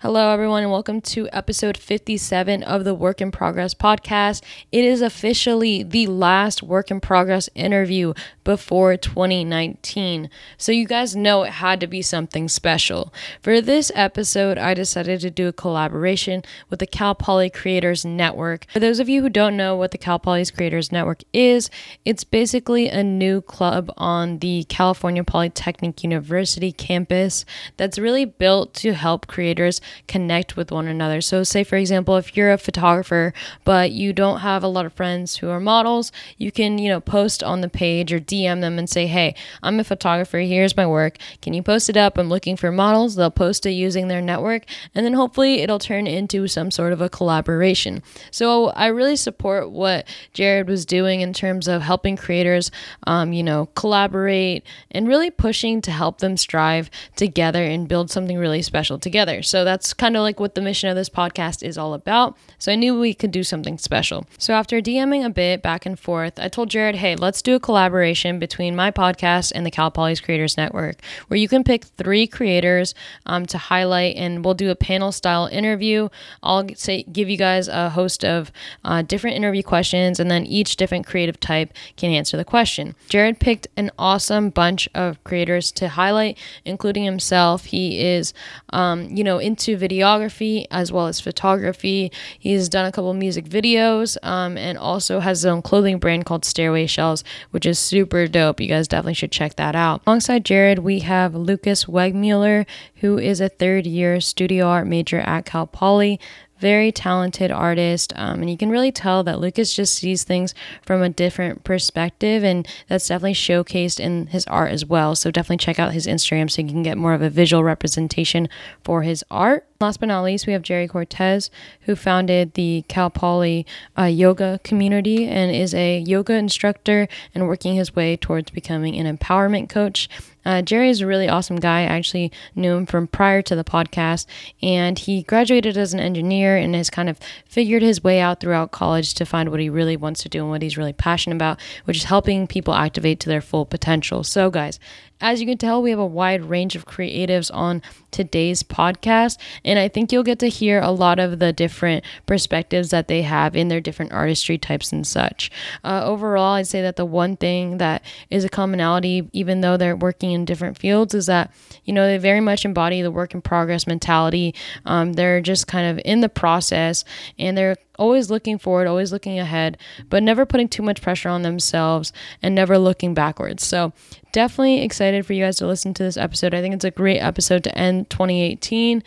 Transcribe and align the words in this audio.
Hello, 0.00 0.30
everyone, 0.30 0.62
and 0.62 0.70
welcome 0.70 1.00
to 1.00 1.28
episode 1.32 1.76
57 1.76 2.62
of 2.62 2.84
the 2.84 2.94
Work 2.94 3.20
in 3.20 3.32
Progress 3.32 3.74
podcast. 3.74 4.44
It 4.70 4.84
is 4.84 5.02
officially 5.02 5.82
the 5.82 6.06
last 6.06 6.62
Work 6.62 6.92
in 6.92 7.00
Progress 7.00 7.50
interview 7.56 8.14
before 8.48 8.96
2019. 8.96 10.30
So, 10.56 10.72
you 10.72 10.86
guys 10.86 11.14
know 11.14 11.42
it 11.42 11.50
had 11.50 11.80
to 11.80 11.86
be 11.86 12.00
something 12.00 12.48
special. 12.48 13.12
For 13.42 13.60
this 13.60 13.92
episode, 13.94 14.56
I 14.56 14.72
decided 14.72 15.20
to 15.20 15.30
do 15.30 15.48
a 15.48 15.52
collaboration 15.52 16.42
with 16.70 16.78
the 16.78 16.86
Cal 16.86 17.14
Poly 17.14 17.50
Creators 17.50 18.06
Network. 18.06 18.64
For 18.72 18.80
those 18.80 19.00
of 19.00 19.08
you 19.10 19.20
who 19.20 19.28
don't 19.28 19.54
know 19.54 19.76
what 19.76 19.90
the 19.90 19.98
Cal 19.98 20.18
Poly 20.18 20.46
Creators 20.46 20.90
Network 20.90 21.24
is, 21.34 21.68
it's 22.06 22.24
basically 22.24 22.88
a 22.88 23.04
new 23.04 23.42
club 23.42 23.92
on 23.98 24.38
the 24.38 24.64
California 24.70 25.22
Polytechnic 25.22 26.02
University 26.02 26.72
campus 26.72 27.44
that's 27.76 27.98
really 27.98 28.24
built 28.24 28.72
to 28.76 28.94
help 28.94 29.26
creators 29.26 29.78
connect 30.06 30.56
with 30.56 30.72
one 30.72 30.88
another. 30.88 31.20
So, 31.20 31.42
say 31.42 31.64
for 31.64 31.76
example, 31.76 32.16
if 32.16 32.34
you're 32.34 32.50
a 32.50 32.56
photographer 32.56 33.34
but 33.66 33.92
you 33.92 34.14
don't 34.14 34.40
have 34.40 34.62
a 34.62 34.68
lot 34.68 34.86
of 34.86 34.94
friends 34.94 35.36
who 35.36 35.50
are 35.50 35.60
models, 35.60 36.10
you 36.38 36.50
can, 36.50 36.78
you 36.78 36.88
know, 36.88 36.98
post 36.98 37.42
on 37.42 37.60
the 37.60 37.68
page 37.68 38.10
or 38.10 38.18
DM 38.18 38.37
them 38.46 38.78
and 38.78 38.88
say, 38.88 39.06
"Hey, 39.06 39.34
I'm 39.62 39.80
a 39.80 39.84
photographer. 39.84 40.38
Here's 40.38 40.76
my 40.76 40.86
work. 40.86 41.18
Can 41.42 41.54
you 41.54 41.62
post 41.62 41.88
it 41.88 41.96
up? 41.96 42.18
I'm 42.18 42.28
looking 42.28 42.56
for 42.56 42.70
models." 42.70 43.14
They'll 43.14 43.30
post 43.30 43.66
it 43.66 43.70
using 43.70 44.08
their 44.08 44.20
network, 44.20 44.64
and 44.94 45.04
then 45.04 45.14
hopefully 45.14 45.60
it'll 45.60 45.78
turn 45.78 46.06
into 46.06 46.46
some 46.48 46.70
sort 46.70 46.92
of 46.92 47.00
a 47.00 47.08
collaboration. 47.08 48.02
So, 48.30 48.68
I 48.70 48.86
really 48.86 49.16
support 49.16 49.70
what 49.70 50.06
Jared 50.32 50.68
was 50.68 50.84
doing 50.84 51.20
in 51.20 51.32
terms 51.32 51.68
of 51.68 51.82
helping 51.82 52.16
creators, 52.16 52.70
um, 53.06 53.32
you 53.32 53.42
know, 53.42 53.66
collaborate 53.74 54.64
and 54.90 55.08
really 55.08 55.30
pushing 55.30 55.80
to 55.82 55.90
help 55.90 56.18
them 56.18 56.36
strive 56.36 56.90
together 57.16 57.64
and 57.64 57.88
build 57.88 58.10
something 58.10 58.38
really 58.38 58.62
special 58.62 58.98
together. 58.98 59.42
So 59.42 59.64
that's 59.64 59.94
kind 59.94 60.16
of 60.16 60.22
like 60.22 60.40
what 60.40 60.54
the 60.54 60.60
mission 60.60 60.90
of 60.90 60.96
this 60.96 61.08
podcast 61.08 61.62
is 61.62 61.78
all 61.78 61.94
about. 61.94 62.36
So 62.58 62.72
I 62.72 62.74
knew 62.74 62.98
we 62.98 63.14
could 63.14 63.30
do 63.30 63.42
something 63.42 63.78
special. 63.78 64.26
So 64.38 64.52
after 64.54 64.80
DMing 64.80 65.24
a 65.24 65.30
bit 65.30 65.62
back 65.62 65.86
and 65.86 65.98
forth, 65.98 66.38
I 66.38 66.48
told 66.48 66.70
Jared, 66.70 66.96
hey, 66.96 67.16
let's 67.16 67.40
do 67.40 67.54
a 67.54 67.60
collaboration 67.60 68.27
between 68.36 68.76
my 68.76 68.90
podcast 68.90 69.52
and 69.54 69.64
the 69.64 69.70
Cal 69.70 69.90
Poly's 69.90 70.20
Creators 70.20 70.56
Network, 70.56 70.96
where 71.28 71.38
you 71.38 71.48
can 71.48 71.64
pick 71.64 71.84
three 71.84 72.26
creators 72.26 72.94
um, 73.26 73.46
to 73.46 73.56
highlight, 73.56 74.16
and 74.16 74.44
we'll 74.44 74.54
do 74.54 74.70
a 74.70 74.76
panel 74.76 75.12
style 75.12 75.46
interview. 75.46 76.08
I'll 76.42 76.68
say 76.74 77.04
give 77.04 77.30
you 77.30 77.38
guys 77.38 77.68
a 77.68 77.88
host 77.90 78.24
of 78.24 78.52
uh, 78.84 79.02
different 79.02 79.36
interview 79.36 79.62
questions, 79.62 80.20
and 80.20 80.30
then 80.30 80.44
each 80.44 80.76
different 80.76 81.06
creative 81.06 81.40
type 81.40 81.72
can 81.96 82.10
answer 82.10 82.36
the 82.36 82.44
question. 82.44 82.94
Jared 83.08 83.40
picked 83.40 83.68
an 83.76 83.90
awesome 83.98 84.50
bunch 84.50 84.88
of 84.94 85.22
creators 85.24 85.72
to 85.72 85.88
highlight, 85.88 86.36
including 86.64 87.04
himself. 87.04 87.64
He 87.66 88.00
is, 88.00 88.34
um, 88.70 89.08
you 89.16 89.24
know, 89.24 89.38
into 89.38 89.78
videography 89.78 90.66
as 90.70 90.92
well 90.92 91.06
as 91.06 91.20
photography. 91.20 92.12
He's 92.38 92.68
done 92.68 92.84
a 92.84 92.92
couple 92.92 93.14
music 93.14 93.44
videos 93.44 94.16
um, 94.22 94.56
and 94.58 94.76
also 94.76 95.20
has 95.20 95.38
his 95.38 95.46
own 95.46 95.62
clothing 95.62 95.98
brand 95.98 96.26
called 96.26 96.44
Stairway 96.44 96.86
Shells, 96.86 97.22
which 97.50 97.66
is 97.66 97.78
super 97.78 98.17
dope. 98.26 98.60
You 98.60 98.68
guys 98.68 98.88
definitely 98.88 99.14
should 99.14 99.32
check 99.32 99.56
that 99.56 99.76
out. 99.76 100.02
Alongside 100.06 100.44
Jared, 100.44 100.80
we 100.80 101.00
have 101.00 101.34
Lucas 101.34 101.84
Wegmuller, 101.84 102.66
who 102.96 103.18
is 103.18 103.40
a 103.40 103.48
third 103.48 103.86
year 103.86 104.20
studio 104.20 104.66
art 104.66 104.86
major 104.86 105.20
at 105.20 105.44
Cal 105.44 105.66
Poly 105.66 106.18
very 106.60 106.90
talented 106.92 107.50
artist. 107.50 108.12
Um, 108.16 108.40
and 108.40 108.50
you 108.50 108.56
can 108.56 108.70
really 108.70 108.92
tell 108.92 109.22
that 109.24 109.40
Lucas 109.40 109.74
just 109.74 109.94
sees 109.94 110.24
things 110.24 110.54
from 110.82 111.02
a 111.02 111.08
different 111.08 111.64
perspective, 111.64 112.44
and 112.44 112.66
that's 112.88 113.08
definitely 113.08 113.34
showcased 113.34 114.00
in 114.00 114.28
his 114.28 114.46
art 114.46 114.72
as 114.72 114.84
well. 114.84 115.14
So 115.14 115.30
definitely 115.30 115.58
check 115.58 115.78
out 115.78 115.92
his 115.92 116.06
Instagram 116.06 116.50
so 116.50 116.62
you 116.62 116.68
can 116.68 116.82
get 116.82 116.98
more 116.98 117.14
of 117.14 117.22
a 117.22 117.30
visual 117.30 117.64
representation 117.64 118.48
for 118.82 119.02
his 119.02 119.24
art. 119.30 119.67
Last 119.80 120.00
but 120.00 120.06
not 120.06 120.24
least, 120.24 120.48
we 120.48 120.54
have 120.54 120.62
Jerry 120.62 120.88
Cortez, 120.88 121.52
who 121.82 121.94
founded 121.94 122.54
the 122.54 122.84
Cal 122.88 123.10
Poly 123.10 123.64
uh, 123.96 124.06
yoga 124.06 124.58
community 124.64 125.24
and 125.24 125.54
is 125.54 125.72
a 125.72 126.00
yoga 126.00 126.32
instructor 126.32 127.06
and 127.32 127.46
working 127.46 127.76
his 127.76 127.94
way 127.94 128.16
towards 128.16 128.50
becoming 128.50 128.96
an 128.96 129.16
empowerment 129.16 129.68
coach. 129.68 130.08
Uh, 130.44 130.62
Jerry 130.62 130.90
is 130.90 131.00
a 131.00 131.06
really 131.06 131.28
awesome 131.28 131.60
guy. 131.60 131.82
I 131.82 131.94
actually 131.96 132.32
knew 132.56 132.74
him 132.74 132.86
from 132.86 133.06
prior 133.06 133.40
to 133.42 133.54
the 133.54 133.62
podcast, 133.62 134.26
and 134.60 134.98
he 134.98 135.22
graduated 135.22 135.76
as 135.76 135.94
an 135.94 136.00
engineer 136.00 136.56
and 136.56 136.74
has 136.74 136.90
kind 136.90 137.08
of 137.08 137.20
figured 137.44 137.82
his 137.82 138.02
way 138.02 138.18
out 138.18 138.40
throughout 138.40 138.72
college 138.72 139.14
to 139.14 139.24
find 139.24 139.48
what 139.48 139.60
he 139.60 139.70
really 139.70 139.96
wants 139.96 140.24
to 140.24 140.28
do 140.28 140.40
and 140.40 140.50
what 140.50 140.62
he's 140.62 140.76
really 140.76 140.92
passionate 140.92 141.36
about, 141.36 141.60
which 141.84 141.98
is 141.98 142.04
helping 142.04 142.48
people 142.48 142.74
activate 142.74 143.20
to 143.20 143.28
their 143.28 143.40
full 143.40 143.64
potential. 143.64 144.24
So, 144.24 144.50
guys, 144.50 144.80
as 145.20 145.40
you 145.40 145.46
can 145.46 145.58
tell, 145.58 145.82
we 145.82 145.90
have 145.90 145.98
a 145.98 146.06
wide 146.06 146.44
range 146.44 146.76
of 146.76 146.86
creatives 146.86 147.50
on 147.52 147.82
today's 148.10 148.62
podcast, 148.62 149.38
and 149.64 149.78
I 149.78 149.88
think 149.88 150.12
you'll 150.12 150.22
get 150.22 150.38
to 150.40 150.48
hear 150.48 150.80
a 150.80 150.90
lot 150.90 151.18
of 151.18 151.38
the 151.38 151.52
different 151.52 152.04
perspectives 152.26 152.90
that 152.90 153.08
they 153.08 153.22
have 153.22 153.56
in 153.56 153.68
their 153.68 153.80
different 153.80 154.12
artistry 154.12 154.58
types 154.58 154.92
and 154.92 155.06
such. 155.06 155.50
Uh, 155.84 156.02
overall, 156.04 156.54
I'd 156.54 156.66
say 156.68 156.82
that 156.82 156.96
the 156.96 157.04
one 157.04 157.36
thing 157.36 157.78
that 157.78 158.04
is 158.30 158.44
a 158.44 158.48
commonality, 158.48 159.28
even 159.32 159.60
though 159.60 159.76
they're 159.76 159.96
working 159.96 160.32
in 160.32 160.44
different 160.44 160.78
fields, 160.78 161.14
is 161.14 161.26
that 161.26 161.52
you 161.84 161.92
know 161.92 162.06
they 162.06 162.18
very 162.18 162.40
much 162.40 162.64
embody 162.64 163.02
the 163.02 163.10
work 163.10 163.34
in 163.34 163.42
progress 163.42 163.86
mentality. 163.86 164.54
Um, 164.86 165.14
they're 165.14 165.40
just 165.40 165.66
kind 165.66 165.90
of 165.98 166.04
in 166.04 166.20
the 166.20 166.28
process, 166.28 167.04
and 167.38 167.58
they're 167.58 167.76
always 167.98 168.30
looking 168.30 168.58
forward, 168.58 168.86
always 168.86 169.12
looking 169.12 169.38
ahead, 169.38 169.76
but 170.08 170.22
never 170.22 170.46
putting 170.46 170.68
too 170.68 170.82
much 170.82 171.02
pressure 171.02 171.28
on 171.28 171.42
themselves 171.42 172.12
and 172.42 172.54
never 172.54 172.78
looking 172.78 173.14
backwards. 173.14 173.66
So, 173.66 173.92
definitely 174.32 174.82
excited 174.82 175.26
for 175.26 175.32
you 175.32 175.44
guys 175.44 175.56
to 175.56 175.66
listen 175.66 175.94
to 175.94 176.02
this 176.02 176.16
episode. 176.16 176.54
I 176.54 176.60
think 176.60 176.74
it's 176.74 176.84
a 176.84 176.90
great 176.90 177.18
episode 177.18 177.64
to 177.64 177.76
end 177.76 178.08
2018 178.10 179.02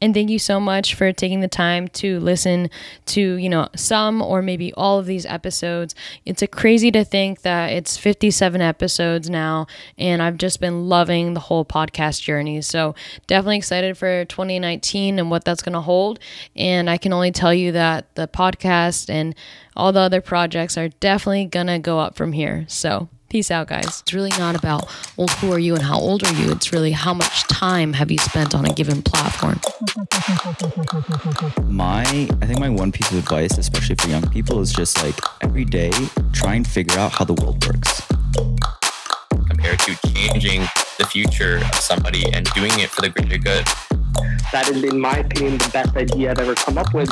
and 0.00 0.12
thank 0.12 0.28
you 0.30 0.38
so 0.38 0.60
much 0.60 0.94
for 0.94 1.12
taking 1.12 1.40
the 1.40 1.48
time 1.48 1.88
to 1.88 2.20
listen 2.20 2.68
to, 3.06 3.20
you 3.36 3.48
know, 3.48 3.68
some 3.74 4.20
or 4.20 4.42
maybe 4.42 4.72
all 4.74 4.98
of 4.98 5.06
these 5.06 5.24
episodes. 5.24 5.94
It's 6.24 6.42
a 6.42 6.46
crazy 6.46 6.90
to 6.92 7.04
think 7.04 7.42
that 7.42 7.72
it's 7.72 7.96
57 7.96 8.60
episodes 8.60 9.30
now 9.30 9.66
and 9.96 10.22
I've 10.22 10.36
just 10.36 10.60
been 10.60 10.88
loving 10.88 11.34
the 11.34 11.40
whole 11.40 11.64
podcast 11.64 12.22
journey. 12.22 12.60
So, 12.60 12.94
definitely 13.26 13.56
excited 13.58 13.96
for 13.96 14.24
2019 14.26 15.18
and 15.18 15.30
what 15.30 15.44
that's 15.44 15.62
going 15.62 15.72
to 15.72 15.80
hold. 15.80 16.18
And 16.54 16.90
I 16.90 16.98
can 16.98 17.12
only 17.12 17.32
tell 17.32 17.54
you 17.54 17.72
that 17.72 18.14
the 18.16 18.28
podcast 18.28 19.08
and 19.08 19.34
all 19.74 19.92
the 19.92 20.00
other 20.00 20.20
projects 20.20 20.76
are 20.76 20.88
definitely 20.88 21.46
going 21.46 21.66
to 21.68 21.78
go 21.78 21.98
up 21.98 22.16
from 22.16 22.32
here. 22.32 22.64
So, 22.68 23.08
Peace 23.28 23.50
out, 23.50 23.66
guys. 23.66 24.00
It's 24.00 24.14
really 24.14 24.30
not 24.38 24.54
about, 24.54 24.88
well, 25.16 25.26
who 25.26 25.52
are 25.52 25.58
you 25.58 25.74
and 25.74 25.82
how 25.82 25.98
old 25.98 26.24
are 26.24 26.32
you? 26.34 26.52
It's 26.52 26.72
really 26.72 26.92
how 26.92 27.12
much 27.12 27.42
time 27.48 27.92
have 27.94 28.10
you 28.10 28.18
spent 28.18 28.54
on 28.54 28.64
a 28.64 28.72
given 28.72 29.02
platform. 29.02 29.60
My, 31.64 32.02
I 32.40 32.46
think 32.46 32.60
my 32.60 32.68
one 32.68 32.92
piece 32.92 33.10
of 33.10 33.18
advice, 33.18 33.58
especially 33.58 33.96
for 33.96 34.08
young 34.08 34.28
people, 34.30 34.60
is 34.60 34.72
just 34.72 35.02
like 35.02 35.18
every 35.40 35.64
day 35.64 35.90
try 36.32 36.54
and 36.54 36.64
figure 36.66 36.98
out 36.98 37.12
how 37.12 37.24
the 37.24 37.34
world 37.34 37.66
works. 37.66 38.00
Compared 39.48 39.80
to 39.80 39.96
changing 40.14 40.60
the 40.98 41.06
future 41.10 41.56
of 41.56 41.74
somebody 41.74 42.32
and 42.32 42.46
doing 42.54 42.72
it 42.78 42.90
for 42.90 43.02
the 43.02 43.08
greater 43.08 43.38
good. 43.38 43.66
That 44.52 44.68
is, 44.70 44.84
in 44.84 45.00
my 45.00 45.18
opinion, 45.18 45.58
the 45.58 45.70
best 45.72 45.96
idea 45.96 46.30
I've 46.30 46.38
ever 46.38 46.54
come 46.54 46.78
up 46.78 46.94
with. 46.94 47.10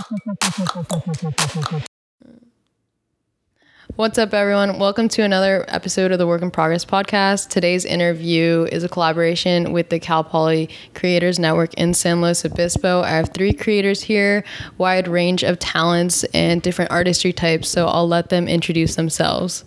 What's 3.97 4.19
up, 4.19 4.35
everyone? 4.35 4.81
Welcome 4.81 5.07
to 5.11 5.23
another 5.23 5.65
episode 5.69 6.11
of 6.11 6.19
the 6.19 6.27
Work 6.27 6.43
in 6.43 6.51
Progress 6.51 6.85
podcast. 6.85 7.49
Today's 7.49 7.85
interview 7.85 8.67
is 8.73 8.83
a 8.83 8.89
collaboration 8.89 9.73
with 9.73 9.91
the 9.91 10.01
Cal 10.01 10.25
Poly 10.25 10.69
Creators 10.95 11.39
Network 11.39 11.73
in 11.75 11.95
San 11.95 12.21
Luis 12.21 12.45
Obispo. 12.45 13.03
I 13.03 13.11
have 13.11 13.29
three 13.33 13.53
creators 13.53 14.03
here, 14.03 14.43
wide 14.79 15.07
range 15.07 15.45
of 15.45 15.61
talents 15.61 16.25
and 16.35 16.61
different 16.61 16.91
artistry 16.91 17.33
types, 17.33 17.69
so 17.69 17.87
I'll 17.87 18.09
let 18.09 18.31
them 18.31 18.49
introduce 18.49 18.97
themselves. 18.97 19.65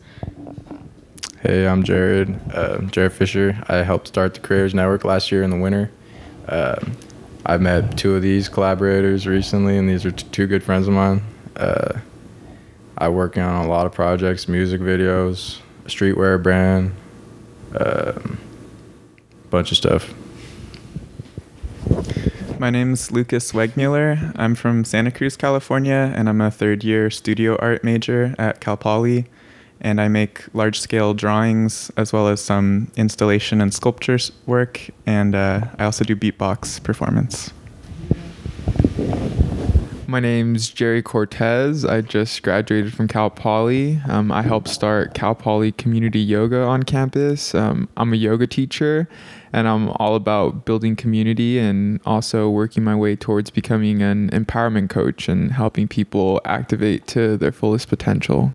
Hey, 1.40 1.66
I'm 1.66 1.84
Jared, 1.84 2.38
uh, 2.54 2.80
Jared 2.82 3.14
Fisher. 3.14 3.58
I 3.70 3.78
helped 3.78 4.10
start 4.10 4.34
the 4.34 4.42
Creators 4.42 4.74
Network 4.74 5.06
last 5.06 5.32
year 5.32 5.42
in 5.42 5.52
the 5.52 5.58
winter. 5.58 5.90
Um, 6.50 6.98
I've 7.46 7.62
met 7.62 7.98
two 7.98 8.14
of 8.14 8.22
these 8.22 8.50
collaborators 8.50 9.26
recently, 9.26 9.78
and 9.78 9.88
these 9.88 10.06
are 10.06 10.12
t- 10.12 10.28
two 10.34 10.48
good 10.48 10.66
friends 10.66 10.86
of 10.90 10.94
mine. 10.96 11.24
Uh, 11.56 12.00
I 12.98 13.10
work 13.10 13.38
on 13.38 13.66
a 13.66 13.68
lot 13.68 13.86
of 13.86 13.94
projects, 13.94 14.48
music 14.48 14.82
videos, 14.82 15.60
streetwear 15.86 16.42
brand, 16.42 16.96
um, 17.80 18.40
bunch 19.52 19.72
of 19.72 19.78
stuff. 19.78 20.14
My 22.60 22.72
name 22.72 22.94
is 22.94 23.12
Lucas 23.12 23.52
Wegmuller. 23.52 24.32
I'm 24.36 24.56
from 24.56 24.84
Santa 24.84 25.12
Cruz, 25.12 25.38
California, 25.38 26.12
and 26.16 26.28
I'm 26.28 26.42
a 26.42 26.50
third 26.50 26.84
year 26.84 27.12
studio 27.12 27.56
art 27.58 27.84
major 27.84 28.34
at 28.40 28.62
Cal 28.62 28.78
Poly. 28.78 29.28
And 29.80 30.02
I 30.02 30.08
make 30.08 30.46
large 30.56 30.80
scale 30.80 31.14
drawings 31.14 31.92
as 31.98 32.12
well 32.12 32.28
as 32.28 32.42
some 32.42 32.92
installation 32.96 33.62
and 33.62 33.72
sculpture 33.72 34.18
work. 34.48 34.90
And 35.06 35.36
uh, 35.36 35.68
I 35.78 35.86
also 35.86 36.04
do 36.04 36.16
beatbox 36.16 36.82
performance. 36.82 37.54
My 40.10 40.22
name's 40.22 40.70
Jerry 40.70 41.02
Cortez. 41.02 41.84
I 41.84 42.00
just 42.00 42.42
graduated 42.42 42.94
from 42.94 43.10
Cal 43.10 43.30
Poly. 43.30 44.00
Um, 44.08 44.32
I 44.32 44.42
helped 44.42 44.70
start 44.70 45.14
Cal 45.14 45.36
Poly 45.36 45.74
Community 45.74 46.22
Yoga 46.22 46.64
on 46.64 46.84
campus. 46.84 47.54
Um, 47.54 47.90
I'm 47.98 48.14
a 48.14 48.16
yoga 48.16 48.48
teacher, 48.48 49.10
and 49.52 49.68
I'm 49.68 49.90
all 49.98 50.16
about 50.16 50.64
building 50.64 50.96
community 50.96 51.60
and 51.60 52.00
also 52.06 52.50
working 52.50 52.86
my 52.86 52.96
way 52.96 53.18
towards 53.18 53.50
becoming 53.50 54.02
an 54.02 54.30
empowerment 54.30 54.90
coach 54.90 55.28
and 55.28 55.52
helping 55.52 55.90
people 55.90 56.40
activate 56.46 57.06
to 57.08 57.36
their 57.36 57.52
fullest 57.52 57.90
potential. 57.90 58.54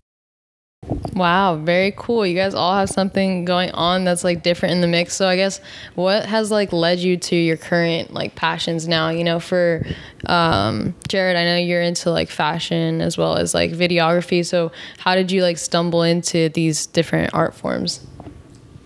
Wow, 1.13 1.57
very 1.57 1.93
cool. 1.95 2.25
You 2.25 2.35
guys 2.35 2.55
all 2.55 2.75
have 2.75 2.89
something 2.89 3.45
going 3.45 3.71
on 3.71 4.03
that's 4.03 4.23
like 4.23 4.41
different 4.41 4.73
in 4.73 4.81
the 4.81 4.87
mix. 4.87 5.13
So 5.15 5.27
I 5.27 5.35
guess 5.35 5.61
what 5.95 6.25
has 6.25 6.49
like 6.49 6.73
led 6.73 6.99
you 6.99 7.17
to 7.17 7.35
your 7.35 7.57
current 7.57 8.13
like 8.13 8.35
passions 8.35 8.87
now? 8.87 9.09
You 9.09 9.23
know, 9.23 9.39
for 9.39 9.85
um 10.25 10.95
Jared, 11.07 11.35
I 11.35 11.45
know 11.45 11.57
you're 11.57 11.81
into 11.81 12.09
like 12.09 12.29
fashion 12.29 13.01
as 13.01 13.17
well 13.17 13.37
as 13.37 13.53
like 13.53 13.71
videography. 13.71 14.45
So 14.45 14.71
how 14.97 15.15
did 15.15 15.31
you 15.31 15.43
like 15.43 15.57
stumble 15.57 16.01
into 16.01 16.49
these 16.49 16.87
different 16.87 17.33
art 17.33 17.53
forms? 17.53 18.05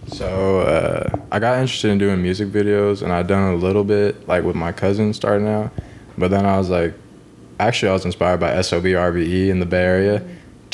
So 0.07 0.61
uh, 0.61 1.09
I 1.31 1.39
got 1.39 1.59
interested 1.59 1.91
in 1.91 1.97
doing 1.97 2.21
music 2.21 2.47
videos, 2.47 3.01
and 3.01 3.11
I'd 3.11 3.27
done 3.27 3.53
a 3.53 3.57
little 3.57 3.83
bit 3.83 4.27
like 4.27 4.43
with 4.43 4.55
my 4.55 4.71
cousin 4.71 5.13
starting 5.13 5.47
out. 5.47 5.71
But 6.17 6.31
then 6.31 6.45
I 6.45 6.57
was 6.57 6.69
like, 6.69 6.93
actually, 7.59 7.89
I 7.89 7.93
was 7.93 8.05
inspired 8.05 8.39
by 8.39 8.59
SOB 8.61 8.83
RBE 8.83 9.49
in 9.49 9.59
the 9.59 9.65
Bay 9.65 9.83
Area. 9.83 10.25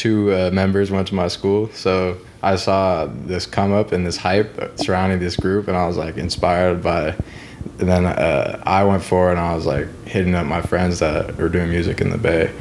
Two 0.03 0.33
uh, 0.33 0.49
members 0.51 0.91
went 0.91 1.07
to 1.07 1.15
my 1.15 1.29
school, 1.29 1.69
so 1.69 2.17
I 2.41 2.57
saw 2.57 3.05
this 3.05 3.45
come 3.45 3.71
up 3.71 3.93
and 3.93 4.05
this 4.05 4.17
hype 4.17 4.77
surrounding 4.77 5.19
this 5.19 5.37
group, 5.37 5.69
and 5.69 5.77
I 5.77 5.87
was 5.87 5.95
like 5.95 6.17
inspired 6.17 6.83
by. 6.83 7.15
And 7.79 7.87
then 7.87 8.05
uh, 8.05 8.61
I 8.65 8.83
went 8.83 9.01
forward, 9.01 9.37
and 9.37 9.39
I 9.39 9.55
was 9.55 9.65
like 9.65 9.87
hitting 10.05 10.35
up 10.35 10.45
my 10.45 10.61
friends 10.61 10.99
that 10.99 11.37
were 11.37 11.47
doing 11.47 11.69
music 11.69 12.01
in 12.01 12.09
the 12.09 12.17
Bay, 12.17 12.53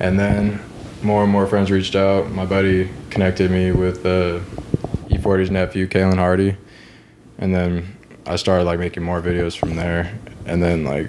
and 0.00 0.20
then 0.20 0.60
more 1.02 1.22
and 1.22 1.32
more 1.32 1.46
friends 1.46 1.70
reached 1.70 1.96
out. 1.96 2.30
My 2.30 2.44
buddy 2.44 2.90
connected 3.08 3.50
me 3.50 3.72
with 3.72 4.04
uh, 4.04 4.40
E40's 5.08 5.50
nephew, 5.50 5.88
Kalen 5.88 6.18
Hardy, 6.18 6.58
and 7.38 7.54
then 7.54 7.96
I 8.26 8.36
started 8.36 8.64
like 8.64 8.78
making 8.78 9.02
more 9.02 9.22
videos 9.22 9.56
from 9.56 9.76
there, 9.76 10.18
and 10.44 10.62
then 10.62 10.84
like 10.84 11.08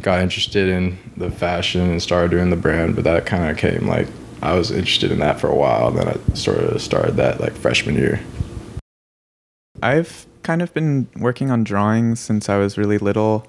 got 0.00 0.20
interested 0.20 0.68
in 0.68 0.96
the 1.16 1.32
fashion 1.32 1.90
and 1.90 2.00
started 2.00 2.30
doing 2.30 2.50
the 2.50 2.56
brand. 2.56 2.94
But 2.94 3.02
that 3.02 3.26
kind 3.26 3.50
of 3.50 3.56
came 3.56 3.88
like 3.88 4.06
I 4.42 4.54
was 4.54 4.70
interested 4.70 5.10
in 5.10 5.18
that 5.20 5.40
for 5.40 5.48
a 5.48 5.54
while, 5.54 5.88
and 5.88 5.98
then 5.98 6.08
I 6.08 6.34
sort 6.34 6.58
of 6.58 6.80
started 6.80 7.16
that 7.16 7.40
like 7.40 7.52
freshman 7.52 7.94
year. 7.94 8.20
I've 9.82 10.26
kind 10.42 10.62
of 10.62 10.72
been 10.74 11.08
working 11.16 11.50
on 11.50 11.64
drawing 11.64 12.16
since 12.16 12.48
I 12.48 12.56
was 12.58 12.78
really 12.78 12.98
little, 12.98 13.46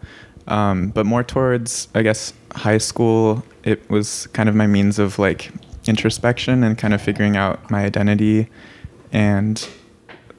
um, 0.48 0.89
but 0.89 1.06
more 1.06 1.24
towards, 1.24 1.88
I 1.94 2.01
guess, 2.01 2.34
high 2.54 2.80
school. 2.80 3.44
It 3.63 3.89
was 3.89 4.28
kind 4.28 4.50
of 4.50 4.56
my 4.56 4.68
means 4.68 4.98
of 5.00 5.19
like 5.19 5.51
introspection 5.86 6.63
and 6.63 6.78
kind 6.78 6.94
of 6.94 7.01
figuring 7.01 7.38
out 7.38 7.69
my 7.69 7.86
identity 7.86 8.48
and 9.12 9.68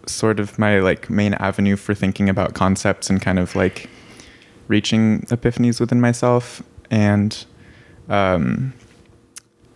sort 0.07 0.41
of 0.41 0.59
my 0.59 0.81
like 0.81 1.11
main 1.11 1.35
avenue 1.35 1.77
for 1.77 1.95
thinking 1.95 2.29
about 2.29 2.55
concepts 2.55 3.11
and 3.11 3.21
kind 3.21 3.39
of 3.39 3.55
like 3.55 3.89
reaching 4.69 5.21
epiphanies 5.27 5.81
within 5.81 6.01
myself. 6.01 6.63
And 6.91 7.45
um, 8.09 8.73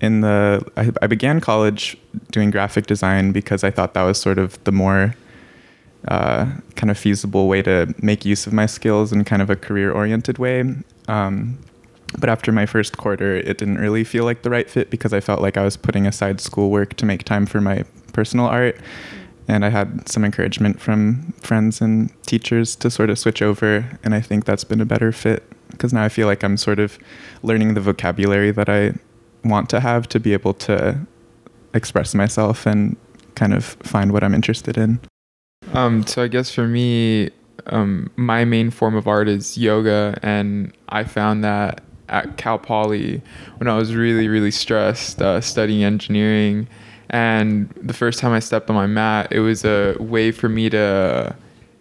in 0.02 0.20
the, 0.20 0.62
I, 0.76 0.90
I 1.00 1.06
began 1.06 1.40
college 1.40 1.96
doing 2.32 2.50
graphic 2.50 2.87
design 2.87 3.31
because 3.31 3.62
I 3.62 3.70
thought 3.70 3.94
that 3.94 4.02
was 4.02 4.20
sort 4.20 4.38
of 4.38 4.62
the 4.64 4.72
more 4.72 5.14
uh, 6.08 6.50
kind 6.75 6.90
of 6.90 6.99
feasible 6.99 7.46
way 7.46 7.62
to 7.62 7.94
make 8.02 8.25
use 8.25 8.46
of 8.46 8.52
my 8.52 8.66
skills 8.66 9.12
in 9.12 9.22
kind 9.22 9.40
of 9.40 9.49
a 9.49 9.54
career 9.54 9.93
oriented 9.93 10.38
way. 10.38 10.75
Um, 11.06 11.58
but 12.19 12.28
after 12.28 12.50
my 12.50 12.66
first 12.66 12.99
quarter, 12.99 13.37
it 13.37 13.58
didn't 13.58 13.78
really 13.78 14.02
feel 14.02 14.25
like 14.25 14.43
the 14.43 14.50
right 14.50 14.69
fit 14.69 14.90
because 14.90 15.12
I 15.12 15.20
felt 15.20 15.40
like 15.40 15.56
I 15.56 15.62
was 15.62 15.76
putting 15.76 16.06
aside 16.06 16.40
schoolwork 16.40 16.94
to 16.94 17.06
make 17.06 17.22
time 17.22 17.46
for 17.46 17.60
my 17.60 17.84
personal 18.12 18.46
art. 18.46 18.78
And 19.46 19.64
I 19.64 19.70
had 19.70 20.08
some 20.08 20.25
encouragement 20.25 20.81
from 20.81 21.32
friends 21.40 21.81
and 21.81 22.10
teachers 22.26 22.75
to 22.76 22.90
sort 22.90 23.08
of 23.08 23.19
switch 23.19 23.40
over. 23.40 23.99
And 24.02 24.14
I 24.14 24.20
think 24.20 24.44
that's 24.44 24.64
been 24.64 24.81
a 24.81 24.84
better 24.84 25.12
fit 25.12 25.44
because 25.70 25.93
now 25.93 26.02
I 26.02 26.08
feel 26.08 26.26
like 26.26 26.43
I'm 26.43 26.56
sort 26.56 26.81
of 26.81 26.99
learning 27.43 27.75
the 27.75 27.81
vocabulary 27.81 28.50
that 28.50 28.69
I 28.69 28.94
want 29.44 29.68
to 29.70 29.80
have 29.80 30.08
to 30.08 30.20
be 30.20 30.32
able 30.32 30.54
to 30.54 30.98
express 31.74 32.14
myself 32.14 32.66
and 32.66 32.96
kind 33.34 33.54
of 33.54 33.64
find 33.64 34.12
what 34.12 34.22
I'm 34.22 34.34
interested 34.34 34.76
in. 34.76 35.00
Um, 35.72 36.06
so 36.06 36.22
I 36.22 36.28
guess 36.28 36.54
for 36.54 36.66
me, 36.66 37.30
um, 37.66 38.10
my 38.16 38.44
main 38.44 38.70
form 38.70 38.94
of 38.94 39.06
art 39.06 39.28
is 39.28 39.56
yoga, 39.56 40.18
and 40.22 40.72
I 40.88 41.04
found 41.04 41.44
that 41.44 41.82
at 42.08 42.36
Cal 42.36 42.58
Poly 42.58 43.22
when 43.56 43.68
I 43.68 43.76
was 43.76 43.94
really, 43.94 44.28
really 44.28 44.50
stressed 44.50 45.22
uh, 45.22 45.40
studying 45.40 45.82
engineering. 45.82 46.68
And 47.10 47.68
the 47.80 47.94
first 47.94 48.18
time 48.18 48.32
I 48.32 48.38
stepped 48.38 48.68
on 48.70 48.76
my 48.76 48.86
mat, 48.86 49.28
it 49.30 49.40
was 49.40 49.64
a 49.64 49.96
way 49.98 50.32
for 50.32 50.48
me 50.48 50.70
to 50.70 51.34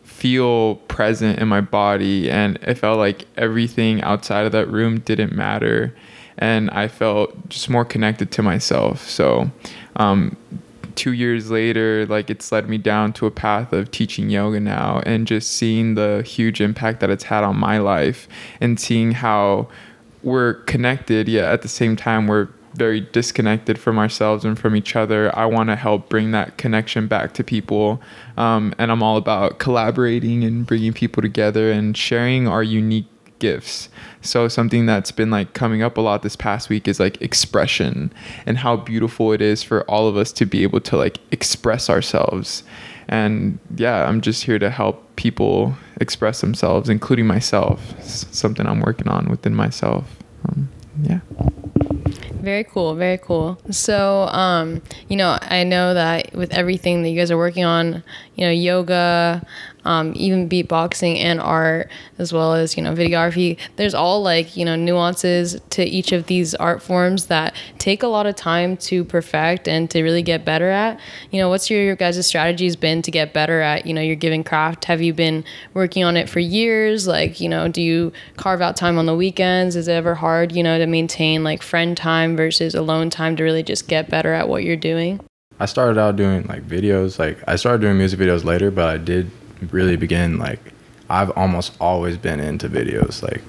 feel 0.04 0.76
present 0.88 1.40
in 1.40 1.48
my 1.48 1.62
body. 1.62 2.30
And 2.30 2.58
it 2.62 2.76
felt 2.76 2.98
like 2.98 3.26
everything 3.38 4.02
outside 4.04 4.46
of 4.46 4.52
that 4.52 4.68
room 4.68 5.00
didn't 5.00 5.34
matter. 5.34 5.96
And 6.38 6.70
I 6.72 6.88
felt 6.88 7.50
just 7.50 7.70
more 7.70 7.86
connected 7.86 8.32
to 8.32 8.44
myself. 8.44 9.08
So, 9.08 9.52
um, 9.96 10.38
two 10.96 11.14
years 11.14 11.50
later, 11.50 12.06
like 12.08 12.30
it's 12.30 12.52
led 12.52 12.68
me 12.68 12.78
down 12.78 13.14
to 13.14 13.26
a 13.26 13.32
path 13.32 13.74
of 13.74 13.92
teaching 13.92 14.30
yoga 14.30 14.60
now 14.60 15.02
and 15.06 15.26
just 15.26 15.52
seeing 15.52 15.96
the 15.96 16.24
huge 16.26 16.62
impact 16.62 17.00
that 17.00 17.10
it's 17.10 17.24
had 17.26 17.44
on 17.44 17.58
my 17.58 17.78
life 17.78 18.28
and 18.60 18.80
seeing 18.80 19.14
how 19.14 19.68
we're 20.24 20.56
connected, 20.66 21.28
yet 21.28 21.46
at 21.46 21.62
the 21.62 21.68
same 21.68 21.96
time, 21.96 22.28
we're 22.28 22.50
very 22.74 23.02
disconnected 23.02 23.78
from 23.78 24.00
ourselves 24.00 24.46
and 24.46 24.58
from 24.58 24.76
each 24.76 24.96
other. 24.96 25.36
I 25.38 25.46
want 25.46 25.70
to 25.70 25.76
help 25.76 26.10
bring 26.10 26.32
that 26.32 26.58
connection 26.58 27.08
back 27.08 27.34
to 27.34 27.44
people. 27.44 28.02
Um, 28.38 28.74
and 28.78 28.92
I'm 28.92 29.04
all 29.04 29.18
about 29.18 29.60
collaborating 29.60 30.44
and 30.44 30.66
bringing 30.66 30.94
people 30.94 31.22
together 31.22 31.72
and 31.72 31.98
sharing 31.98 32.48
our 32.48 32.64
unique 32.64 33.08
gifts. 33.42 33.90
So 34.22 34.48
something 34.48 34.86
that's 34.86 35.12
been 35.12 35.30
like 35.30 35.54
coming 35.54 35.82
up 35.82 35.98
a 35.98 36.02
lot 36.02 36.22
this 36.22 36.38
past 36.38 36.70
week 36.70 36.88
is 36.88 37.00
like 37.00 37.22
expression 37.22 38.14
and 38.46 38.60
how 38.60 38.78
beautiful 38.78 39.34
it 39.34 39.42
is 39.42 39.64
for 39.64 39.82
all 39.90 40.08
of 40.08 40.16
us 40.16 40.32
to 40.34 40.46
be 40.46 40.64
able 40.64 40.80
to 40.82 40.96
like 40.96 41.18
express 41.32 41.90
ourselves. 41.90 42.64
And 43.10 43.60
yeah, 43.76 44.08
I'm 44.08 44.22
just 44.22 44.46
here 44.46 44.60
to 44.60 44.70
help 44.70 45.16
people 45.18 45.76
express 46.00 46.40
themselves, 46.40 46.88
including 46.88 47.28
myself. 47.28 47.94
It's 47.98 48.26
something 48.38 48.66
I'm 48.66 48.80
working 48.80 49.10
on 49.10 49.30
within 49.30 49.54
myself. 49.54 50.18
Um, 50.48 50.70
yeah. 51.02 51.20
Very 52.42 52.64
cool, 52.64 52.96
very 52.96 53.20
cool. 53.20 53.60
So, 53.70 54.28
um, 54.30 54.82
you 55.10 55.16
know, 55.16 55.38
I 55.42 55.64
know 55.64 55.94
that 55.94 56.34
with 56.34 56.52
everything 56.54 57.04
that 57.04 57.10
you 57.10 57.20
guys 57.20 57.30
are 57.30 57.38
working 57.38 57.66
on, 57.66 58.04
you 58.36 58.46
know, 58.46 58.52
yoga, 58.52 59.46
um, 59.84 60.14
even 60.16 60.48
beatboxing 60.48 61.18
and 61.18 61.40
art, 61.42 61.90
as 62.18 62.32
well 62.32 62.54
as 62.54 62.78
you 62.78 62.84
know 62.84 62.94
videography. 62.94 63.58
There's 63.76 63.94
all 63.94 64.22
like 64.22 64.56
you 64.56 64.64
know 64.64 64.76
nuances 64.76 65.60
to 65.72 65.84
each 65.84 66.12
of 66.12 66.28
these 66.28 66.54
art 66.56 66.82
forms 66.82 67.28
that 67.28 67.56
take 67.78 68.04
a 68.04 68.08
lot 68.08 68.26
of 68.26 68.36
time 68.36 68.78
to 68.78 69.04
perfect 69.04 69.68
and 69.68 69.90
to 69.92 70.04
really 70.04 70.22
get 70.22 70.46
better 70.46 70.70
at. 70.70 71.00
You 71.32 71.42
know, 71.42 71.50
what's 71.50 71.70
your, 71.70 71.82
your 71.82 71.96
guys' 71.96 72.26
strategies 72.26 72.76
been 72.76 73.02
to 73.02 73.12
get 73.12 73.34
better 73.34 73.62
at 73.62 73.86
you 73.86 73.94
know 73.94 74.02
your 74.02 74.16
given 74.16 74.44
craft? 74.44 74.86
Have 74.86 75.02
you 75.02 75.14
been 75.14 75.44
working 75.74 76.04
on 76.04 76.16
it 76.16 76.30
for 76.30 76.40
years? 76.40 77.08
Like 77.08 77.40
you 77.42 77.50
know, 77.50 77.68
do 77.68 77.82
you 77.82 78.14
carve 78.38 78.62
out 78.62 78.78
time 78.78 78.98
on 78.98 79.08
the 79.08 79.16
weekends? 79.16 79.76
Is 79.76 79.88
it 79.88 79.94
ever 79.94 80.16
hard 80.16 80.52
you 80.52 80.64
know 80.64 80.78
to 80.78 80.88
maintain 80.88 81.44
like 81.44 81.62
friend 81.62 81.98
time 81.98 82.38
versus 82.38 82.76
alone 82.76 83.10
time 83.10 83.36
to 83.36 83.44
really 83.44 83.64
just 83.64 83.88
get 83.88 84.10
better 84.10 84.34
at 84.34 84.48
what 84.48 84.64
you're 84.64 84.76
doing? 84.76 85.20
I 85.62 85.66
started 85.66 86.00
out 86.00 86.16
doing 86.16 86.48
like 86.48 86.68
videos. 86.68 87.20
Like 87.20 87.38
I 87.48 87.56
started 87.56 87.82
doing 87.82 87.96
music 87.96 88.20
videos 88.20 88.44
later, 88.44 88.72
but 88.72 88.90
I 88.90 88.98
did 88.98 89.30
really 89.70 89.96
begin 89.96 90.40
like 90.40 90.60
I've 91.08 91.30
almost 91.38 91.74
always 91.80 92.18
been 92.18 92.40
into 92.40 92.68
videos. 92.68 93.22
Like 93.22 93.44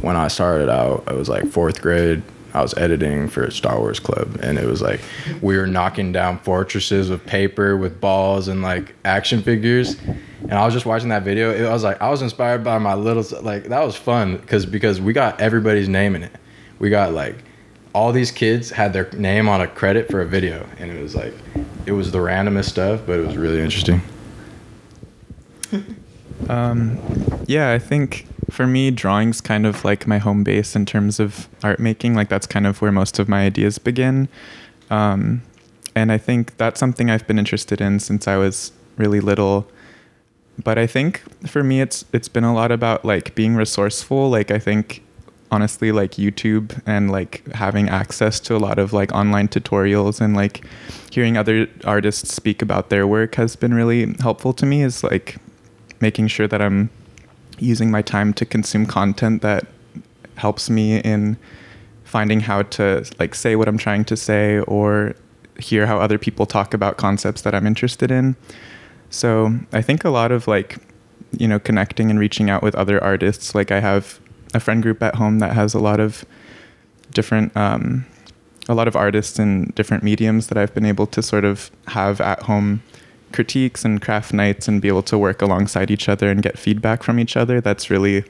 when 0.00 0.14
I 0.14 0.28
started 0.28 0.68
out, 0.68 1.02
it 1.08 1.14
was 1.14 1.28
like 1.28 1.48
fourth 1.48 1.82
grade. 1.82 2.22
I 2.52 2.62
was 2.62 2.72
editing 2.74 3.26
for 3.26 3.50
Star 3.50 3.80
Wars 3.80 3.98
Club, 3.98 4.38
and 4.44 4.58
it 4.58 4.66
was 4.66 4.80
like 4.80 5.00
we 5.42 5.56
were 5.56 5.66
knocking 5.66 6.12
down 6.12 6.38
fortresses 6.38 7.10
with 7.10 7.26
paper, 7.26 7.76
with 7.76 8.00
balls, 8.00 8.46
and 8.46 8.62
like 8.62 8.94
action 9.04 9.42
figures. 9.42 9.96
And 10.42 10.52
I 10.52 10.64
was 10.64 10.72
just 10.72 10.86
watching 10.86 11.08
that 11.08 11.24
video. 11.24 11.50
It, 11.50 11.66
I 11.66 11.72
was 11.72 11.82
like, 11.82 12.00
I 12.00 12.10
was 12.10 12.22
inspired 12.22 12.62
by 12.62 12.78
my 12.78 12.94
little 12.94 13.24
like 13.42 13.64
that 13.64 13.84
was 13.84 13.96
fun 13.96 14.36
because 14.36 14.66
because 14.66 15.00
we 15.00 15.12
got 15.12 15.40
everybody's 15.40 15.88
name 15.88 16.14
in 16.14 16.22
it. 16.22 16.36
We 16.78 16.90
got 16.90 17.12
like 17.12 17.42
all 17.94 18.12
these 18.12 18.30
kids 18.32 18.70
had 18.70 18.92
their 18.92 19.08
name 19.12 19.48
on 19.48 19.60
a 19.60 19.68
credit 19.68 20.10
for 20.10 20.20
a 20.20 20.26
video, 20.26 20.66
and 20.78 20.90
it 20.90 21.00
was 21.00 21.14
like 21.14 21.34
it 21.86 21.92
was 21.92 22.10
the 22.10 22.18
randomest 22.18 22.70
stuff, 22.70 23.02
but 23.06 23.18
it 23.18 23.26
was 23.26 23.36
really 23.36 23.60
interesting. 23.60 24.02
Um, 26.48 26.98
yeah, 27.46 27.70
I 27.70 27.78
think 27.78 28.26
for 28.50 28.66
me, 28.66 28.90
drawing's 28.90 29.40
kind 29.40 29.64
of 29.64 29.84
like 29.84 30.06
my 30.06 30.18
home 30.18 30.44
base 30.44 30.76
in 30.76 30.84
terms 30.84 31.20
of 31.20 31.48
art 31.62 31.78
making. 31.78 32.14
Like 32.14 32.28
that's 32.28 32.46
kind 32.46 32.66
of 32.66 32.82
where 32.82 32.92
most 32.92 33.18
of 33.18 33.28
my 33.28 33.46
ideas 33.46 33.78
begin. 33.78 34.28
Um, 34.90 35.42
and 35.94 36.10
I 36.10 36.18
think 36.18 36.56
that's 36.56 36.80
something 36.80 37.08
I've 37.08 37.26
been 37.26 37.38
interested 37.38 37.80
in 37.80 38.00
since 38.00 38.26
I 38.26 38.36
was 38.36 38.72
really 38.96 39.20
little. 39.20 39.66
But 40.62 40.76
I 40.76 40.86
think 40.86 41.22
for 41.48 41.62
me, 41.62 41.80
it's 41.80 42.04
it's 42.12 42.28
been 42.28 42.44
a 42.44 42.52
lot 42.52 42.72
about 42.72 43.04
like 43.04 43.34
being 43.36 43.54
resourceful. 43.54 44.28
Like 44.28 44.50
I 44.50 44.58
think 44.58 45.03
honestly 45.54 45.92
like 45.92 46.12
YouTube 46.12 46.82
and 46.84 47.10
like 47.10 47.46
having 47.54 47.88
access 47.88 48.40
to 48.40 48.56
a 48.56 48.60
lot 48.66 48.78
of 48.78 48.92
like 48.92 49.12
online 49.12 49.48
tutorials 49.48 50.20
and 50.20 50.34
like 50.34 50.66
hearing 51.10 51.36
other 51.36 51.68
artists 51.84 52.34
speak 52.34 52.60
about 52.60 52.90
their 52.90 53.06
work 53.06 53.36
has 53.36 53.54
been 53.56 53.72
really 53.72 54.14
helpful 54.20 54.52
to 54.52 54.66
me 54.66 54.82
is 54.82 55.04
like 55.04 55.36
making 56.00 56.26
sure 56.26 56.48
that 56.48 56.60
I'm 56.60 56.90
using 57.58 57.88
my 57.90 58.02
time 58.02 58.32
to 58.34 58.44
consume 58.44 58.84
content 58.84 59.42
that 59.42 59.66
helps 60.34 60.68
me 60.68 60.98
in 60.98 61.36
finding 62.02 62.40
how 62.40 62.62
to 62.62 63.04
like 63.20 63.34
say 63.34 63.54
what 63.54 63.68
I'm 63.68 63.78
trying 63.78 64.04
to 64.06 64.16
say 64.16 64.58
or 64.60 65.14
hear 65.58 65.86
how 65.86 65.98
other 65.98 66.18
people 66.18 66.46
talk 66.46 66.74
about 66.74 66.96
concepts 66.96 67.42
that 67.42 67.54
I'm 67.54 67.66
interested 67.66 68.10
in. 68.10 68.34
So 69.10 69.56
I 69.72 69.82
think 69.82 70.04
a 70.04 70.10
lot 70.10 70.32
of 70.32 70.48
like, 70.48 70.78
you 71.38 71.46
know, 71.46 71.60
connecting 71.60 72.10
and 72.10 72.18
reaching 72.18 72.50
out 72.50 72.62
with 72.62 72.74
other 72.74 73.02
artists. 73.02 73.54
Like 73.54 73.70
I 73.70 73.78
have 73.78 74.18
a 74.54 74.60
friend 74.60 74.82
group 74.82 75.02
at 75.02 75.16
home 75.16 75.40
that 75.40 75.52
has 75.52 75.74
a 75.74 75.78
lot 75.78 76.00
of 76.00 76.24
different, 77.12 77.56
um, 77.56 78.06
a 78.68 78.74
lot 78.74 78.88
of 78.88 78.96
artists 78.96 79.38
in 79.38 79.72
different 79.74 80.02
mediums 80.02 80.46
that 80.46 80.56
I've 80.56 80.74
been 80.74 80.86
able 80.86 81.06
to 81.08 81.22
sort 81.22 81.44
of 81.44 81.70
have 81.88 82.20
at 82.20 82.42
home 82.42 82.82
critiques 83.32 83.84
and 83.84 84.00
craft 84.00 84.32
nights 84.32 84.68
and 84.68 84.80
be 84.80 84.88
able 84.88 85.02
to 85.02 85.18
work 85.18 85.42
alongside 85.42 85.90
each 85.90 86.08
other 86.08 86.30
and 86.30 86.42
get 86.42 86.56
feedback 86.56 87.02
from 87.02 87.18
each 87.18 87.36
other. 87.36 87.60
That's 87.60 87.90
really 87.90 88.24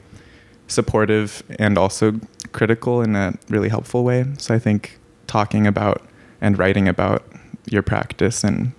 supportive 0.67 1.43
and 1.59 1.77
also 1.77 2.21
critical 2.53 3.03
in 3.03 3.15
a 3.15 3.35
really 3.49 3.69
helpful 3.69 4.03
way. 4.03 4.25
So 4.39 4.55
I 4.55 4.59
think 4.59 4.99
talking 5.27 5.67
about 5.67 6.03
and 6.41 6.59
writing 6.59 6.89
about 6.89 7.25
your 7.67 7.83
practice 7.83 8.43
and 8.43 8.73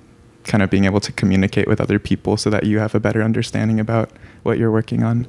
kind 0.43 0.63
of 0.63 0.69
being 0.69 0.85
able 0.85 0.99
to 0.99 1.11
communicate 1.11 1.67
with 1.67 1.81
other 1.81 1.99
people 1.99 2.37
so 2.37 2.49
that 2.49 2.65
you 2.65 2.79
have 2.79 2.95
a 2.95 2.99
better 2.99 3.21
understanding 3.21 3.79
about 3.79 4.09
what 4.43 4.57
you're 4.57 4.71
working 4.71 5.03
on. 5.03 5.27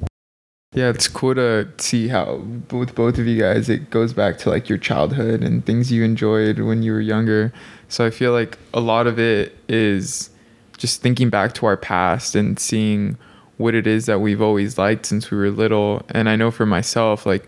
Yeah, 0.77 0.89
it's 0.89 1.07
cool 1.07 1.33
to 1.33 1.67
see 1.79 2.07
how 2.07 2.35
with 2.69 2.93
both 2.93 3.17
of 3.17 3.25
you 3.25 3.41
guys 3.41 3.67
it 3.67 3.89
goes 3.89 4.13
back 4.13 4.37
to 4.39 4.51
like 4.51 4.69
your 4.69 4.77
childhood 4.77 5.41
and 5.41 5.65
things 5.65 5.91
you 5.91 6.03
enjoyed 6.03 6.59
when 6.59 6.83
you 6.83 6.91
were 6.91 7.01
younger. 7.01 7.51
So 7.89 8.05
I 8.05 8.11
feel 8.11 8.31
like 8.31 8.59
a 8.75 8.79
lot 8.79 9.07
of 9.07 9.17
it 9.17 9.57
is 9.67 10.29
just 10.77 11.01
thinking 11.01 11.31
back 11.31 11.55
to 11.55 11.65
our 11.65 11.77
past 11.77 12.35
and 12.35 12.59
seeing 12.59 13.17
what 13.57 13.73
it 13.73 13.87
is 13.87 14.05
that 14.05 14.21
we've 14.21 14.39
always 14.39 14.77
liked 14.77 15.07
since 15.07 15.31
we 15.31 15.37
were 15.39 15.49
little. 15.49 16.05
And 16.09 16.29
I 16.29 16.35
know 16.35 16.51
for 16.51 16.67
myself, 16.67 17.25
like 17.25 17.47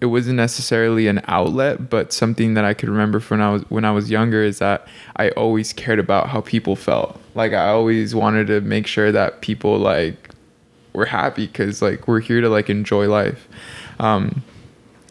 it 0.00 0.06
wasn't 0.06 0.38
necessarily 0.38 1.08
an 1.08 1.20
outlet, 1.26 1.90
but 1.90 2.10
something 2.10 2.54
that 2.54 2.64
I 2.64 2.72
could 2.72 2.88
remember 2.88 3.20
from 3.20 3.40
when 3.40 3.46
I 3.46 3.52
was 3.52 3.62
when 3.68 3.84
I 3.84 3.90
was 3.90 4.10
younger 4.10 4.42
is 4.42 4.60
that 4.60 4.88
I 5.16 5.28
always 5.32 5.74
cared 5.74 5.98
about 5.98 6.30
how 6.30 6.40
people 6.40 6.74
felt. 6.74 7.20
Like 7.34 7.52
I 7.52 7.68
always 7.68 8.14
wanted 8.14 8.46
to 8.46 8.62
make 8.62 8.86
sure 8.86 9.12
that 9.12 9.42
people 9.42 9.76
like 9.76 10.30
were 10.96 11.06
happy 11.06 11.46
because 11.46 11.82
like 11.82 12.08
we're 12.08 12.20
here 12.20 12.40
to 12.40 12.48
like 12.48 12.68
enjoy 12.68 13.08
life. 13.08 13.46
Um, 13.98 14.42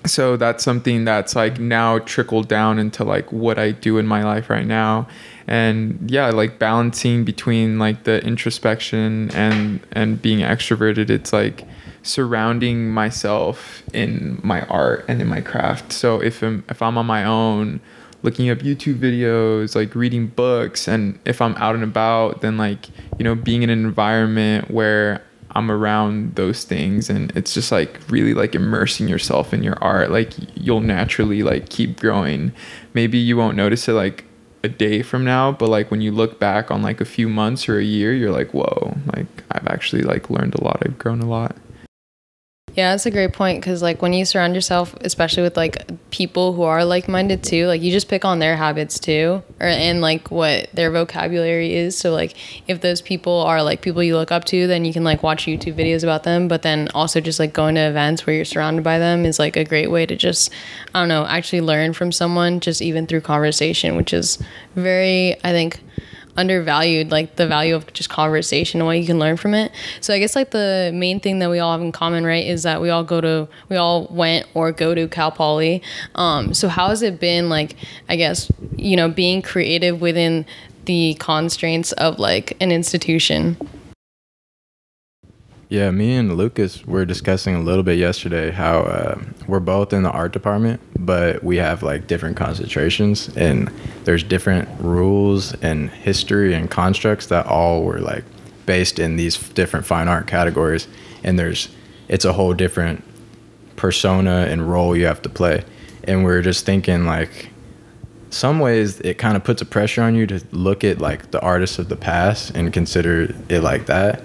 so 0.06 0.38
that's 0.38 0.64
something 0.64 1.06
that's 1.06 1.36
like 1.36 1.60
now 1.60 2.00
trickled 2.00 2.48
down 2.48 2.80
into 2.80 3.04
like 3.04 3.32
what 3.32 3.58
I 3.58 3.72
do 3.72 3.98
in 3.98 4.06
my 4.06 4.24
life 4.24 4.50
right 4.50 4.66
now 4.66 5.08
and 5.48 6.10
yeah 6.10 6.30
like 6.30 6.58
balancing 6.60 7.24
between 7.24 7.78
like 7.78 8.04
the 8.04 8.24
introspection 8.24 9.30
and 9.32 9.80
and 9.92 10.22
being 10.22 10.40
extroverted 10.40 11.10
it's 11.10 11.32
like 11.32 11.68
surrounding 12.04 12.90
myself 12.90 13.84
in 13.94 14.40
my 14.44 14.62
art 14.64 15.06
and 15.08 15.22
in 15.22 15.28
my 15.28 15.42
craft 15.42 15.92
so 15.92 16.22
if 16.22 16.42
I'm 16.42 16.64
if 16.70 16.82
I'm 16.82 16.98
on 16.98 17.06
my 17.06 17.24
own 17.24 17.80
looking 18.24 18.50
up 18.50 18.60
YouTube 18.60 18.96
videos 18.96 19.76
like 19.76 19.94
reading 19.94 20.28
books 20.28 20.88
and 20.88 21.20
if 21.26 21.42
I'm 21.42 21.56
out 21.56 21.76
and 21.76 21.84
about 21.84 22.42
then 22.42 22.58
like 22.58 22.88
you 23.20 23.24
know 23.24 23.36
being 23.36 23.62
in 23.62 23.70
an 23.70 23.86
environment 23.86 24.72
where 24.72 25.22
I'm 25.56 25.72
around 25.72 26.36
those 26.36 26.64
things 26.66 27.10
and 27.10 27.32
it's 27.36 27.54
just 27.54 27.72
like 27.72 28.00
really 28.10 28.34
like 28.34 28.56
immersing 28.56 29.08
yourself 29.08 29.54
in 29.54 29.64
your 29.64 29.78
art. 29.82 30.12
Like 30.12 30.34
you'll 30.56 30.82
naturally 30.82 31.44
like 31.44 31.70
keep 31.70 32.00
growing. 32.00 32.52
Maybe 32.94 33.18
you 33.18 33.38
won't 33.38 33.56
notice 33.56 33.88
it 33.88 33.94
like 33.94 34.26
a 34.64 34.68
day 34.68 35.04
from 35.04 35.24
now 35.24 35.52
but 35.52 35.70
like 35.70 35.92
when 35.92 36.02
you 36.02 36.12
look 36.12 36.40
back 36.40 36.72
on 36.72 36.82
like 36.82 37.00
a 37.00 37.06
few 37.06 37.30
months 37.30 37.70
or 37.70 37.78
a 37.78 37.84
year 37.84 38.12
you're 38.12 38.32
like 38.32 38.52
whoa 38.52 38.98
like 39.16 39.28
i've 39.52 39.68
actually 39.68 40.02
like 40.02 40.32
learned 40.32 40.56
a 40.56 40.64
lot. 40.64 40.82
I've 40.84 40.98
grown 40.98 41.22
a 41.22 41.30
lot 41.30 41.56
Yeah, 42.76 42.92
that's 42.92 43.06
a 43.06 43.12
great 43.12 43.32
point 43.32 43.62
because 43.62 43.82
like 43.82 44.02
when 44.02 44.12
you 44.12 44.26
surround 44.26 44.54
yourself, 44.54 44.94
especially 45.00 45.44
with 45.44 45.56
like 45.56 45.78
people 46.12 46.52
who 46.52 46.64
are 46.64 46.84
like 46.84 47.08
minded 47.08 47.42
too, 47.42 47.68
like 47.68 47.82
you 47.82 47.90
just 47.90 48.10
pick 48.10 48.26
on 48.26 48.40
their 48.40 48.58
habits 48.58 49.00
too, 49.00 49.42
or 49.62 49.68
and 49.68 50.02
like 50.02 50.30
what 50.30 50.70
their 50.74 50.92
vocabulary 50.92 51.74
is. 51.74 51.98
So 51.98 52.12
like 52.12 52.36
if 52.68 52.82
those 52.82 53.02
people 53.02 53.40
are 53.44 53.64
like 53.64 53.82
people 53.82 54.04
you 54.04 54.18
look 54.18 54.30
up 54.30 54.44
to, 54.46 54.68
then 54.68 54.84
you 54.84 54.92
can 54.92 55.06
like 55.06 55.24
watch 55.24 55.46
YouTube 55.46 55.76
videos 55.76 56.04
about 56.04 56.24
them. 56.24 56.50
But 56.50 56.64
then 56.64 56.90
also 56.94 57.22
just 57.22 57.40
like 57.40 57.54
going 57.54 57.76
to 57.76 57.82
events 57.82 58.28
where 58.28 58.36
you're 58.36 58.44
surrounded 58.44 58.84
by 58.84 59.00
them 59.00 59.24
is 59.26 59.40
like 59.40 59.56
a 59.56 59.64
great 59.64 59.90
way 59.90 60.06
to 60.06 60.18
just 60.18 60.52
I 60.94 61.00
don't 61.00 61.08
know 61.08 61.26
actually 61.26 61.62
learn 61.62 61.94
from 61.94 62.12
someone 62.12 62.60
just 62.60 62.82
even 62.82 63.08
through 63.08 63.22
conversation, 63.22 63.96
which 63.96 64.12
is 64.12 64.38
very 64.76 65.38
I 65.46 65.54
think 65.54 65.80
undervalued 66.38 67.12
like 67.12 67.36
the 67.36 67.48
value 67.48 67.76
of 67.76 67.92
just 67.94 68.10
conversation 68.10 68.80
and 68.82 68.88
what 68.88 69.00
you 69.00 69.06
can 69.06 69.20
learn 69.20 69.38
from 69.38 69.54
it. 69.54 69.72
So 70.02 70.14
i 70.14 70.20
guess 70.20 70.36
like 70.36 70.52
the 70.52 70.92
main 70.94 71.20
thing 71.20 71.40
that 71.40 71.50
we 71.50 71.60
all 71.60 71.72
have 71.72 71.82
in 71.82 71.92
common 71.92 72.26
right 72.26 72.46
is 72.46 72.64
that 72.64 72.82
we 72.82 72.90
all 72.90 73.04
go 73.04 73.22
to 73.22 73.48
we 73.70 73.76
all 73.76 74.08
went 74.08 74.48
or 74.54 74.72
go 74.72 74.96
to 74.96 75.08
cal 75.08 75.32
poly. 75.32 75.82
Um, 76.16 76.54
so 76.54 76.68
how 76.68 76.90
has 76.90 77.02
it 77.02 77.20
been 77.20 77.50
like 77.50 77.76
i 78.10 78.16
guess 78.16 78.52
you 78.76 78.96
know 78.96 79.10
being 79.10 79.42
creative 79.42 80.02
within 80.02 80.46
the 80.86 81.16
constraints 81.20 81.92
of 81.94 82.20
like 82.20 82.56
an 82.62 82.72
institution 82.72 83.58
Yeah, 85.68 85.90
me 85.90 86.16
and 86.16 86.38
Lucas 86.38 86.86
were 86.86 87.06
discussing 87.06 87.56
a 87.56 87.60
little 87.60 87.82
bit 87.82 87.98
yesterday 87.98 88.52
how 88.52 88.82
uh, 88.82 89.20
we're 89.48 89.60
both 89.60 89.94
in 89.94 90.04
the 90.04 90.12
art 90.12 90.32
department, 90.32 90.80
but 91.00 91.44
we 91.44 91.58
have 91.58 91.82
like 91.82 92.06
different 92.06 92.38
concentrations, 92.38 93.36
and 93.36 93.72
there's 94.04 94.24
different 94.24 94.70
rules 94.80 95.56
and 95.64 95.90
history 95.90 96.54
and 96.54 96.70
constructs 96.70 97.26
that 97.28 97.48
all 97.48 97.84
were 97.84 97.98
like 97.98 98.24
based 98.68 99.00
in 99.00 99.16
these 99.16 99.38
different 99.50 99.88
fine 99.88 100.08
art 100.08 100.28
categories, 100.28 100.88
and 101.24 101.40
there's 101.40 101.70
it's 102.10 102.26
a 102.26 102.34
whole 102.34 102.54
different 102.54 103.04
persona 103.76 104.46
and 104.48 104.70
role 104.70 104.96
you 104.96 105.08
have 105.08 105.24
to 105.24 105.30
play, 105.30 105.64
and 106.04 106.24
we're 106.24 106.44
just 106.44 106.64
thinking 106.64 107.06
like 107.06 107.50
some 108.30 108.60
ways 108.60 109.00
it 109.00 109.18
kind 109.18 109.36
of 109.36 109.44
puts 109.44 109.64
a 109.64 109.66
pressure 109.66 110.04
on 110.04 110.14
you 110.14 110.28
to 110.28 110.44
look 110.52 110.84
at 110.84 111.02
like 111.02 111.32
the 111.32 111.42
artists 111.42 111.80
of 111.80 111.90
the 111.90 111.96
past 111.96 112.52
and 112.52 112.72
consider 112.72 113.34
it 113.50 113.62
like 113.62 113.88
that 113.88 114.22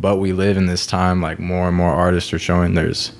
but 0.00 0.16
we 0.16 0.32
live 0.32 0.56
in 0.56 0.66
this 0.66 0.86
time 0.86 1.20
like 1.20 1.38
more 1.38 1.68
and 1.68 1.76
more 1.76 1.90
artists 1.90 2.32
are 2.32 2.38
showing 2.38 2.74
there's 2.74 3.12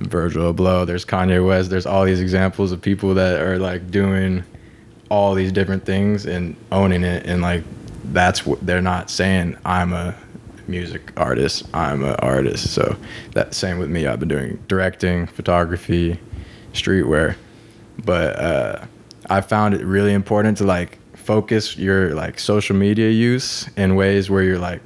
Virgil 0.00 0.52
Abloh, 0.52 0.86
there's 0.86 1.04
Kanye 1.04 1.46
West, 1.46 1.70
there's 1.70 1.86
all 1.86 2.04
these 2.04 2.20
examples 2.20 2.72
of 2.72 2.80
people 2.80 3.14
that 3.14 3.40
are 3.40 3.58
like 3.58 3.90
doing 3.90 4.44
all 5.08 5.34
these 5.34 5.52
different 5.52 5.84
things 5.84 6.26
and 6.26 6.56
owning 6.70 7.04
it 7.04 7.26
and 7.26 7.42
like 7.42 7.62
that's 8.06 8.44
what 8.44 8.64
they're 8.66 8.82
not 8.82 9.10
saying 9.10 9.56
I'm 9.64 9.92
a 9.92 10.14
music 10.66 11.12
artist, 11.16 11.64
I'm 11.74 12.04
an 12.04 12.16
artist. 12.16 12.72
So 12.72 12.96
that 13.32 13.54
same 13.54 13.78
with 13.78 13.90
me. 13.90 14.06
I've 14.06 14.20
been 14.20 14.28
doing 14.28 14.62
directing, 14.68 15.26
photography, 15.26 16.18
streetwear. 16.72 17.36
But 18.04 18.38
uh 18.38 18.86
I 19.30 19.40
found 19.40 19.74
it 19.74 19.84
really 19.84 20.12
important 20.12 20.58
to 20.58 20.64
like 20.64 20.98
focus 21.14 21.76
your 21.76 22.14
like 22.14 22.38
social 22.38 22.74
media 22.74 23.10
use 23.10 23.68
in 23.76 23.94
ways 23.94 24.28
where 24.28 24.42
you're 24.42 24.58
like 24.58 24.82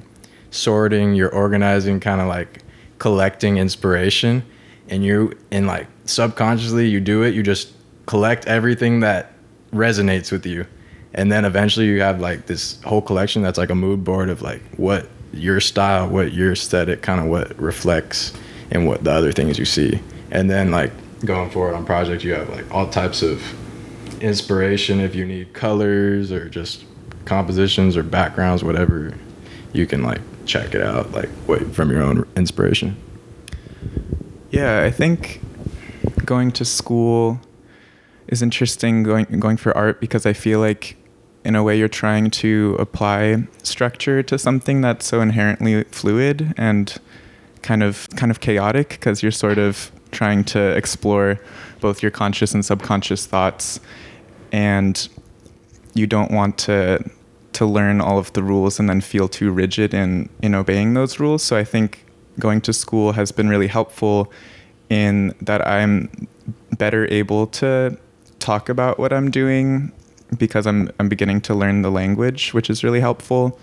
sorting, 0.51 1.13
you're 1.13 1.33
organizing, 1.33 1.99
kind 1.99 2.21
of 2.21 2.27
like 2.27 2.63
collecting 2.99 3.57
inspiration, 3.57 4.43
and 4.89 5.03
you 5.03 5.37
and 5.51 5.67
like 5.67 5.87
subconsciously 6.05 6.87
you 6.87 6.99
do 6.99 7.23
it. 7.23 7.35
You 7.35 7.43
just 7.43 7.73
collect 8.05 8.47
everything 8.47 9.01
that 9.01 9.33
resonates 9.71 10.31
with 10.31 10.45
you, 10.45 10.65
and 11.13 11.31
then 11.31 11.45
eventually 11.45 11.87
you 11.87 12.01
have 12.01 12.19
like 12.19 12.45
this 12.45 12.81
whole 12.83 13.01
collection 13.01 13.41
that's 13.41 13.57
like 13.57 13.69
a 13.69 13.75
mood 13.75 14.03
board 14.03 14.29
of 14.29 14.41
like 14.41 14.61
what 14.77 15.07
your 15.33 15.59
style, 15.59 16.07
what 16.07 16.33
your 16.33 16.53
aesthetic, 16.53 17.01
kind 17.01 17.19
of 17.19 17.27
what 17.27 17.57
reflects, 17.59 18.33
and 18.71 18.87
what 18.87 19.03
the 19.03 19.11
other 19.11 19.31
things 19.31 19.59
you 19.59 19.65
see, 19.65 19.99
and 20.31 20.49
then 20.49 20.71
like 20.71 20.91
going 21.25 21.49
forward 21.49 21.73
on 21.73 21.85
project, 21.85 22.23
you 22.23 22.33
have 22.33 22.49
like 22.49 22.69
all 22.73 22.89
types 22.89 23.21
of 23.21 23.41
inspiration 24.21 24.99
if 24.99 25.13
you 25.13 25.25
need 25.25 25.53
colors 25.53 26.31
or 26.31 26.49
just 26.49 26.85
compositions 27.25 27.97
or 27.97 28.03
backgrounds, 28.03 28.63
whatever 28.63 29.13
you 29.73 29.85
can 29.85 30.01
like 30.01 30.21
check 30.47 30.73
it 30.73 30.81
out 30.81 31.11
like 31.11 31.29
wait 31.47 31.73
from 31.73 31.91
your 31.91 32.01
own 32.01 32.25
inspiration. 32.35 32.95
Yeah, 34.49 34.83
I 34.83 34.91
think 34.91 35.41
going 36.25 36.51
to 36.53 36.65
school 36.65 37.39
is 38.27 38.41
interesting 38.41 39.03
going 39.03 39.25
going 39.39 39.57
for 39.57 39.75
art 39.77 39.99
because 39.99 40.25
I 40.25 40.33
feel 40.33 40.59
like 40.59 40.97
in 41.43 41.55
a 41.55 41.63
way 41.63 41.77
you're 41.77 41.87
trying 41.87 42.29
to 42.29 42.75
apply 42.79 43.47
structure 43.63 44.21
to 44.23 44.37
something 44.37 44.81
that's 44.81 45.05
so 45.05 45.21
inherently 45.21 45.83
fluid 45.85 46.53
and 46.57 46.97
kind 47.61 47.83
of 47.83 48.07
kind 48.15 48.31
of 48.31 48.39
chaotic 48.39 48.89
because 48.89 49.21
you're 49.21 49.31
sort 49.31 49.57
of 49.57 49.91
trying 50.11 50.43
to 50.43 50.59
explore 50.75 51.39
both 51.79 52.01
your 52.01 52.11
conscious 52.11 52.53
and 52.53 52.65
subconscious 52.65 53.25
thoughts 53.25 53.79
and 54.51 55.09
you 55.93 56.07
don't 56.07 56.31
want 56.31 56.57
to 56.57 57.03
to 57.57 57.65
learn 57.65 58.01
all 58.01 58.17
of 58.17 58.31
the 58.33 58.43
rules 58.43 58.79
and 58.79 58.87
then 58.89 59.01
feel 59.01 59.27
too 59.27 59.49
rigid 59.51 59.93
in 59.93 60.29
in 60.41 60.55
obeying 60.61 60.93
those 60.93 61.19
rules 61.19 61.41
so 61.43 61.57
i 61.57 61.63
think 61.63 62.05
going 62.39 62.61
to 62.61 62.73
school 62.73 63.13
has 63.13 63.31
been 63.31 63.49
really 63.49 63.67
helpful 63.67 64.31
in 64.89 65.33
that 65.41 65.65
I'm 65.67 66.27
better 66.77 67.11
able 67.11 67.47
to 67.47 67.97
talk 68.39 68.69
about 68.69 68.99
what 68.99 69.11
I'm 69.11 69.31
doing 69.31 69.91
because 70.37 70.67
I'm 70.67 70.89
I'm 70.99 71.09
beginning 71.09 71.41
to 71.41 71.55
learn 71.55 71.81
the 71.81 71.91
language, 71.91 72.53
which 72.53 72.69
is 72.69 72.83
really 72.83 72.99
helpful. 72.99 73.59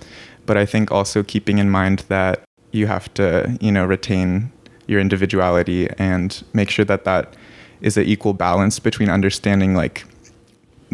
But 0.46 0.56
I 0.56 0.66
think 0.66 0.90
also 0.90 1.22
keeping 1.22 1.58
in 1.58 1.70
mind 1.70 2.04
that 2.08 2.42
you 2.72 2.86
have 2.86 3.12
to, 3.14 3.56
you 3.60 3.72
know, 3.72 3.84
retain 3.84 4.52
your 4.86 5.00
individuality 5.00 5.88
and 5.98 6.44
make 6.52 6.68
sure 6.68 6.84
that 6.84 7.04
that 7.04 7.34
is 7.80 7.96
an 7.96 8.04
equal 8.04 8.34
balance 8.34 8.78
between 8.78 9.08
understanding 9.08 9.74
like 9.74 10.04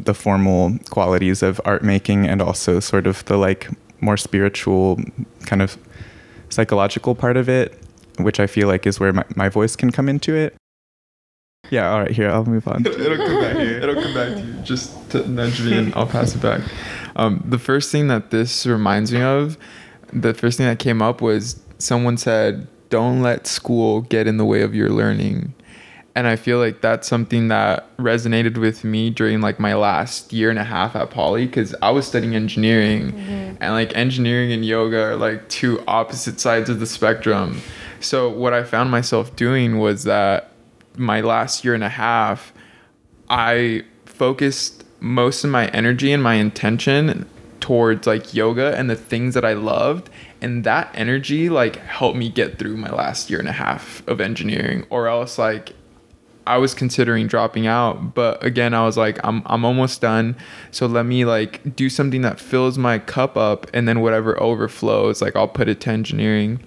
the 0.05 0.15
formal 0.15 0.79
qualities 0.91 1.43
of 1.43 1.61
art 1.65 1.83
making 1.83 2.27
and 2.27 2.41
also 2.43 2.81
sort 2.81 3.07
of 3.07 3.25
the 3.27 3.37
like 3.37 3.69
more 4.01 4.17
spiritual 4.17 4.99
kind 5.47 5.63
of 5.63 5.77
psychological 6.49 7.15
part 7.15 7.37
of 7.37 7.49
it 7.49 7.83
which 8.19 8.41
i 8.41 8.47
feel 8.47 8.67
like 8.69 8.87
is 8.87 8.99
where 8.99 9.13
my, 9.13 9.25
my 9.37 9.49
voice 9.49 9.77
can 9.77 9.91
come 9.91 10.09
into 10.09 10.35
it 10.35 10.55
yeah 11.71 11.91
all 11.93 12.01
right 12.01 12.11
here 12.11 12.29
i'll 12.31 12.45
move 12.45 12.67
on 12.67 12.85
It'll 12.87 13.17
come 13.17 13.41
back 13.41 13.57
here. 13.57 13.79
It'll 13.79 14.03
come 14.03 14.15
back 14.15 14.35
to 14.35 14.41
you. 14.41 14.53
Just 14.63 15.11
to 15.11 15.27
nudge 15.29 15.63
me 15.63 15.77
and 15.77 15.95
I'll 15.95 16.07
pass 16.07 16.35
it 16.35 16.43
back. 16.43 16.61
Um, 17.17 17.43
the 17.47 17.59
first 17.59 17.91
thing 17.93 18.09
that 18.09 18.31
this 18.31 18.67
reminds 18.67 19.13
me 19.13 19.21
of, 19.23 19.57
the 20.13 20.35
first 20.35 20.59
thing 20.59 20.67
that 20.67 20.79
came 20.79 21.03
up 21.03 21.21
was 21.21 21.61
someone 21.79 22.17
said, 22.17 22.67
"Don't 22.89 23.23
let 23.23 23.47
school 23.47 24.03
get 24.03 24.27
in 24.27 24.37
the 24.37 24.45
way 24.45 24.63
of 24.63 24.75
your 24.75 24.91
learning." 24.91 25.55
And 26.15 26.27
I 26.27 26.37
feel 26.37 26.59
like 26.59 26.81
that's 26.81 27.07
something 27.07 27.49
that 27.49 27.97
resonated 27.97 28.59
with 28.59 28.83
me 28.83 29.11
during 29.11 29.41
like 29.41 29.61
my 29.61 29.75
last 29.75 30.33
year 30.33 30.51
and 30.51 30.59
a 30.59 30.65
half 30.65 30.97
at 30.97 31.11
Poly 31.11 31.47
because 31.47 31.75
I 31.83 31.91
was 31.91 32.07
studying 32.07 32.35
engineering, 32.35 33.13
mm-hmm. 33.13 33.57
and 33.61 33.73
like 33.73 33.97
engineering 33.97 34.53
and 34.53 34.65
yoga 34.65 35.01
are 35.01 35.17
like 35.17 35.49
two 35.49 35.83
opposite 35.87 36.41
sides 36.41 36.69
of 36.69 36.81
the 36.81 36.87
spectrum. 36.87 37.61
So 38.01 38.29
what 38.29 38.53
I 38.53 38.65
found 38.65 38.91
myself 38.91 39.37
doing 39.37 39.79
was 39.79 40.05
that 40.05 40.51
my 40.97 41.21
last 41.21 41.65
year 41.65 41.75
and 41.75 41.85
a 41.85 41.89
half, 41.89 42.53
I 43.29 43.85
focused 44.05 44.85
most 45.01 45.45
of 45.45 45.51
my 45.51 45.69
energy 45.69 46.13
and 46.13 46.23
my 46.23 46.35
intention 46.35 47.27
towards 47.61 48.07
like 48.07 48.35
yoga 48.35 48.77
and 48.77 48.91
the 48.91 48.97
things 48.97 49.35
that 49.35 49.45
I 49.45 49.53
loved. 49.53 50.11
And 50.41 50.65
that 50.65 50.91
energy 50.95 51.49
like 51.49 51.77
helped 51.77 52.17
me 52.17 52.31
get 52.31 52.59
through 52.59 52.77
my 52.77 52.91
last 52.91 53.31
year 53.31 53.39
and 53.39 53.49
a 53.49 53.53
half 53.53 54.07
of 54.09 54.21
engineering. 54.21 54.87
Or 54.91 55.07
else 55.07 55.39
like 55.39 55.75
I 56.47 56.59
was 56.59 56.75
considering 56.75 57.27
dropping 57.27 57.67
out, 57.67 58.15
but 58.15 58.45
again, 58.45 58.75
I 58.75 58.85
was 58.85 58.97
like, 58.97 59.19
I'm 59.25 59.43
I'm 59.47 59.65
almost 59.65 60.01
done. 60.01 60.37
So 60.71 60.87
let 60.87 61.07
me 61.07 61.25
like 61.25 61.77
do 61.77 61.89
something 61.89 62.23
that 62.23 62.41
fills 62.41 62.79
my 62.79 62.99
cup 62.99 63.37
up, 63.37 63.67
and 63.73 63.87
then 63.87 64.01
whatever 64.01 64.41
overflows, 64.43 65.23
like 65.23 65.37
I'll 65.37 65.49
put 65.49 65.69
it 65.69 65.81
to 65.83 65.91
engineering. 65.91 66.61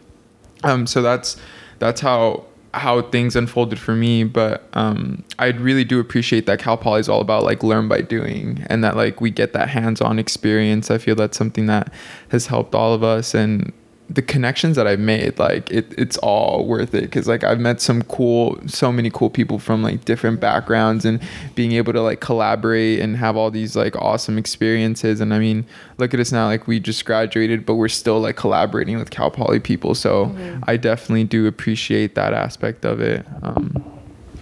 Um, 0.63 0.88
so 0.88 1.01
that's 1.01 1.38
that's 1.80 2.01
how 2.01 2.46
how 2.74 3.01
things 3.01 3.36
unfolded 3.36 3.77
for 3.80 3.96
me. 3.96 4.24
But 4.24 4.68
um, 4.74 5.24
I 5.38 5.48
really 5.48 5.84
do 5.84 6.00
appreciate 6.00 6.46
that 6.46 6.60
Cal 6.60 6.77
Poly 6.77 7.01
is 7.01 7.10
all 7.10 7.22
about 7.22 7.44
like 7.44 7.63
learn 7.63 7.88
by 7.88 8.01
doing, 8.01 8.65
and 8.68 8.84
that 8.84 8.96
like 8.96 9.22
we 9.22 9.32
get 9.32 9.53
that 9.53 9.70
hands-on 9.70 10.20
experience. 10.20 10.89
I 10.92 10.98
feel 10.98 11.15
that's 11.15 11.38
something 11.38 11.65
that 11.65 11.92
has 12.30 12.48
helped 12.48 12.75
all 12.75 12.94
of 12.94 13.03
us, 13.03 13.34
and 13.34 13.74
the 14.10 14.22
connections 14.22 14.75
that 14.75 14.86
I've 14.86 15.00
made, 15.00 15.39
like 15.39 15.72
it, 15.72 15.93
it's 15.98 16.17
all 16.17 16.65
worth 16.67 16.93
it 16.93 17.01
because 17.01 17.27
like 17.27 17.43
I've 17.43 17.60
met 17.60 17.81
some 17.81 18.01
cool, 18.03 18.60
so 18.67 18.91
many 18.91 19.10
cool 19.10 19.29
people 19.29 19.60
from 19.60 19.81
like 19.81 20.05
different 20.05 20.39
backgrounds 20.39 21.05
and 21.05 21.22
being 21.55 21.72
able 21.72 21.93
to 21.93 22.01
like 22.01 22.19
collaborate 22.19 23.00
and 23.00 23.17
have 23.17 23.38
all 23.38 23.50
these 23.50 23.75
like 23.75 23.95
awesome 23.95 24.38
experiences. 24.38 25.22
And 25.22 25.33
I 25.33 25.39
mean, 25.39 25.65
look 25.98 26.13
at 26.13 26.19
us 26.19 26.31
now, 26.31 26.48
like 26.48 26.67
we 26.67 26.79
just 26.79 27.05
graduated, 27.05 27.65
but 27.65 27.75
we're 27.75 27.88
still 27.88 28.19
like 28.19 28.36
collaborating 28.36 28.98
with 28.98 29.10
Cal 29.10 29.31
Poly 29.31 29.60
people. 29.60 29.95
So 29.95 30.36
I 30.67 30.77
definitely 30.77 31.24
do 31.24 31.48
appreciate 31.48 32.15
that 32.15 32.33
aspect 32.33 32.86
of 32.86 33.00
it. 33.00 33.25
Um, 33.41 33.83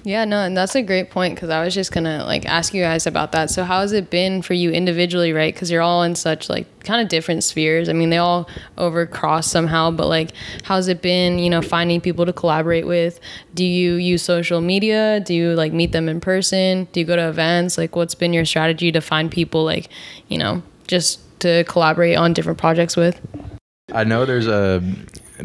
Yeah, 0.04 0.26
no, 0.26 0.40
and 0.42 0.58
that's 0.58 0.74
a 0.74 0.82
great 0.82 1.12
point 1.12 1.36
because 1.36 1.50
I 1.50 1.64
was 1.64 1.76
just 1.76 1.92
gonna 1.92 2.24
like 2.26 2.46
ask 2.48 2.74
you 2.74 2.82
guys 2.82 3.06
about 3.06 3.34
that. 3.34 3.52
So, 3.52 3.64
how 3.64 3.82
has 3.82 3.92
it 3.92 4.10
been 4.10 4.42
for 4.42 4.56
you 4.56 4.72
individually, 4.72 5.32
right? 5.32 5.54
Because 5.54 5.70
you're 5.70 5.82
all 5.82 6.02
in 6.02 6.16
such 6.16 6.50
like 6.50 6.66
kind 6.84 7.02
of 7.02 7.08
different 7.08 7.44
spheres. 7.44 7.88
I 7.88 7.94
mean, 7.94 8.10
they 8.10 8.18
all 8.18 8.50
overcross 8.78 9.44
somehow, 9.44 9.92
but 9.92 10.08
like, 10.08 10.32
how's 10.64 10.88
it 10.88 11.04
been, 11.04 11.38
you 11.38 11.50
know, 11.50 11.62
finding 11.62 12.02
people 12.02 12.26
to 12.26 12.34
collaborate 12.34 12.88
with? 12.88 13.20
Do 13.54 13.64
you 13.64 13.96
use 13.96 14.24
social 14.24 14.60
media? 14.60 15.20
Do 15.20 15.36
you 15.36 15.54
like 15.54 15.72
meet 15.72 15.92
them 15.92 16.10
in 16.10 16.20
person? 16.20 16.88
Do 16.92 17.00
you 17.00 17.06
go 17.06 17.16
to 17.16 17.30
events? 17.30 17.78
Like, 17.78 17.96
what's 17.96 18.16
been 18.16 18.34
your 18.34 18.46
strategy 18.46 18.92
to 18.92 19.02
find 19.02 19.30
people, 19.30 19.64
like, 19.64 19.90
you 20.28 20.38
know, 20.40 20.64
just 20.88 21.20
to 21.42 21.64
collaborate 21.66 22.18
on 22.18 22.34
different 22.34 22.58
projects 22.58 22.96
with? 22.96 23.22
I 23.94 24.04
know 24.04 24.26
there's 24.26 24.48
a 24.48 24.82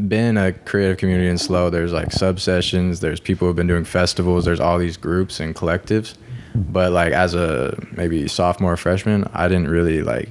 been 0.09 0.37
a 0.37 0.52
creative 0.52 0.98
community 0.98 1.28
in 1.28 1.38
SLO. 1.38 1.70
There's 1.70 1.92
like 1.92 2.12
sub 2.12 2.40
sessions. 2.40 3.00
There's 3.00 3.20
people 3.20 3.46
who've 3.46 3.56
been 3.56 3.66
doing 3.66 3.85
festivals. 3.85 4.44
There's 4.44 4.61
all 4.61 4.78
these 4.78 4.96
groups 4.96 5.40
and 5.40 5.54
collectives. 5.54 6.14
But 6.54 6.92
like 6.92 7.12
as 7.12 7.35
a 7.35 7.78
maybe 7.92 8.28
sophomore 8.28 8.76
freshman, 8.76 9.28
I 9.32 9.48
didn't 9.48 9.68
really 9.68 10.02
like. 10.02 10.30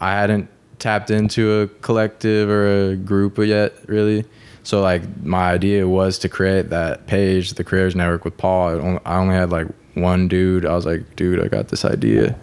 I 0.00 0.12
hadn't 0.12 0.48
tapped 0.78 1.10
into 1.10 1.60
a 1.60 1.66
collective 1.82 2.48
or 2.48 2.90
a 2.90 2.96
group 2.96 3.38
yet, 3.38 3.74
really. 3.86 4.24
So 4.62 4.80
like 4.80 5.02
my 5.24 5.50
idea 5.50 5.88
was 5.88 6.18
to 6.20 6.28
create 6.28 6.70
that 6.70 7.06
page, 7.06 7.54
the 7.54 7.64
Creators 7.64 7.96
Network 7.96 8.24
with 8.24 8.36
Paul. 8.36 8.68
I 8.68 8.72
only, 8.72 9.00
I 9.04 9.16
only 9.16 9.34
had 9.34 9.50
like 9.50 9.66
one 9.94 10.28
dude. 10.28 10.64
I 10.64 10.74
was 10.74 10.86
like, 10.86 11.16
dude, 11.16 11.44
I 11.44 11.48
got 11.48 11.68
this 11.68 11.84
idea. 11.84 12.36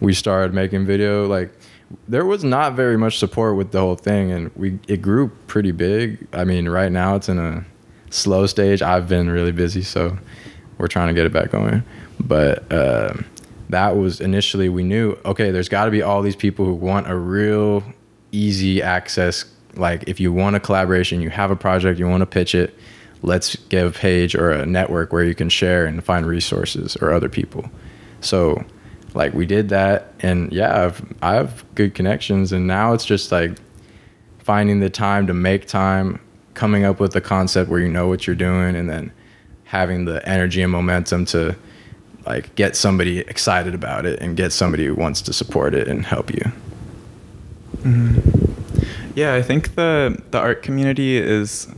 We 0.00 0.14
started 0.14 0.54
making 0.54 0.86
video. 0.86 1.26
Like 1.26 1.50
there 2.08 2.24
was 2.24 2.44
not 2.44 2.74
very 2.74 2.96
much 2.96 3.18
support 3.18 3.56
with 3.56 3.70
the 3.70 3.80
whole 3.80 3.96
thing, 3.96 4.30
and 4.30 4.50
we 4.56 4.78
it 4.88 5.02
grew 5.02 5.28
pretty 5.46 5.72
big. 5.72 6.26
I 6.32 6.44
mean, 6.44 6.68
right 6.68 6.90
now 6.90 7.16
it's 7.16 7.28
in 7.28 7.38
a 7.38 7.64
slow 8.10 8.46
stage. 8.46 8.82
I've 8.82 9.08
been 9.08 9.30
really 9.30 9.52
busy, 9.52 9.82
so 9.82 10.16
we're 10.78 10.88
trying 10.88 11.08
to 11.08 11.14
get 11.14 11.26
it 11.26 11.32
back 11.32 11.50
going. 11.50 11.82
But 12.20 12.70
um, 12.72 13.24
that 13.68 13.96
was 13.96 14.20
initially 14.20 14.68
we 14.68 14.82
knew 14.82 15.18
okay, 15.24 15.50
there's 15.50 15.68
got 15.68 15.86
to 15.86 15.90
be 15.90 16.02
all 16.02 16.22
these 16.22 16.36
people 16.36 16.64
who 16.64 16.74
want 16.74 17.08
a 17.08 17.16
real 17.16 17.82
easy 18.32 18.82
access. 18.82 19.44
Like 19.74 20.04
if 20.08 20.20
you 20.20 20.32
want 20.32 20.56
a 20.56 20.60
collaboration, 20.60 21.20
you 21.20 21.30
have 21.30 21.50
a 21.50 21.56
project, 21.56 21.98
you 21.98 22.08
want 22.08 22.22
to 22.22 22.26
pitch 22.26 22.54
it. 22.54 22.74
Let's 23.22 23.56
give 23.56 23.96
a 23.96 23.98
page 23.98 24.34
or 24.34 24.50
a 24.50 24.66
network 24.66 25.12
where 25.12 25.24
you 25.24 25.34
can 25.34 25.48
share 25.48 25.86
and 25.86 26.04
find 26.04 26.26
resources 26.26 26.96
or 26.96 27.12
other 27.12 27.28
people. 27.28 27.68
So 28.20 28.64
like 29.16 29.34
we 29.34 29.46
did 29.46 29.68
that 29.70 30.12
and 30.20 30.52
yeah 30.52 30.84
I've, 30.84 31.14
i 31.22 31.34
have 31.34 31.64
good 31.74 31.94
connections 31.94 32.52
and 32.52 32.66
now 32.66 32.92
it's 32.92 33.04
just 33.04 33.32
like 33.32 33.58
finding 34.38 34.80
the 34.80 34.90
time 34.90 35.26
to 35.26 35.34
make 35.34 35.66
time 35.66 36.20
coming 36.54 36.84
up 36.84 37.00
with 37.00 37.14
a 37.16 37.20
concept 37.20 37.70
where 37.70 37.80
you 37.80 37.88
know 37.88 38.06
what 38.06 38.26
you're 38.26 38.36
doing 38.36 38.76
and 38.76 38.88
then 38.88 39.12
having 39.64 40.04
the 40.04 40.26
energy 40.28 40.62
and 40.62 40.70
momentum 40.70 41.24
to 41.26 41.56
like 42.24 42.54
get 42.54 42.76
somebody 42.76 43.20
excited 43.20 43.74
about 43.74 44.06
it 44.06 44.20
and 44.20 44.36
get 44.36 44.52
somebody 44.52 44.86
who 44.86 44.94
wants 44.94 45.20
to 45.22 45.32
support 45.32 45.74
it 45.74 45.88
and 45.88 46.06
help 46.06 46.32
you 46.32 46.52
Yeah, 49.14 49.34
I 49.34 49.42
think 49.42 49.76
the 49.76 50.20
the 50.30 50.38
art 50.38 50.62
community 50.62 51.16
is 51.16 51.68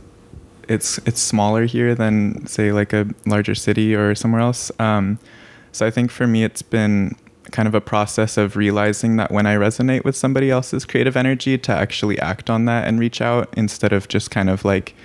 it's 0.67 0.97
it's 0.99 1.21
smaller 1.21 1.65
here 1.65 1.95
than 1.95 2.45
say 2.47 2.71
like 2.71 2.93
a 2.93 3.07
larger 3.25 3.55
city 3.55 3.95
or 3.95 4.13
somewhere 4.15 4.41
else. 4.41 4.71
Um, 4.79 5.19
so 5.71 5.85
I 5.85 5.91
think 5.91 6.11
for 6.11 6.27
me 6.27 6.43
it's 6.43 6.61
been 6.61 7.15
kind 7.51 7.67
of 7.67 7.73
a 7.73 7.81
process 7.81 8.37
of 8.37 8.55
realizing 8.55 9.17
that 9.17 9.31
when 9.31 9.45
I 9.45 9.55
resonate 9.55 10.03
with 10.03 10.15
somebody 10.15 10.49
else's 10.49 10.85
creative 10.85 11.17
energy 11.17 11.57
to 11.57 11.71
actually 11.71 12.19
act 12.19 12.49
on 12.49 12.65
that 12.65 12.87
and 12.87 12.99
reach 12.99 13.21
out 13.21 13.53
instead 13.55 13.93
of 13.93 14.07
just 14.07 14.31
kind 14.31 14.49
of 14.49 14.65
like 14.65 14.95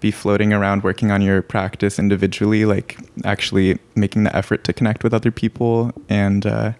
be 0.00 0.10
floating 0.10 0.52
around 0.52 0.82
working 0.82 1.10
on 1.10 1.22
your 1.22 1.40
practice 1.42 1.98
individually, 1.98 2.64
like 2.64 2.98
actually 3.24 3.78
making 3.94 4.24
the 4.24 4.36
effort 4.36 4.64
to 4.64 4.72
connect 4.72 5.04
with 5.04 5.14
other 5.14 5.30
people. 5.30 5.92
And 6.08 6.44
uh, 6.44 6.72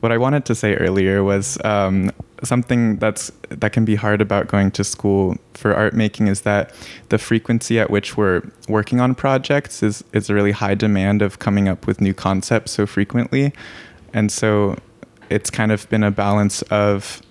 what 0.00 0.12
I 0.12 0.18
wanted 0.18 0.44
to 0.46 0.54
say 0.54 0.74
earlier 0.74 1.22
was 1.22 1.58
um, 1.64 2.10
something 2.42 2.96
that's 2.96 3.30
that 3.50 3.72
can 3.72 3.84
be 3.84 3.96
hard 3.96 4.20
about 4.20 4.48
going 4.48 4.70
to 4.72 4.84
school 4.84 5.36
for 5.54 5.74
art 5.74 5.94
making 5.94 6.28
is 6.28 6.42
that 6.42 6.72
the 7.08 7.18
frequency 7.18 7.78
at 7.78 7.90
which 7.90 8.16
we're 8.16 8.42
working 8.68 9.00
on 9.00 9.14
projects 9.14 9.82
is 9.82 10.04
is 10.12 10.30
a 10.30 10.34
really 10.34 10.52
high 10.52 10.74
demand 10.74 11.20
of 11.22 11.38
coming 11.38 11.68
up 11.68 11.86
with 11.86 12.00
new 12.00 12.14
concepts 12.14 12.72
so 12.72 12.86
frequently, 12.86 13.52
and 14.12 14.30
so 14.32 14.76
it's 15.30 15.50
kind 15.50 15.72
of 15.72 15.88
been 15.90 16.02
a 16.02 16.10
balance 16.10 16.62
of 16.62 17.22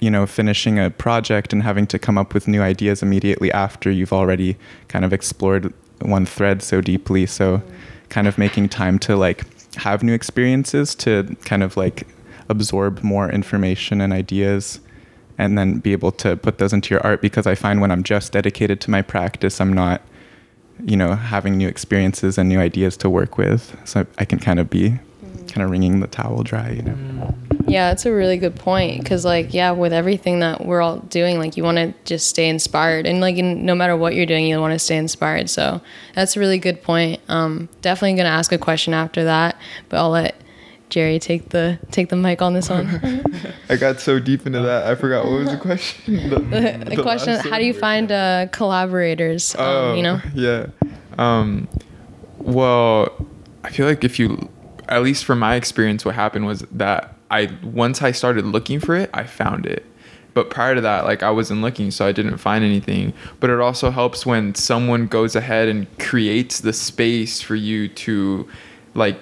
you 0.00 0.10
know 0.10 0.26
finishing 0.26 0.78
a 0.78 0.90
project 0.90 1.52
and 1.52 1.62
having 1.62 1.86
to 1.86 1.98
come 1.98 2.18
up 2.18 2.34
with 2.34 2.46
new 2.48 2.62
ideas 2.62 3.02
immediately 3.02 3.50
after 3.52 3.90
you've 3.90 4.12
already 4.12 4.56
kind 4.88 5.04
of 5.04 5.12
explored 5.12 5.72
one 6.00 6.26
thread 6.26 6.62
so 6.62 6.80
deeply 6.80 7.24
so 7.26 7.62
kind 8.08 8.28
of 8.28 8.36
making 8.36 8.68
time 8.68 8.98
to 8.98 9.16
like 9.16 9.44
have 9.76 10.02
new 10.02 10.12
experiences 10.12 10.94
to 10.94 11.36
kind 11.44 11.62
of 11.62 11.76
like 11.76 12.06
absorb 12.48 13.02
more 13.02 13.30
information 13.30 14.00
and 14.00 14.12
ideas 14.12 14.80
and 15.38 15.58
then 15.58 15.78
be 15.78 15.92
able 15.92 16.12
to 16.12 16.36
put 16.36 16.58
those 16.58 16.72
into 16.72 16.94
your 16.94 17.04
art 17.04 17.20
because 17.20 17.46
I 17.46 17.54
find 17.54 17.80
when 17.80 17.90
I'm 17.90 18.02
just 18.02 18.32
dedicated 18.32 18.80
to 18.82 18.90
my 18.90 19.02
practice, 19.02 19.60
I'm 19.60 19.72
not, 19.72 20.02
you 20.84 20.96
know, 20.96 21.14
having 21.14 21.56
new 21.56 21.68
experiences 21.68 22.38
and 22.38 22.48
new 22.48 22.60
ideas 22.60 22.96
to 22.98 23.10
work 23.10 23.36
with. 23.36 23.76
So 23.84 24.06
I 24.18 24.24
can 24.24 24.38
kind 24.38 24.60
of 24.60 24.70
be 24.70 24.98
kind 25.54 25.64
of 25.64 25.70
wringing 25.70 26.00
the 26.00 26.08
towel 26.08 26.42
dry, 26.42 26.70
you 26.70 26.82
know. 26.82 27.34
Yeah, 27.66 27.90
that's 27.90 28.04
a 28.06 28.12
really 28.12 28.36
good 28.36 28.56
point 28.56 29.02
because, 29.02 29.24
like, 29.24 29.54
yeah, 29.54 29.70
with 29.70 29.92
everything 29.92 30.40
that 30.40 30.66
we're 30.66 30.80
all 30.80 30.98
doing, 30.98 31.38
like, 31.38 31.56
you 31.56 31.62
want 31.62 31.78
to 31.78 31.94
just 32.04 32.28
stay 32.28 32.48
inspired, 32.48 33.06
and 33.06 33.20
like, 33.20 33.36
in, 33.36 33.64
no 33.64 33.74
matter 33.74 33.96
what 33.96 34.14
you're 34.14 34.26
doing, 34.26 34.46
you 34.46 34.60
want 34.60 34.72
to 34.72 34.78
stay 34.80 34.96
inspired. 34.96 35.48
So 35.48 35.80
that's 36.14 36.36
a 36.36 36.40
really 36.40 36.58
good 36.58 36.82
point. 36.82 37.20
Um, 37.28 37.68
definitely 37.82 38.16
gonna 38.16 38.30
ask 38.30 38.50
a 38.50 38.58
question 38.58 38.94
after 38.94 39.24
that, 39.24 39.56
but 39.88 39.98
I'll 39.98 40.10
let 40.10 40.34
Jerry 40.90 41.20
take 41.20 41.50
the 41.50 41.78
take 41.92 42.08
the 42.08 42.16
mic 42.16 42.42
on 42.42 42.52
this 42.54 42.68
one. 42.68 43.22
I 43.68 43.76
got 43.76 44.00
so 44.00 44.18
deep 44.18 44.46
into 44.46 44.60
that, 44.60 44.86
I 44.88 44.96
forgot 44.96 45.24
what 45.24 45.38
was 45.40 45.50
the 45.50 45.56
question. 45.56 46.30
The, 46.30 46.84
the, 46.96 47.02
question: 47.02 47.38
How 47.38 47.58
do 47.58 47.64
you 47.64 47.74
find 47.74 48.10
uh, 48.10 48.48
collaborators? 48.50 49.54
Um, 49.54 49.96
you 49.96 50.02
know. 50.02 50.20
Yeah. 50.34 50.66
Um, 51.16 51.68
well, 52.38 53.26
I 53.62 53.70
feel 53.70 53.86
like 53.86 54.04
if 54.04 54.18
you, 54.18 54.48
at 54.88 55.02
least 55.02 55.24
from 55.24 55.38
my 55.38 55.54
experience, 55.54 56.04
what 56.04 56.14
happened 56.14 56.46
was 56.46 56.60
that 56.72 57.16
I 57.30 57.50
once 57.62 58.02
I 58.02 58.12
started 58.12 58.44
looking 58.46 58.80
for 58.80 58.94
it, 58.94 59.10
I 59.12 59.24
found 59.24 59.66
it. 59.66 59.84
But 60.34 60.50
prior 60.50 60.74
to 60.74 60.80
that, 60.80 61.04
like 61.04 61.22
I 61.22 61.30
wasn't 61.30 61.62
looking, 61.62 61.90
so 61.90 62.06
I 62.06 62.12
didn't 62.12 62.38
find 62.38 62.64
anything. 62.64 63.12
But 63.40 63.50
it 63.50 63.60
also 63.60 63.90
helps 63.90 64.26
when 64.26 64.54
someone 64.54 65.06
goes 65.06 65.36
ahead 65.36 65.68
and 65.68 65.86
creates 65.98 66.60
the 66.60 66.72
space 66.72 67.40
for 67.40 67.54
you 67.54 67.88
to, 67.88 68.48
like, 68.94 69.16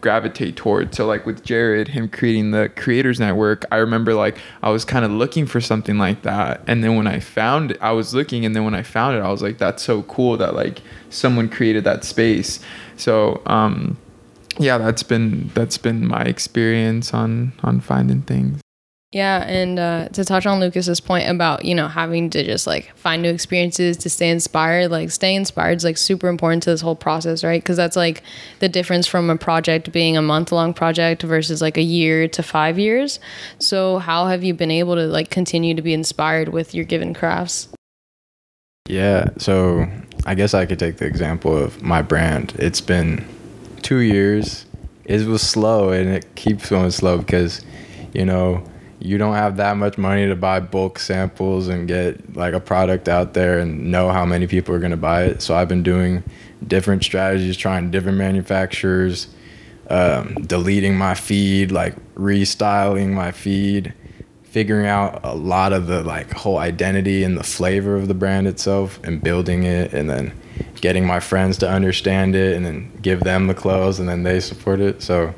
gravitate 0.00 0.56
towards. 0.56 0.96
So 0.96 1.06
like 1.06 1.26
with 1.26 1.42
Jared, 1.44 1.88
him 1.88 2.08
creating 2.08 2.50
the 2.50 2.70
creators 2.76 3.18
network, 3.18 3.64
I 3.72 3.76
remember 3.76 4.14
like 4.14 4.38
I 4.62 4.70
was 4.70 4.84
kind 4.84 5.04
of 5.04 5.10
looking 5.10 5.46
for 5.46 5.60
something 5.60 5.98
like 5.98 6.22
that, 6.22 6.62
and 6.66 6.84
then 6.84 6.96
when 6.96 7.06
I 7.06 7.20
found 7.20 7.72
it, 7.72 7.78
I 7.80 7.92
was 7.92 8.14
looking, 8.14 8.44
and 8.44 8.54
then 8.54 8.64
when 8.64 8.74
I 8.74 8.82
found 8.82 9.16
it, 9.16 9.20
I 9.20 9.30
was 9.30 9.42
like, 9.42 9.58
that's 9.58 9.82
so 9.82 10.02
cool 10.02 10.36
that 10.36 10.54
like 10.54 10.82
someone 11.10 11.48
created 11.48 11.84
that 11.84 12.04
space. 12.04 12.60
So 12.96 13.42
um, 13.46 13.96
yeah, 14.58 14.78
that's 14.78 15.02
been 15.02 15.50
that's 15.54 15.78
been 15.78 16.06
my 16.06 16.22
experience 16.22 17.12
on 17.12 17.52
on 17.62 17.80
finding 17.80 18.22
things. 18.22 18.60
Yeah, 19.14 19.44
and 19.46 19.78
uh, 19.78 20.08
to 20.08 20.24
touch 20.24 20.44
on 20.44 20.58
Lucas's 20.58 21.00
point 21.00 21.30
about 21.30 21.64
you 21.64 21.72
know 21.72 21.86
having 21.86 22.30
to 22.30 22.42
just 22.42 22.66
like 22.66 22.92
find 22.96 23.22
new 23.22 23.30
experiences 23.30 23.96
to 23.98 24.10
stay 24.10 24.28
inspired, 24.28 24.90
like 24.90 25.12
stay 25.12 25.36
inspired 25.36 25.76
is 25.76 25.84
like 25.84 25.96
super 25.96 26.26
important 26.26 26.64
to 26.64 26.70
this 26.70 26.80
whole 26.80 26.96
process, 26.96 27.44
right? 27.44 27.62
Because 27.62 27.76
that's 27.76 27.94
like 27.94 28.24
the 28.58 28.68
difference 28.68 29.06
from 29.06 29.30
a 29.30 29.36
project 29.36 29.92
being 29.92 30.16
a 30.16 30.22
month 30.22 30.50
long 30.50 30.74
project 30.74 31.22
versus 31.22 31.62
like 31.62 31.76
a 31.76 31.82
year 31.82 32.26
to 32.26 32.42
five 32.42 32.76
years. 32.76 33.20
So 33.60 33.98
how 33.98 34.26
have 34.26 34.42
you 34.42 34.52
been 34.52 34.72
able 34.72 34.96
to 34.96 35.06
like 35.06 35.30
continue 35.30 35.74
to 35.74 35.82
be 35.82 35.94
inspired 35.94 36.48
with 36.48 36.74
your 36.74 36.84
given 36.84 37.14
crafts? 37.14 37.68
Yeah, 38.88 39.28
so 39.38 39.86
I 40.26 40.34
guess 40.34 40.54
I 40.54 40.66
could 40.66 40.80
take 40.80 40.96
the 40.96 41.06
example 41.06 41.56
of 41.56 41.80
my 41.82 42.02
brand. 42.02 42.54
It's 42.58 42.80
been 42.80 43.24
two 43.84 43.98
years. 43.98 44.66
It 45.04 45.26
was 45.26 45.42
slow 45.42 45.90
and 45.90 46.08
it 46.08 46.34
keeps 46.34 46.70
going 46.70 46.90
slow 46.90 47.18
because, 47.18 47.64
you 48.12 48.24
know, 48.24 48.64
you 48.98 49.18
don't 49.18 49.34
have 49.34 49.58
that 49.58 49.76
much 49.76 49.98
money 49.98 50.26
to 50.26 50.34
buy 50.34 50.60
bulk 50.60 50.98
samples 50.98 51.68
and 51.68 51.86
get 51.86 52.34
like 52.34 52.54
a 52.54 52.60
product 52.60 53.06
out 53.06 53.34
there 53.34 53.58
and 53.58 53.92
know 53.92 54.10
how 54.10 54.24
many 54.24 54.46
people 54.46 54.74
are 54.74 54.78
going 54.78 54.90
to 54.92 54.96
buy 54.96 55.24
it. 55.24 55.42
So 55.42 55.54
I've 55.54 55.68
been 55.68 55.82
doing 55.82 56.24
different 56.66 57.04
strategies, 57.04 57.58
trying 57.58 57.90
different 57.90 58.16
manufacturers, 58.16 59.28
um, 59.90 60.34
deleting 60.46 60.96
my 60.96 61.14
feed, 61.14 61.70
like 61.70 61.94
restyling 62.14 63.12
my 63.12 63.30
feed, 63.30 63.92
figuring 64.44 64.86
out 64.86 65.20
a 65.22 65.34
lot 65.34 65.74
of 65.74 65.86
the 65.86 66.02
like 66.02 66.32
whole 66.32 66.56
identity 66.56 67.24
and 67.24 67.36
the 67.36 67.44
flavor 67.44 67.96
of 67.96 68.08
the 68.08 68.14
brand 68.14 68.46
itself 68.46 68.98
and 69.04 69.22
building 69.22 69.64
it 69.64 69.92
and 69.92 70.08
then 70.08 70.32
getting 70.84 71.06
my 71.06 71.18
friends 71.18 71.56
to 71.56 71.66
understand 71.66 72.36
it 72.36 72.54
and 72.54 72.66
then 72.66 72.92
give 73.00 73.20
them 73.20 73.46
the 73.46 73.54
clothes 73.54 73.98
and 73.98 74.06
then 74.06 74.22
they 74.22 74.38
support 74.38 74.80
it. 74.80 75.00
So 75.00 75.34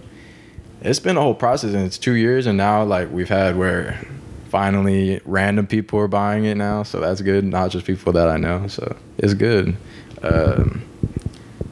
it's 0.81 0.99
been 0.99 1.17
a 1.17 1.21
whole 1.21 1.37
process 1.37 1.73
and 1.73 1.87
it's 1.87 1.99
two 1.99 2.15
years 2.15 2.49
and 2.49 2.59
now 2.59 2.83
like 2.83 3.13
we've 3.13 3.29
had 3.29 3.57
where 3.57 4.05
finally 4.49 5.21
random 5.25 5.65
people 5.69 6.01
are 6.01 6.09
buying 6.09 6.47
it 6.47 6.57
now. 6.57 6.83
So 6.83 6.99
that's 6.99 7.21
good 7.21 7.45
not 7.45 7.71
just 7.71 7.87
people 7.87 8.13
that 8.15 8.27
i 8.27 8.37
know. 8.37 8.67
So 8.67 8.97
it's 9.19 9.35
good. 9.35 9.77
Um, 10.21 10.83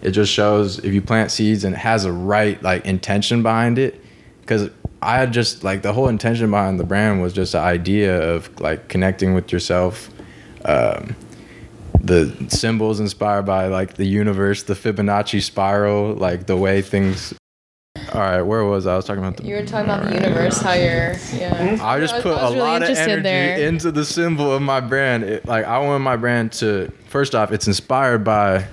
it 0.02 0.12
just 0.12 0.32
shows 0.32 0.78
if 0.78 0.94
you 0.94 1.02
plant 1.02 1.32
seeds 1.32 1.64
and 1.64 1.74
it 1.74 1.78
has 1.78 2.04
a 2.04 2.12
right 2.12 2.62
like 2.62 2.86
intention 2.86 3.42
behind 3.42 3.80
it. 3.80 4.00
Because 4.40 4.70
i 5.02 5.18
had 5.18 5.32
just 5.32 5.64
like 5.64 5.82
the 5.82 5.92
whole 5.92 6.06
intention 6.06 6.48
behind 6.48 6.78
the 6.78 6.84
brand 6.84 7.20
was 7.20 7.32
just 7.32 7.52
the 7.52 7.58
idea 7.58 8.22
of 8.22 8.48
like 8.60 8.88
connecting 8.88 9.34
with 9.34 9.50
yourself 9.50 10.10
um, 10.64 11.16
the 12.04 12.34
symbols 12.48 13.00
inspired 13.00 13.42
by 13.46 13.66
like 13.68 13.94
the 13.94 14.04
universe 14.04 14.62
the 14.64 14.74
fibonacci 14.74 15.40
spiral 15.40 16.14
like 16.14 16.46
the 16.46 16.56
way 16.56 16.82
things 16.82 17.34
all 18.12 18.20
right, 18.20 18.42
where 18.42 18.64
was 18.64 18.86
I? 18.86 18.92
I 18.92 18.96
was 18.96 19.04
talking 19.06 19.22
about 19.24 19.36
the. 19.38 19.44
You 19.44 19.54
were 19.56 19.64
talking 19.64 19.88
about 19.90 20.04
the 20.04 20.14
universe, 20.14 20.60
how 20.60 20.72
you're. 20.74 21.14
Yeah. 21.34 21.78
I 21.80 21.98
just 21.98 22.12
I 22.14 22.16
was- 22.18 22.22
put 22.22 22.36
I 22.38 22.40
a 22.46 22.48
really 22.50 22.58
lot 22.60 22.82
of 22.82 22.88
energy 22.90 23.22
there. 23.22 23.58
into 23.68 23.90
the 23.90 24.04
symbol 24.04 24.52
of 24.52 24.62
my 24.62 24.80
brand. 24.80 25.24
It, 25.24 25.46
like 25.46 25.64
I 25.64 25.78
want 25.78 26.02
my 26.04 26.16
brand 26.16 26.52
to. 26.54 26.92
First 27.08 27.34
off, 27.34 27.50
it's 27.50 27.66
inspired 27.66 28.22
by 28.22 28.66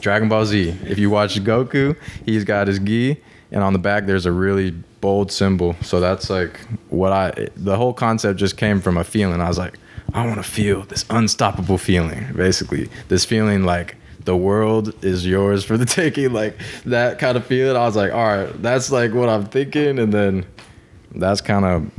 Dragon 0.00 0.28
Ball 0.28 0.44
Z. 0.46 0.68
If 0.86 0.98
you 0.98 1.10
watch 1.10 1.38
Goku, 1.40 1.96
he's 2.24 2.44
got 2.44 2.68
his 2.68 2.78
gi, 2.78 3.20
and 3.52 3.62
on 3.62 3.72
the 3.72 3.78
back 3.78 4.06
there's 4.06 4.26
a 4.26 4.32
really 4.32 4.70
bold 5.00 5.32
symbol. 5.32 5.74
So 5.82 5.98
that's 6.00 6.30
like 6.30 6.60
what 6.88 7.12
I. 7.12 7.48
The 7.56 7.76
whole 7.76 7.92
concept 7.94 8.38
just 8.38 8.56
came 8.56 8.80
from 8.80 8.96
a 8.96 9.04
feeling. 9.04 9.40
I 9.40 9.48
was 9.48 9.58
like, 9.58 9.78
I 10.14 10.26
want 10.26 10.42
to 10.42 10.48
feel 10.48 10.82
this 10.82 11.04
unstoppable 11.10 11.78
feeling. 11.78 12.32
Basically, 12.34 12.88
this 13.08 13.24
feeling 13.24 13.64
like 13.64 13.96
the 14.24 14.36
world 14.36 14.92
is 15.04 15.26
yours 15.26 15.64
for 15.64 15.76
the 15.76 15.86
taking. 16.00 16.32
Like 16.32 16.58
that 16.86 17.18
kind 17.18 17.36
of 17.36 17.46
feeling. 17.46 17.76
I 17.76 17.84
was 17.84 17.96
like, 17.96 18.12
all 18.12 18.24
right, 18.26 18.62
that's 18.62 18.90
like 18.90 19.12
what 19.12 19.28
I'm 19.28 19.46
thinking, 19.46 19.98
and 19.98 20.12
then 20.12 20.46
that's 21.12 21.40
kind 21.40 21.64
of 21.64 21.90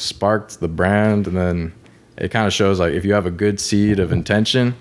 sparked 0.00 0.60
the 0.60 0.68
brand 0.68 1.26
and 1.26 1.36
then 1.36 1.72
it 2.18 2.30
kind 2.30 2.46
of 2.46 2.52
shows 2.52 2.78
like 2.78 2.92
if 2.92 3.04
you 3.04 3.14
have 3.14 3.24
a 3.24 3.30
good 3.30 3.58
seed 3.58 3.98
of 3.98 4.12
intention 4.12 4.74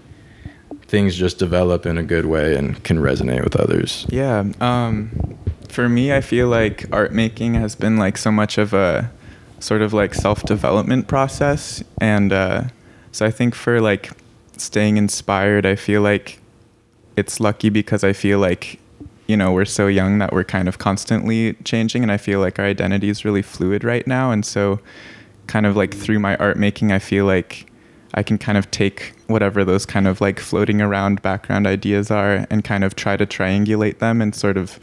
things 0.87 1.15
just 1.15 1.39
develop 1.39 1.85
in 1.85 1.97
a 1.97 2.03
good 2.03 2.25
way 2.25 2.55
and 2.55 2.83
can 2.83 2.97
resonate 2.97 3.43
with 3.43 3.55
others 3.55 4.05
Yeah. 4.09 4.43
Um, 4.59 5.37
for 5.75 5.89
me, 5.89 6.13
I 6.13 6.21
feel 6.21 6.47
like 6.47 6.85
art 6.93 7.11
making 7.11 7.55
has 7.55 7.75
been 7.75 7.97
like 7.97 8.17
so 8.17 8.31
much 8.31 8.57
of 8.57 8.73
a 8.73 9.11
sort 9.65 9.82
of 9.82 9.93
like 9.93 10.13
self 10.13 10.43
development 10.43 11.08
process. 11.08 11.84
And 11.99 12.32
uh, 12.32 12.65
so 13.12 13.25
I 13.25 13.32
think 13.32 13.56
for 13.56 13.82
like 13.82 14.12
staying 14.58 14.97
inspired, 14.97 15.65
I 15.65 15.75
feel 15.75 16.01
like 16.04 16.39
it's 17.17 17.39
lucky 17.39 17.69
because 17.69 18.04
I 18.04 18.13
feel 18.13 18.38
like, 18.38 18.80
you 19.25 19.36
know, 19.36 19.51
we're 19.51 19.65
so 19.65 19.88
young 19.88 20.19
that 20.19 20.32
we're 20.32 20.43
kind 20.43 20.67
of 20.67 20.78
constantly 20.78 21.54
changing. 21.63 22.04
And 22.04 22.12
I 22.12 22.17
feel 22.17 22.39
like 22.39 22.60
our 22.60 22.65
identity 22.65 23.10
is 23.10 23.25
really 23.25 23.41
fluid 23.41 23.84
right 23.84 24.06
now. 24.06 24.30
And 24.32 24.45
so, 24.45 24.80
kind 25.47 25.65
of 25.65 25.75
like 25.75 25.95
through 25.95 26.19
my 26.19 26.36
art 26.38 26.58
making, 26.58 26.91
I 26.91 26.99
feel 26.99 27.25
like 27.25 27.65
I 28.13 28.21
can 28.21 28.38
kind 28.38 28.60
of 28.60 28.69
take 28.69 29.13
whatever 29.25 29.65
those 29.65 29.86
kind 29.86 30.08
of 30.08 30.21
like 30.21 30.39
floating 30.39 30.80
around 30.80 31.23
background 31.23 31.65
ideas 31.65 32.12
are 32.12 32.45
and 32.51 32.63
kind 32.63 32.84
of 32.84 32.95
try 32.95 33.17
to 33.17 33.25
triangulate 33.25 33.97
them 33.97 34.21
and 34.21 34.36
sort 34.36 34.58
of 34.58 34.80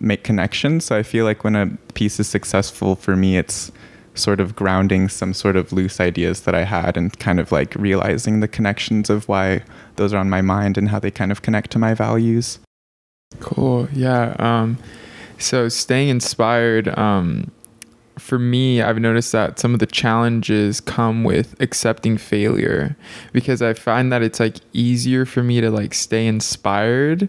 make 0.00 0.24
connections. 0.24 0.86
So 0.86 0.96
I 0.96 1.02
feel 1.02 1.26
like 1.26 1.44
when 1.44 1.54
a 1.54 1.66
piece 1.92 2.18
is 2.18 2.28
successful 2.28 2.96
for 2.96 3.14
me, 3.14 3.36
it's 3.36 3.70
sort 4.18 4.40
of 4.40 4.56
grounding 4.56 5.08
some 5.08 5.34
sort 5.34 5.56
of 5.56 5.72
loose 5.72 6.00
ideas 6.00 6.42
that 6.42 6.54
I 6.54 6.64
had 6.64 6.96
and 6.96 7.16
kind 7.18 7.38
of 7.38 7.52
like 7.52 7.74
realizing 7.74 8.40
the 8.40 8.48
connections 8.48 9.10
of 9.10 9.28
why 9.28 9.62
those 9.96 10.12
are 10.12 10.18
on 10.18 10.30
my 10.30 10.42
mind 10.42 10.78
and 10.78 10.88
how 10.88 10.98
they 10.98 11.10
kind 11.10 11.30
of 11.30 11.42
connect 11.42 11.70
to 11.72 11.78
my 11.78 11.94
values. 11.94 12.58
Cool. 13.40 13.88
Yeah. 13.92 14.34
Um, 14.38 14.78
so 15.38 15.68
staying 15.68 16.08
inspired. 16.08 16.96
Um, 16.98 17.50
for 18.18 18.38
me, 18.38 18.80
I've 18.80 18.98
noticed 18.98 19.32
that 19.32 19.58
some 19.58 19.74
of 19.74 19.80
the 19.80 19.86
challenges 19.86 20.80
come 20.80 21.22
with 21.22 21.54
accepting 21.60 22.16
failure 22.16 22.96
because 23.32 23.60
I 23.60 23.74
find 23.74 24.10
that 24.12 24.22
it's 24.22 24.40
like 24.40 24.56
easier 24.72 25.26
for 25.26 25.42
me 25.42 25.60
to 25.60 25.70
like 25.70 25.92
stay 25.92 26.26
inspired, 26.26 27.28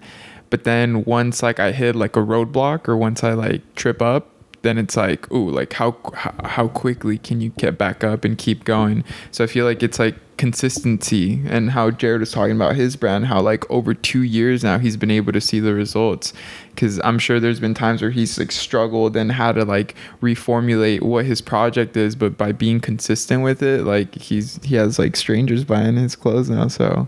but 0.50 0.64
then 0.64 1.04
once 1.04 1.44
like 1.44 1.60
I 1.60 1.74
hit 1.74 1.96
like 1.96 2.16
a 2.16 2.22
roadblock 2.22 2.88
or 2.88 2.96
once 2.96 3.24
I 3.24 3.34
like 3.34 3.76
trip 3.76 4.02
up, 4.02 4.32
then 4.68 4.78
it's 4.78 4.98
like, 4.98 5.32
ooh, 5.32 5.50
like 5.50 5.74
how 5.74 5.96
how 6.14 6.68
quickly 6.68 7.18
can 7.18 7.42
you 7.42 7.50
get 7.58 7.78
back 7.78 8.04
up 8.04 8.26
and 8.26 8.38
keep 8.38 8.66
going? 8.66 9.04
So 9.32 9.44
I 9.44 9.48
feel 9.48 9.66
like 9.66 9.82
it's 9.82 9.98
like 9.98 10.16
consistency 10.38 11.42
and 11.48 11.72
how 11.72 11.90
Jared 11.90 12.20
was 12.20 12.32
talking 12.32 12.56
about 12.56 12.76
his 12.76 12.96
brand, 12.96 13.26
how 13.26 13.42
like 13.42 13.70
over 13.72 13.94
two 13.94 14.22
years 14.22 14.64
now 14.64 14.78
he's 14.78 14.98
been 14.98 15.10
able 15.10 15.34
to 15.34 15.42
see 15.42 15.60
the 15.60 15.74
results. 15.74 16.34
Cause 16.76 17.00
I'm 17.04 17.18
sure 17.18 17.40
there's 17.40 17.60
been 17.60 17.74
times 17.74 18.02
where 18.02 18.12
he's 18.12 18.38
like 18.38 18.52
struggled 18.52 19.16
and 19.16 19.32
how 19.32 19.52
to 19.52 19.66
like 19.66 19.96
reformulate 20.22 21.02
what 21.02 21.26
his 21.26 21.42
project 21.42 21.98
is, 21.98 22.16
but 22.16 22.38
by 22.38 22.52
being 22.52 22.80
consistent 22.80 23.44
with 23.44 23.64
it, 23.64 23.84
like 23.84 24.14
he's 24.16 24.64
he 24.64 24.76
has 24.76 25.00
like 25.00 25.16
strangers 25.16 25.64
buying 25.64 25.96
his 25.96 26.16
clothes 26.16 26.50
now. 26.50 26.68
So 26.68 27.08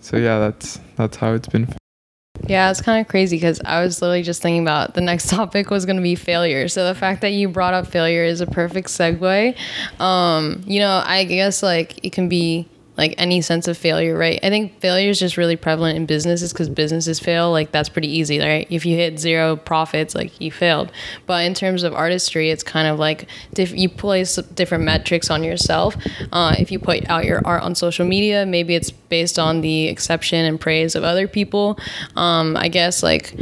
so 0.00 0.16
yeah, 0.16 0.38
that's 0.38 0.78
that's 0.96 1.16
how 1.16 1.32
it's 1.32 1.48
been. 1.48 1.68
Yeah, 2.48 2.70
it's 2.70 2.80
kind 2.80 3.00
of 3.00 3.08
crazy 3.08 3.36
because 3.36 3.60
I 3.64 3.82
was 3.82 4.02
literally 4.02 4.22
just 4.22 4.42
thinking 4.42 4.62
about 4.62 4.94
the 4.94 5.00
next 5.00 5.28
topic 5.30 5.70
was 5.70 5.86
going 5.86 5.96
to 5.96 6.02
be 6.02 6.14
failure. 6.14 6.68
So 6.68 6.86
the 6.86 6.94
fact 6.94 7.20
that 7.20 7.30
you 7.32 7.48
brought 7.48 7.74
up 7.74 7.86
failure 7.86 8.24
is 8.24 8.40
a 8.40 8.46
perfect 8.46 8.88
segue. 8.88 9.56
Um, 10.00 10.62
you 10.66 10.80
know, 10.80 11.02
I 11.04 11.24
guess 11.24 11.62
like 11.62 12.04
it 12.04 12.12
can 12.12 12.28
be 12.28 12.68
like 12.96 13.14
any 13.16 13.40
sense 13.40 13.68
of 13.68 13.78
failure, 13.78 14.16
right? 14.16 14.38
I 14.42 14.50
think 14.50 14.80
failure 14.80 15.08
is 15.08 15.18
just 15.18 15.36
really 15.36 15.56
prevalent 15.56 15.96
in 15.96 16.04
businesses 16.04 16.52
because 16.52 16.68
businesses 16.68 17.18
fail. 17.18 17.50
Like 17.50 17.72
that's 17.72 17.88
pretty 17.88 18.08
easy, 18.08 18.38
right? 18.38 18.66
If 18.68 18.84
you 18.84 18.96
hit 18.96 19.18
zero 19.18 19.56
profits, 19.56 20.14
like 20.14 20.38
you 20.40 20.50
failed. 20.50 20.92
But 21.26 21.44
in 21.46 21.54
terms 21.54 21.84
of 21.84 21.94
artistry, 21.94 22.50
it's 22.50 22.62
kind 22.62 22.86
of 22.86 22.98
like 22.98 23.28
diff- 23.54 23.76
you 23.76 23.88
place 23.88 24.36
different 24.36 24.84
metrics 24.84 25.30
on 25.30 25.42
yourself. 25.42 25.96
Uh, 26.32 26.54
if 26.58 26.70
you 26.70 26.78
put 26.78 27.08
out 27.08 27.24
your 27.24 27.40
art 27.46 27.62
on 27.62 27.74
social 27.74 28.06
media, 28.06 28.44
maybe 28.44 28.74
it's 28.74 28.90
based 28.90 29.38
on 29.38 29.62
the 29.62 29.88
exception 29.88 30.44
and 30.44 30.60
praise 30.60 30.94
of 30.94 31.02
other 31.02 31.26
people. 31.26 31.78
Um, 32.14 32.56
I 32.58 32.68
guess 32.68 33.02
like 33.02 33.34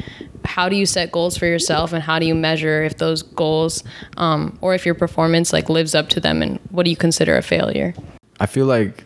how 0.45 0.69
do 0.69 0.77
you 0.77 0.87
set 0.87 1.13
goals 1.13 1.37
for 1.37 1.47
yourself 1.47 1.93
and 1.93 2.03
how 2.03 2.19
do 2.19 2.27
you 2.27 2.35
measure 2.35 2.83
if 2.83 2.97
those 2.99 3.23
goals 3.23 3.85
um, 4.17 4.59
or 4.61 4.75
if 4.75 4.87
your 4.87 4.95
performance 4.95 5.53
like 5.53 5.69
lives 5.69 5.95
up 5.95 6.09
to 6.09 6.21
them 6.21 6.41
and 6.41 6.59
what 6.71 6.85
do 6.85 6.91
you 6.91 6.97
consider 6.97 7.37
a 7.37 7.43
failure 7.43 7.95
I 8.39 8.47
feel 8.47 8.65
like 8.65 9.05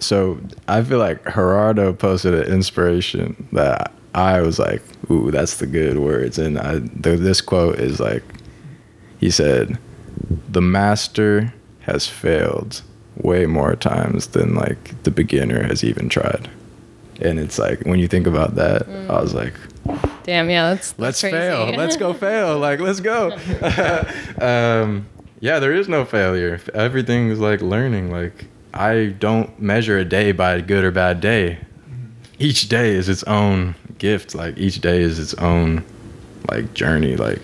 so 0.00 0.40
I 0.66 0.82
feel 0.82 0.98
like 0.98 1.24
Gerardo 1.24 1.92
posted 1.92 2.34
an 2.34 2.52
inspiration 2.52 3.48
that 3.52 3.92
I 4.14 4.40
was 4.40 4.58
like, 4.58 4.82
ooh, 5.10 5.30
that's 5.30 5.56
the 5.56 5.66
good 5.66 5.98
words. 5.98 6.38
And 6.38 6.58
I, 6.58 6.78
the, 6.78 7.16
this 7.16 7.40
quote 7.40 7.78
is 7.78 8.00
like, 8.00 8.22
he 9.20 9.30
said, 9.30 9.78
the 10.48 10.60
master 10.60 11.52
has 11.80 12.06
failed 12.06 12.82
way 13.16 13.46
more 13.46 13.74
times 13.74 14.28
than 14.28 14.54
like 14.54 15.02
the 15.02 15.10
beginner 15.10 15.62
has 15.64 15.82
even 15.82 16.08
tried. 16.08 16.48
And 17.20 17.38
it's 17.38 17.58
like, 17.58 17.80
when 17.80 17.98
you 17.98 18.08
think 18.08 18.26
about 18.26 18.54
that, 18.54 18.86
mm. 18.86 19.10
I 19.10 19.20
was 19.20 19.34
like, 19.34 19.54
damn, 20.22 20.48
yeah, 20.50 20.70
that's, 20.74 20.92
that's 20.92 20.98
let's 20.98 21.20
crazy. 21.20 21.36
fail. 21.36 21.72
let's 21.76 21.96
go 21.96 22.12
fail. 22.12 22.58
Like, 22.58 22.80
let's 22.80 23.00
go. 23.00 23.32
um, 24.40 25.06
yeah, 25.40 25.58
there 25.58 25.72
is 25.72 25.88
no 25.88 26.04
failure. 26.04 26.60
Everything 26.74 27.30
is 27.30 27.40
like 27.40 27.60
learning. 27.60 28.10
Like, 28.12 28.46
I 28.78 29.06
don't 29.18 29.60
measure 29.60 29.98
a 29.98 30.04
day 30.04 30.30
by 30.30 30.54
a 30.54 30.62
good 30.62 30.84
or 30.84 30.92
bad 30.92 31.20
day. 31.20 31.58
Each 32.38 32.68
day 32.68 32.90
is 32.90 33.08
its 33.08 33.24
own 33.24 33.74
gift. 33.98 34.36
Like 34.36 34.56
each 34.56 34.80
day 34.80 35.02
is 35.02 35.18
its 35.18 35.34
own 35.34 35.84
like 36.48 36.74
journey. 36.74 37.16
Like 37.16 37.40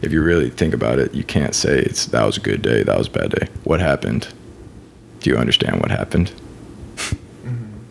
if 0.00 0.12
you 0.12 0.22
really 0.22 0.48
think 0.48 0.72
about 0.72 0.98
it, 0.98 1.14
you 1.14 1.24
can't 1.24 1.54
say 1.54 1.78
it's 1.78 2.06
that 2.06 2.24
was 2.24 2.38
a 2.38 2.40
good 2.40 2.62
day, 2.62 2.82
that 2.84 2.96
was 2.96 3.06
a 3.06 3.10
bad 3.10 3.32
day. 3.32 3.48
What 3.64 3.80
happened? 3.80 4.28
Do 5.20 5.28
you 5.28 5.36
understand 5.36 5.78
what 5.82 5.90
happened? 5.90 6.32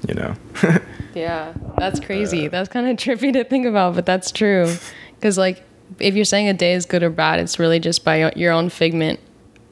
you 0.08 0.16
know. 0.16 0.34
yeah, 1.14 1.54
that's 1.78 2.00
crazy. 2.00 2.48
Uh, 2.48 2.50
that's 2.50 2.70
kind 2.70 2.88
of 2.88 2.98
trippy 2.98 3.32
to 3.32 3.44
think 3.44 3.68
about, 3.68 3.94
but 3.94 4.08
that's 4.08 4.32
true. 4.32 4.74
Cuz 5.22 5.38
like 5.38 5.64
if 6.00 6.16
you're 6.16 6.26
saying 6.26 6.50
a 6.50 6.54
day 6.56 6.74
is 6.74 6.88
good 6.88 7.04
or 7.04 7.12
bad, 7.12 7.40
it's 7.40 7.60
really 7.60 7.80
just 7.80 8.04
by 8.04 8.32
your 8.36 8.54
own 8.54 8.70
figment 8.70 9.20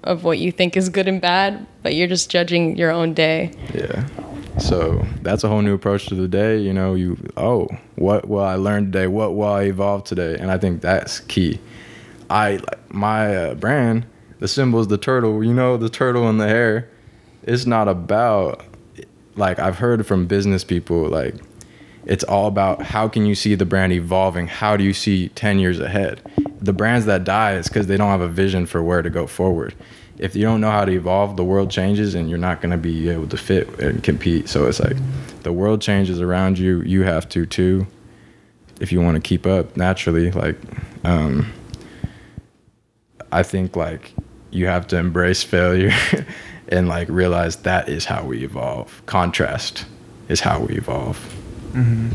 of 0.06 0.24
what 0.24 0.40
you 0.40 0.52
think 0.52 0.78
is 0.78 0.88
good 0.90 1.08
and 1.08 1.20
bad, 1.20 1.66
but 1.84 1.96
you're 1.96 2.08
just 2.08 2.30
judging 2.30 2.78
your 2.78 2.92
own 2.92 3.14
day. 3.14 3.52
Yeah. 3.74 4.08
So 4.60 5.06
that's 5.22 5.44
a 5.44 5.50
whole 5.50 5.62
new 5.62 5.74
approach 5.74 6.06
to 6.08 6.16
the 6.16 6.28
day. 6.28 6.58
You 6.60 6.72
know, 6.72 6.94
you 6.94 7.18
oh, 7.36 7.68
what 7.96 8.30
will 8.30 8.44
I 8.44 8.56
learn 8.56 8.86
today? 8.86 9.08
What 9.08 9.36
will 9.36 9.48
I 9.48 9.64
evolve 9.64 10.06
today? 10.06 10.38
And 10.40 10.50
I 10.50 10.58
think 10.58 10.82
that's 10.82 11.20
key. 11.22 11.60
I 12.30 12.60
my 12.90 13.36
uh, 13.36 13.56
brand, 13.56 14.06
the 14.40 14.48
symbol 14.48 14.80
is 14.80 14.88
the 14.88 14.98
turtle. 14.98 15.44
You 15.44 15.54
know, 15.54 15.76
the 15.76 15.90
turtle 15.90 16.30
in 16.30 16.38
the 16.38 16.48
hare. 16.48 16.90
It's 17.44 17.66
not 17.66 17.88
about 17.88 18.64
like 19.36 19.60
I've 19.60 19.78
heard 19.78 20.06
from 20.08 20.26
business 20.26 20.64
people 20.64 21.10
like 21.10 21.36
it's 22.06 22.24
all 22.24 22.48
about 22.48 22.84
how 22.84 23.08
can 23.08 23.26
you 23.26 23.36
see 23.36 23.56
the 23.56 23.66
brand 23.66 23.92
evolving? 23.92 24.48
How 24.48 24.78
do 24.78 24.84
you 24.84 24.94
see 24.94 25.30
10 25.30 25.60
years 25.60 25.80
ahead? 25.80 26.22
The 26.62 26.74
brands 26.74 27.06
that 27.08 27.24
die 27.24 27.56
is 27.56 27.68
because 27.68 27.88
they 27.88 27.98
don't 27.98 28.10
have 28.10 28.22
a 28.22 28.28
vision 28.28 28.66
for 28.66 28.82
where 28.84 29.02
to 29.02 29.10
go 29.10 29.26
forward. 29.28 29.74
If 30.18 30.36
you 30.36 30.44
don't 30.44 30.62
know 30.62 30.72
how 30.72 30.86
to 30.86 30.92
evolve, 30.92 31.36
the 31.36 31.44
world 31.44 31.70
changes 31.70 32.16
and 32.16 32.30
you're 32.30 32.40
not 32.40 32.62
going 32.62 32.72
to 32.72 32.78
be 32.78 33.10
able 33.10 33.28
to 33.28 33.38
fit 33.38 33.80
and 33.80 34.04
compete. 34.04 34.48
So 34.48 34.68
it's 34.68 34.80
like 34.80 34.98
the 35.44 35.52
world 35.52 35.82
changes 35.82 36.22
around 36.22 36.58
you. 36.58 36.82
You 36.82 37.04
have 37.04 37.28
to 37.30 37.46
too, 37.46 37.86
if 38.80 38.92
you 38.92 39.02
want 39.02 39.16
to 39.16 39.22
keep 39.22 39.46
up 39.46 39.76
naturally. 39.76 40.32
Like, 40.32 40.58
um, 41.04 41.52
I 43.32 43.44
think 43.44 43.76
like 43.76 44.14
you 44.52 44.68
have 44.68 44.88
to 44.88 44.98
embrace 44.98 45.44
failure 45.44 45.94
and 46.70 46.88
like 46.88 47.10
realize 47.10 47.58
that 47.58 47.90
is 47.90 48.06
how 48.06 48.24
we 48.24 48.44
evolve. 48.44 49.02
Contrast 49.06 49.86
is 50.30 50.40
how 50.40 50.62
we 50.62 50.76
evolve. 50.76 51.18
Mm-hmm. 51.74 52.10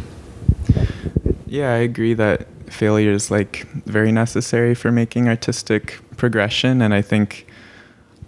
Yeah, 1.46 1.72
I 1.72 1.78
agree 1.78 2.14
that 2.14 2.46
failure 2.72 3.10
is 3.10 3.30
like 3.30 3.66
very 3.84 4.12
necessary 4.12 4.74
for 4.74 4.90
making 4.92 5.28
artistic 5.28 5.98
progression, 6.16 6.80
and 6.80 6.94
I 6.94 7.02
think, 7.02 7.46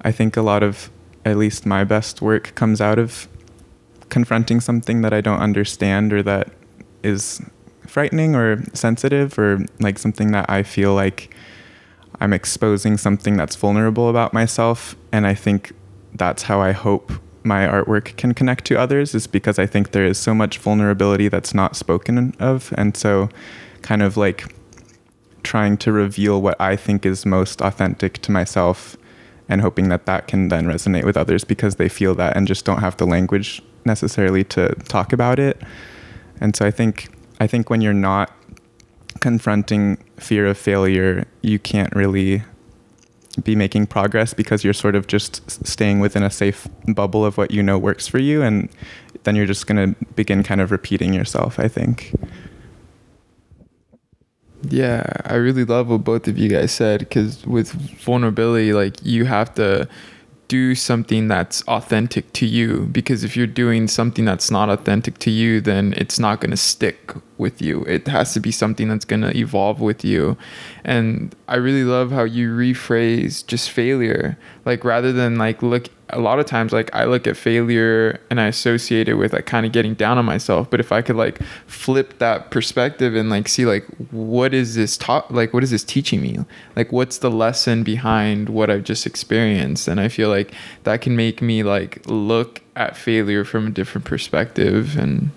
I 0.02 0.12
think 0.12 0.36
a 0.36 0.42
lot 0.42 0.62
of, 0.62 0.90
at 1.24 1.36
least 1.36 1.64
my 1.66 1.84
best 1.84 2.20
work 2.20 2.54
comes 2.54 2.80
out 2.80 2.98
of 2.98 3.28
confronting 4.08 4.60
something 4.60 5.00
that 5.02 5.12
I 5.12 5.20
don't 5.20 5.40
understand 5.40 6.12
or 6.12 6.22
that 6.24 6.50
is 7.02 7.40
frightening 7.86 8.34
or 8.34 8.62
sensitive 8.74 9.38
or 9.38 9.64
like 9.80 9.98
something 9.98 10.32
that 10.32 10.48
I 10.48 10.62
feel 10.62 10.94
like 10.94 11.34
I'm 12.20 12.32
exposing 12.32 12.98
something 12.98 13.36
that's 13.36 13.56
vulnerable 13.56 14.08
about 14.08 14.32
myself, 14.32 14.94
and 15.10 15.26
I 15.26 15.34
think 15.34 15.72
that's 16.14 16.44
how 16.44 16.60
I 16.60 16.72
hope 16.72 17.12
my 17.42 17.66
artwork 17.66 18.16
can 18.16 18.32
connect 18.34 18.64
to 18.66 18.78
others 18.78 19.14
is 19.14 19.26
because 19.26 19.58
I 19.58 19.66
think 19.66 19.90
there 19.90 20.04
is 20.04 20.18
so 20.18 20.32
much 20.34 20.58
vulnerability 20.58 21.28
that's 21.28 21.52
not 21.52 21.74
spoken 21.74 22.34
of. 22.38 22.72
And 22.76 22.96
so, 22.96 23.28
kind 23.82 24.02
of 24.02 24.16
like 24.16 24.54
trying 25.42 25.76
to 25.78 25.90
reveal 25.90 26.40
what 26.40 26.60
I 26.60 26.76
think 26.76 27.04
is 27.04 27.26
most 27.26 27.60
authentic 27.60 28.18
to 28.22 28.30
myself 28.30 28.96
and 29.52 29.60
hoping 29.60 29.90
that 29.90 30.06
that 30.06 30.26
can 30.26 30.48
then 30.48 30.66
resonate 30.66 31.04
with 31.04 31.16
others 31.16 31.44
because 31.44 31.76
they 31.76 31.88
feel 31.88 32.14
that 32.14 32.36
and 32.36 32.48
just 32.48 32.64
don't 32.64 32.80
have 32.80 32.96
the 32.96 33.06
language 33.06 33.62
necessarily 33.84 34.44
to 34.44 34.74
talk 34.88 35.12
about 35.12 35.38
it. 35.38 35.60
And 36.40 36.56
so 36.56 36.64
I 36.64 36.70
think 36.70 37.14
I 37.38 37.46
think 37.46 37.68
when 37.68 37.82
you're 37.82 37.92
not 37.92 38.32
confronting 39.20 39.98
fear 40.16 40.46
of 40.46 40.56
failure, 40.56 41.26
you 41.42 41.58
can't 41.58 41.94
really 41.94 42.42
be 43.44 43.54
making 43.54 43.86
progress 43.86 44.34
because 44.34 44.64
you're 44.64 44.72
sort 44.72 44.94
of 44.94 45.06
just 45.06 45.66
staying 45.66 46.00
within 46.00 46.22
a 46.22 46.30
safe 46.30 46.66
bubble 46.88 47.24
of 47.24 47.36
what 47.36 47.50
you 47.50 47.62
know 47.62 47.78
works 47.78 48.06
for 48.06 48.18
you 48.18 48.42
and 48.42 48.68
then 49.24 49.34
you're 49.36 49.46
just 49.46 49.66
going 49.66 49.94
to 49.94 50.04
begin 50.14 50.42
kind 50.42 50.60
of 50.60 50.70
repeating 50.70 51.14
yourself 51.14 51.58
i 51.58 51.66
think 51.66 52.12
yeah 54.68 55.04
i 55.24 55.34
really 55.34 55.64
love 55.64 55.88
what 55.88 56.04
both 56.04 56.28
of 56.28 56.38
you 56.38 56.48
guys 56.48 56.72
said 56.72 57.00
because 57.00 57.44
with 57.46 57.72
vulnerability 58.00 58.72
like 58.72 58.94
you 59.02 59.24
have 59.24 59.52
to 59.54 59.88
do 60.48 60.74
something 60.74 61.28
that's 61.28 61.62
authentic 61.62 62.30
to 62.34 62.44
you 62.44 62.86
because 62.92 63.24
if 63.24 63.36
you're 63.36 63.46
doing 63.46 63.88
something 63.88 64.24
that's 64.24 64.50
not 64.50 64.68
authentic 64.68 65.18
to 65.18 65.30
you 65.30 65.60
then 65.60 65.94
it's 65.96 66.18
not 66.18 66.40
going 66.40 66.50
to 66.50 66.56
stick 66.56 67.14
with 67.38 67.60
you 67.60 67.82
it 67.82 68.06
has 68.06 68.34
to 68.34 68.40
be 68.40 68.50
something 68.50 68.88
that's 68.88 69.04
going 69.04 69.22
to 69.22 69.36
evolve 69.36 69.80
with 69.80 70.04
you 70.04 70.36
and 70.84 71.34
i 71.48 71.56
really 71.56 71.84
love 71.84 72.10
how 72.10 72.24
you 72.24 72.50
rephrase 72.50 73.46
just 73.46 73.70
failure 73.70 74.36
like 74.64 74.84
rather 74.84 75.12
than 75.12 75.36
like 75.36 75.62
look 75.62 75.88
a 76.12 76.20
lot 76.20 76.38
of 76.38 76.46
times 76.46 76.72
like 76.72 76.94
I 76.94 77.04
look 77.04 77.26
at 77.26 77.36
failure 77.36 78.20
and 78.28 78.40
I 78.40 78.46
associate 78.46 79.08
it 79.08 79.14
with 79.14 79.32
like 79.32 79.46
kind 79.46 79.64
of 79.64 79.72
getting 79.72 79.94
down 79.94 80.18
on 80.18 80.24
myself. 80.24 80.70
But 80.70 80.78
if 80.78 80.92
I 80.92 81.00
could 81.00 81.16
like 81.16 81.42
flip 81.66 82.18
that 82.18 82.50
perspective 82.50 83.14
and 83.14 83.30
like 83.30 83.48
see 83.48 83.64
like 83.64 83.86
what 84.10 84.52
is 84.52 84.74
this 84.74 84.96
taught 84.96 85.32
like 85.32 85.54
what 85.54 85.62
is 85.62 85.70
this 85.70 85.82
teaching 85.82 86.20
me? 86.20 86.38
Like 86.76 86.92
what's 86.92 87.18
the 87.18 87.30
lesson 87.30 87.82
behind 87.82 88.50
what 88.50 88.70
I've 88.70 88.84
just 88.84 89.06
experienced? 89.06 89.88
And 89.88 89.98
I 89.98 90.08
feel 90.08 90.28
like 90.28 90.52
that 90.84 91.00
can 91.00 91.16
make 91.16 91.40
me 91.40 91.62
like 91.62 92.02
look 92.06 92.60
at 92.76 92.96
failure 92.96 93.44
from 93.44 93.68
a 93.68 93.70
different 93.70 94.04
perspective 94.04 94.96
and 94.96 95.30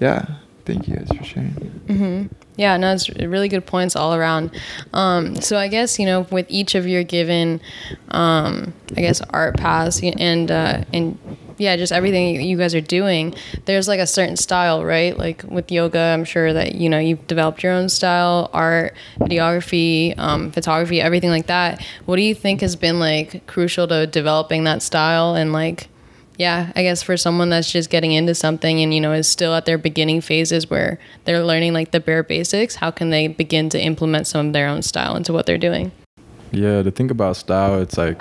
yeah. 0.00 0.36
Thank 0.64 0.88
you 0.88 0.96
guys 0.96 1.08
for 1.08 1.24
sharing. 1.24 1.50
Mm-hmm. 1.86 2.34
Yeah, 2.56 2.76
no, 2.76 2.92
it's 2.92 3.10
really 3.10 3.48
good 3.48 3.66
points 3.66 3.96
all 3.96 4.14
around. 4.14 4.50
Um, 4.92 5.36
so 5.40 5.58
I 5.58 5.68
guess 5.68 5.98
you 5.98 6.06
know, 6.06 6.22
with 6.30 6.46
each 6.48 6.74
of 6.74 6.86
your 6.86 7.02
given, 7.04 7.60
um, 8.08 8.72
I 8.96 9.00
guess 9.00 9.20
art 9.30 9.56
paths 9.56 10.02
and 10.02 10.50
uh, 10.50 10.84
and 10.92 11.18
yeah, 11.58 11.76
just 11.76 11.92
everything 11.92 12.40
you 12.40 12.56
guys 12.56 12.74
are 12.74 12.80
doing, 12.80 13.34
there's 13.66 13.88
like 13.88 14.00
a 14.00 14.06
certain 14.06 14.36
style, 14.36 14.84
right? 14.84 15.16
Like 15.16 15.42
with 15.46 15.70
yoga, 15.70 15.98
I'm 15.98 16.24
sure 16.24 16.52
that 16.52 16.74
you 16.76 16.88
know 16.88 16.98
you've 16.98 17.26
developed 17.26 17.62
your 17.62 17.72
own 17.72 17.88
style, 17.88 18.50
art, 18.52 18.94
videography, 19.18 20.18
um, 20.18 20.50
photography, 20.50 21.00
everything 21.00 21.30
like 21.30 21.46
that. 21.46 21.84
What 22.06 22.16
do 22.16 22.22
you 22.22 22.34
think 22.34 22.60
has 22.62 22.76
been 22.76 22.98
like 22.98 23.46
crucial 23.46 23.86
to 23.88 24.06
developing 24.06 24.64
that 24.64 24.82
style 24.82 25.34
and 25.34 25.52
like 25.52 25.88
yeah, 26.36 26.72
I 26.74 26.82
guess 26.82 27.02
for 27.02 27.16
someone 27.16 27.50
that's 27.50 27.70
just 27.70 27.90
getting 27.90 28.12
into 28.12 28.34
something 28.34 28.80
and 28.80 28.92
you 28.92 29.00
know 29.00 29.12
is 29.12 29.28
still 29.28 29.54
at 29.54 29.66
their 29.66 29.78
beginning 29.78 30.20
phases 30.20 30.68
where 30.68 30.98
they're 31.24 31.44
learning 31.44 31.72
like 31.72 31.92
the 31.92 32.00
bare 32.00 32.22
basics, 32.22 32.76
how 32.76 32.90
can 32.90 33.10
they 33.10 33.28
begin 33.28 33.68
to 33.70 33.80
implement 33.80 34.26
some 34.26 34.48
of 34.48 34.52
their 34.52 34.66
own 34.66 34.82
style 34.82 35.16
into 35.16 35.32
what 35.32 35.46
they're 35.46 35.58
doing? 35.58 35.92
Yeah, 36.50 36.82
to 36.82 36.90
think 36.90 37.10
about 37.10 37.36
style, 37.36 37.80
it's 37.80 37.96
like 37.96 38.20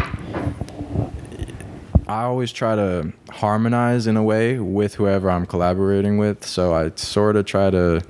I 2.07 2.23
always 2.23 2.51
try 2.51 2.75
to 2.75 3.11
harmonize 3.31 4.05
in 4.05 4.17
a 4.17 4.23
way 4.23 4.59
with 4.59 4.95
whoever 4.95 5.29
I'm 5.29 5.45
collaborating 5.45 6.17
with. 6.17 6.45
So 6.45 6.73
I 6.73 6.91
sort 6.95 7.35
of 7.35 7.45
try 7.45 7.71
to 7.71 8.01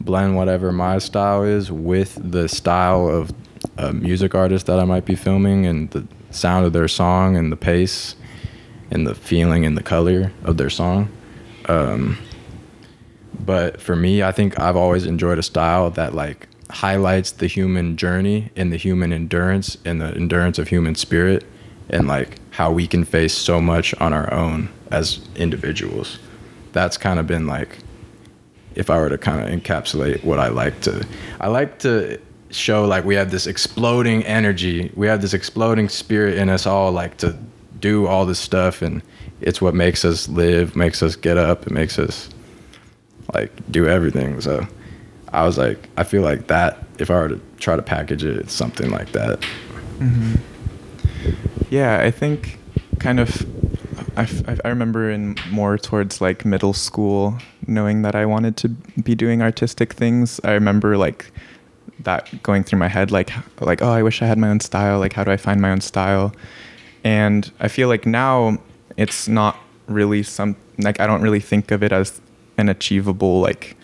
blend 0.00 0.36
whatever 0.36 0.72
my 0.72 0.98
style 0.98 1.42
is 1.42 1.70
with 1.70 2.18
the 2.22 2.48
style 2.48 3.08
of 3.08 3.32
a 3.76 3.92
music 3.92 4.34
artist 4.34 4.66
that 4.66 4.80
I 4.80 4.84
might 4.84 5.04
be 5.04 5.14
filming 5.14 5.66
and 5.66 5.90
the 5.90 6.06
sound 6.30 6.64
of 6.64 6.72
their 6.72 6.88
song 6.88 7.36
and 7.36 7.52
the 7.52 7.56
pace 7.56 8.14
and 8.90 9.06
the 9.06 9.14
feeling 9.14 9.64
and 9.64 9.76
the 9.76 9.82
color 9.82 10.32
of 10.44 10.56
their 10.56 10.70
song. 10.70 11.10
Um, 11.66 12.18
but 13.44 13.80
for 13.80 13.96
me, 13.96 14.22
I 14.22 14.32
think 14.32 14.58
I've 14.58 14.76
always 14.76 15.06
enjoyed 15.06 15.38
a 15.38 15.42
style 15.42 15.90
that 15.90 16.14
like 16.14 16.48
highlights 16.70 17.32
the 17.32 17.46
human 17.46 17.96
journey 17.96 18.50
and 18.56 18.72
the 18.72 18.76
human 18.76 19.12
endurance 19.12 19.76
and 19.84 20.00
the 20.00 20.14
endurance 20.14 20.58
of 20.58 20.68
human 20.68 20.94
spirit 20.94 21.44
and 21.88 22.06
like 22.06 22.38
how 22.50 22.70
we 22.70 22.86
can 22.86 23.04
face 23.04 23.34
so 23.34 23.60
much 23.60 23.94
on 23.94 24.12
our 24.12 24.32
own 24.32 24.68
as 24.90 25.20
individuals. 25.36 26.18
That's 26.72 26.96
kind 26.96 27.18
of 27.18 27.26
been 27.26 27.46
like 27.46 27.78
if 28.74 28.88
I 28.88 28.98
were 28.98 29.08
to 29.08 29.18
kind 29.18 29.40
of 29.40 29.60
encapsulate 29.60 30.24
what 30.24 30.38
I 30.38 30.48
like 30.48 30.80
to 30.82 31.04
I 31.40 31.48
like 31.48 31.80
to 31.80 32.20
show 32.50 32.84
like 32.86 33.04
we 33.04 33.14
have 33.14 33.30
this 33.30 33.46
exploding 33.46 34.24
energy, 34.24 34.92
we 34.94 35.06
have 35.06 35.22
this 35.22 35.34
exploding 35.34 35.88
spirit 35.88 36.38
in 36.38 36.48
us 36.48 36.66
all 36.66 36.92
like 36.92 37.16
to 37.18 37.36
do 37.80 38.06
all 38.06 38.26
this 38.26 38.38
stuff 38.38 38.82
and 38.82 39.02
it's 39.40 39.60
what 39.60 39.74
makes 39.74 40.04
us 40.04 40.28
live, 40.28 40.76
makes 40.76 41.02
us 41.02 41.16
get 41.16 41.36
up, 41.36 41.66
it 41.66 41.72
makes 41.72 41.98
us 41.98 42.28
like 43.34 43.50
do 43.70 43.86
everything. 43.86 44.40
So 44.40 44.66
I 45.32 45.44
was 45.44 45.58
like, 45.58 45.88
I 45.96 46.04
feel 46.04 46.22
like 46.22 46.48
that 46.48 46.84
if 47.00 47.10
I 47.10 47.14
were 47.14 47.28
to 47.28 47.40
try 47.58 47.76
to 47.76 47.82
package 47.82 48.24
it, 48.24 48.36
it's 48.36 48.52
something 48.52 48.90
like 48.90 49.12
that. 49.12 49.40
Mm-hmm. 49.98 50.34
Yeah, 51.70 52.00
I 52.00 52.10
think 52.10 52.58
kind 52.98 53.20
of. 53.20 53.46
I, 54.16 54.28
I 54.64 54.68
remember 54.68 55.08
in 55.10 55.36
more 55.50 55.78
towards 55.78 56.20
like 56.20 56.44
middle 56.44 56.72
school, 56.72 57.38
knowing 57.66 58.02
that 58.02 58.14
I 58.14 58.26
wanted 58.26 58.56
to 58.58 58.68
be 58.68 59.14
doing 59.14 59.40
artistic 59.40 59.92
things. 59.92 60.40
I 60.42 60.52
remember 60.52 60.96
like 60.96 61.30
that 62.00 62.42
going 62.42 62.64
through 62.64 62.80
my 62.80 62.88
head, 62.88 63.10
like 63.10 63.30
like 63.60 63.82
oh, 63.82 63.90
I 63.90 64.02
wish 64.02 64.20
I 64.20 64.26
had 64.26 64.36
my 64.36 64.48
own 64.48 64.60
style. 64.60 64.98
Like 64.98 65.12
how 65.12 65.24
do 65.24 65.30
I 65.30 65.36
find 65.36 65.60
my 65.60 65.70
own 65.70 65.80
style? 65.80 66.34
And 67.04 67.50
I 67.60 67.68
feel 67.68 67.88
like 67.88 68.06
now 68.06 68.58
it's 68.96 69.28
not 69.28 69.56
really 69.86 70.22
some 70.22 70.56
like 70.78 71.00
I 71.00 71.06
don't 71.06 71.22
really 71.22 71.40
think 71.40 71.70
of 71.70 71.82
it 71.82 71.92
as 71.92 72.20
an 72.56 72.68
achievable 72.68 73.40
like 73.40 73.76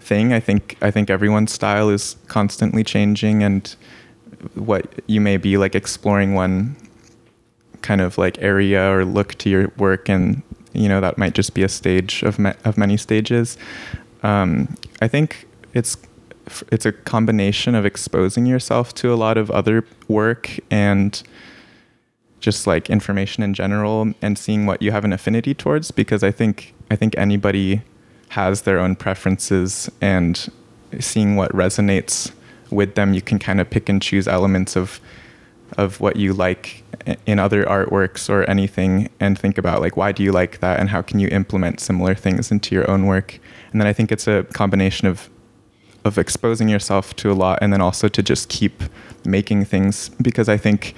thing. 0.00 0.32
I 0.32 0.40
think 0.40 0.76
I 0.82 0.90
think 0.90 1.10
everyone's 1.10 1.52
style 1.52 1.88
is 1.88 2.16
constantly 2.28 2.84
changing, 2.84 3.42
and 3.42 3.74
what 4.54 4.86
you 5.06 5.20
may 5.20 5.36
be 5.36 5.56
like 5.56 5.74
exploring 5.74 6.34
one 6.34 6.76
kind 7.82 8.00
of 8.00 8.18
like 8.18 8.40
area 8.42 8.90
or 8.90 9.04
look 9.04 9.34
to 9.36 9.50
your 9.50 9.72
work, 9.76 10.08
and 10.08 10.42
you 10.72 10.88
know 10.88 11.00
that 11.00 11.18
might 11.18 11.34
just 11.34 11.54
be 11.54 11.62
a 11.62 11.68
stage 11.68 12.22
of 12.22 12.38
ma- 12.38 12.54
of 12.64 12.76
many 12.76 12.96
stages. 12.96 13.56
Um, 14.22 14.76
I 15.00 15.08
think 15.08 15.46
it's 15.72 15.96
it's 16.70 16.86
a 16.86 16.92
combination 16.92 17.74
of 17.74 17.86
exposing 17.86 18.46
yourself 18.46 18.94
to 18.94 19.12
a 19.12 19.16
lot 19.16 19.38
of 19.38 19.50
other 19.50 19.84
work 20.08 20.58
and 20.70 21.22
just 22.44 22.66
like 22.66 22.90
information 22.90 23.42
in 23.42 23.54
general 23.54 24.12
and 24.20 24.38
seeing 24.38 24.66
what 24.66 24.82
you 24.82 24.92
have 24.92 25.04
an 25.04 25.14
affinity 25.14 25.54
towards 25.54 25.90
because 25.90 26.22
I 26.22 26.30
think 26.30 26.74
I 26.90 26.96
think 26.96 27.16
anybody 27.16 27.80
has 28.28 28.62
their 28.62 28.78
own 28.78 28.96
preferences 28.96 29.90
and 30.02 30.50
seeing 31.00 31.36
what 31.36 31.50
resonates 31.52 32.32
with 32.70 32.96
them 32.96 33.14
you 33.14 33.22
can 33.22 33.38
kind 33.38 33.60
of 33.60 33.70
pick 33.70 33.88
and 33.88 34.00
choose 34.02 34.28
elements 34.28 34.76
of 34.76 35.00
of 35.78 36.00
what 36.00 36.16
you 36.16 36.34
like 36.34 36.84
in 37.26 37.38
other 37.38 37.64
artworks 37.64 38.28
or 38.28 38.44
anything 38.44 39.08
and 39.20 39.38
think 39.38 39.56
about 39.56 39.80
like 39.80 39.96
why 39.96 40.12
do 40.12 40.22
you 40.22 40.30
like 40.30 40.60
that 40.60 40.78
and 40.78 40.90
how 40.90 41.00
can 41.00 41.18
you 41.18 41.28
implement 41.28 41.80
similar 41.80 42.14
things 42.14 42.52
into 42.52 42.74
your 42.74 42.88
own 42.90 43.06
work? 43.06 43.40
And 43.72 43.80
then 43.80 43.88
i 43.88 43.92
think 43.94 44.12
it's 44.12 44.28
a 44.28 44.44
combination 44.52 45.08
of 45.08 45.30
of 46.04 46.18
exposing 46.18 46.68
yourself 46.68 47.16
to 47.16 47.32
a 47.32 47.36
lot 47.44 47.58
and 47.62 47.72
then 47.72 47.80
also 47.80 48.08
to 48.08 48.22
just 48.22 48.50
keep 48.50 48.82
making 49.24 49.64
things 49.64 50.10
because 50.20 50.50
i 50.50 50.58
think 50.58 50.94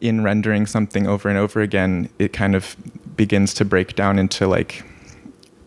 in 0.00 0.22
rendering 0.22 0.66
something 0.66 1.06
over 1.06 1.28
and 1.28 1.38
over 1.38 1.60
again 1.60 2.08
it 2.18 2.32
kind 2.32 2.54
of 2.54 2.76
begins 3.16 3.52
to 3.54 3.64
break 3.64 3.94
down 3.94 4.18
into 4.18 4.46
like 4.46 4.84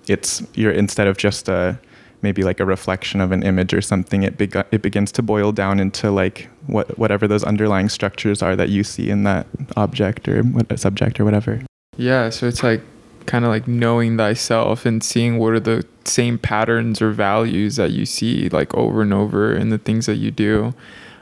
it's 0.08 0.44
you're 0.54 0.72
instead 0.72 1.08
of 1.08 1.18
just 1.18 1.48
a 1.48 1.80
maybe 2.22 2.44
like 2.44 2.60
a 2.60 2.66
reflection 2.66 3.22
of 3.22 3.32
an 3.32 3.44
image 3.44 3.74
or 3.74 3.82
something 3.82 4.24
it 4.24 4.38
beg- 4.38 4.66
it 4.72 4.82
begins 4.82 5.12
to 5.12 5.22
boil 5.22 5.52
down 5.52 5.80
into 5.80 6.10
like 6.10 6.50
what 6.68 6.98
whatever 6.98 7.28
those 7.28 7.44
underlying 7.44 7.90
structures 7.90 8.42
are 8.42 8.56
that 8.56 8.70
you 8.70 8.84
see 8.84 9.10
in 9.10 9.24
that 9.24 9.46
object 9.76 10.28
or 10.28 10.42
what 10.42 10.80
subject 10.80 11.20
or 11.20 11.26
whatever. 11.26 11.62
Yeah 11.98 12.30
so 12.30 12.48
it's 12.48 12.64
like 12.64 12.82
kind 13.26 13.46
of 13.46 13.50
like 13.50 13.68
knowing 13.68 14.18
thyself 14.18 14.86
and 14.86 15.04
seeing 15.04 15.38
what 15.38 15.54
are 15.54 15.60
the 15.60 15.86
same 16.06 16.38
patterns 16.38 17.02
or 17.02 17.12
values 17.12 17.76
that 17.76 17.92
you 17.92 18.06
see 18.06 18.50
like 18.50 18.74
over 18.74 19.02
and 19.02 19.14
over 19.14 19.54
in 19.56 19.70
the 19.70 19.78
things 19.78 20.06
that 20.06 20.16
you 20.16 20.32
do. 20.32 20.74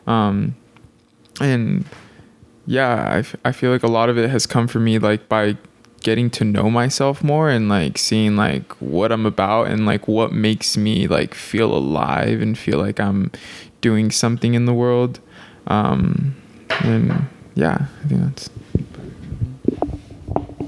Um 0.07 0.55
and 1.39 1.85
yeah 2.71 3.10
I, 3.15 3.17
f- 3.17 3.36
I 3.43 3.51
feel 3.51 3.69
like 3.69 3.84
a 3.84 3.88
lot 3.88 4.07
of 4.07 4.17
it 4.17 4.29
has 4.29 4.45
come 4.45 4.67
for 4.67 4.79
me 4.79 4.97
like 4.97 5.27
by 5.27 5.57
getting 5.99 6.29
to 6.31 6.45
know 6.45 6.69
myself 6.69 7.21
more 7.21 7.49
and 7.49 7.67
like 7.67 7.97
seeing 7.97 8.38
like 8.38 8.71
what 8.81 9.12
I'm 9.12 9.25
about 9.25 9.67
and 9.67 9.86
like 9.86 10.07
what 10.07 10.31
makes 10.31 10.77
me 10.77 11.05
like 11.07 11.34
feel 11.34 11.75
alive 11.75 12.41
and 12.41 12.57
feel 12.57 12.79
like 12.79 12.99
I'm 12.99 13.29
doing 13.81 14.10
something 14.10 14.53
in 14.53 14.65
the 14.65 14.73
world. 14.73 15.19
Um, 15.67 16.36
and 16.81 17.27
yeah, 17.55 17.88
I 18.03 18.07
think 18.07 18.21
that's 18.21 18.49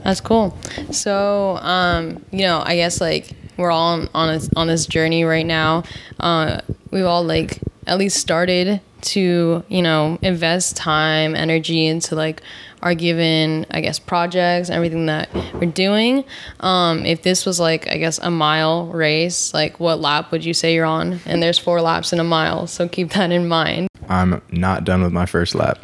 that's 0.03 0.19
cool. 0.19 0.57
So, 0.91 1.57
um, 1.61 2.23
you 2.31 2.41
know, 2.41 2.61
I 2.65 2.75
guess 2.75 2.99
like 2.99 3.31
we're 3.55 3.71
all 3.71 3.93
on 3.93 4.09
on, 4.13 4.29
a, 4.29 4.41
on 4.57 4.67
this 4.67 4.85
journey 4.85 5.23
right 5.23 5.45
now. 5.45 5.83
Uh, 6.19 6.59
we've 6.91 7.05
all 7.05 7.23
like 7.23 7.59
at 7.87 7.97
least 7.97 8.17
started 8.17 8.79
to 9.01 9.63
you 9.67 9.81
know 9.81 10.17
invest 10.21 10.77
time 10.77 11.35
energy 11.35 11.85
into 11.87 12.15
like 12.15 12.41
our 12.81 12.95
given 12.95 13.65
i 13.71 13.81
guess 13.81 13.99
projects 13.99 14.69
everything 14.69 15.05
that 15.07 15.29
we're 15.53 15.65
doing. 15.71 16.23
Um, 16.61 17.05
if 17.05 17.21
this 17.23 17.45
was 17.45 17.59
like 17.59 17.89
i 17.89 17.97
guess 17.97 18.17
a 18.19 18.29
mile 18.31 18.87
race 18.87 19.53
like 19.53 19.79
what 19.79 19.99
lap 19.99 20.31
would 20.31 20.43
you 20.45 20.53
say 20.53 20.73
you're 20.73 20.85
on? 20.85 21.19
And 21.25 21.41
there's 21.43 21.59
four 21.59 21.81
laps 21.81 22.13
in 22.13 22.19
a 22.19 22.23
mile 22.23 22.67
so 22.67 22.87
keep 22.87 23.11
that 23.11 23.31
in 23.31 23.47
mind. 23.47 23.87
I'm 24.09 24.41
not 24.51 24.83
done 24.83 25.01
with 25.03 25.13
my 25.13 25.25
first 25.25 25.55
lap. 25.55 25.79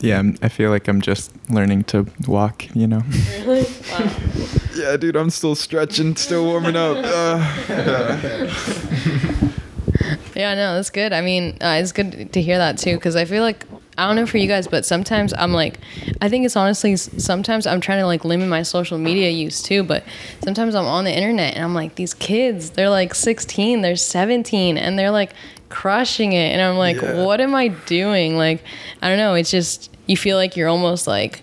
Yeah 0.00 0.22
i 0.42 0.48
feel 0.48 0.70
like 0.70 0.86
i'm 0.88 1.00
just 1.00 1.32
learning 1.50 1.84
to 1.84 2.06
walk 2.28 2.66
you 2.76 2.86
know? 2.86 3.02
Really? 3.46 3.64
Wow. 3.90 4.10
yeah 4.74 4.96
dude 4.96 5.16
i'm 5.16 5.30
still 5.30 5.54
stretching 5.54 6.14
still 6.16 6.44
warming 6.44 6.76
up. 6.76 6.98
uh. 7.02 7.38
Yeah, 7.68 9.18
no, 10.54 10.74
that's 10.74 10.90
good. 10.90 11.12
I 11.12 11.22
mean, 11.22 11.56
uh, 11.60 11.78
it's 11.80 11.92
good 11.92 12.32
to 12.32 12.42
hear 12.42 12.58
that 12.58 12.78
too, 12.78 12.94
because 12.96 13.16
I 13.16 13.24
feel 13.24 13.42
like 13.42 13.64
I 13.98 14.06
don't 14.06 14.16
know 14.16 14.26
for 14.26 14.36
you 14.36 14.46
guys, 14.46 14.68
but 14.68 14.84
sometimes 14.84 15.32
I'm 15.32 15.52
like, 15.52 15.78
I 16.20 16.28
think 16.28 16.44
it's 16.44 16.56
honestly 16.56 16.96
sometimes 16.96 17.66
I'm 17.66 17.80
trying 17.80 18.00
to 18.00 18.06
like 18.06 18.24
limit 18.24 18.48
my 18.48 18.62
social 18.62 18.98
media 18.98 19.30
use 19.30 19.62
too, 19.62 19.82
but 19.82 20.04
sometimes 20.44 20.74
I'm 20.74 20.84
on 20.84 21.04
the 21.04 21.14
internet 21.14 21.54
and 21.54 21.64
I'm 21.64 21.74
like, 21.74 21.94
these 21.94 22.12
kids, 22.12 22.70
they're 22.70 22.90
like 22.90 23.14
16, 23.14 23.80
they're 23.80 23.96
17, 23.96 24.76
and 24.76 24.98
they're 24.98 25.10
like 25.10 25.32
crushing 25.70 26.32
it, 26.32 26.52
and 26.52 26.60
I'm 26.60 26.76
like, 26.76 27.00
yeah. 27.00 27.24
what 27.24 27.40
am 27.40 27.54
I 27.54 27.68
doing? 27.68 28.36
Like, 28.36 28.62
I 29.00 29.08
don't 29.08 29.18
know. 29.18 29.34
It's 29.34 29.50
just 29.50 29.90
you 30.06 30.16
feel 30.16 30.36
like 30.36 30.56
you're 30.56 30.68
almost 30.68 31.06
like 31.06 31.42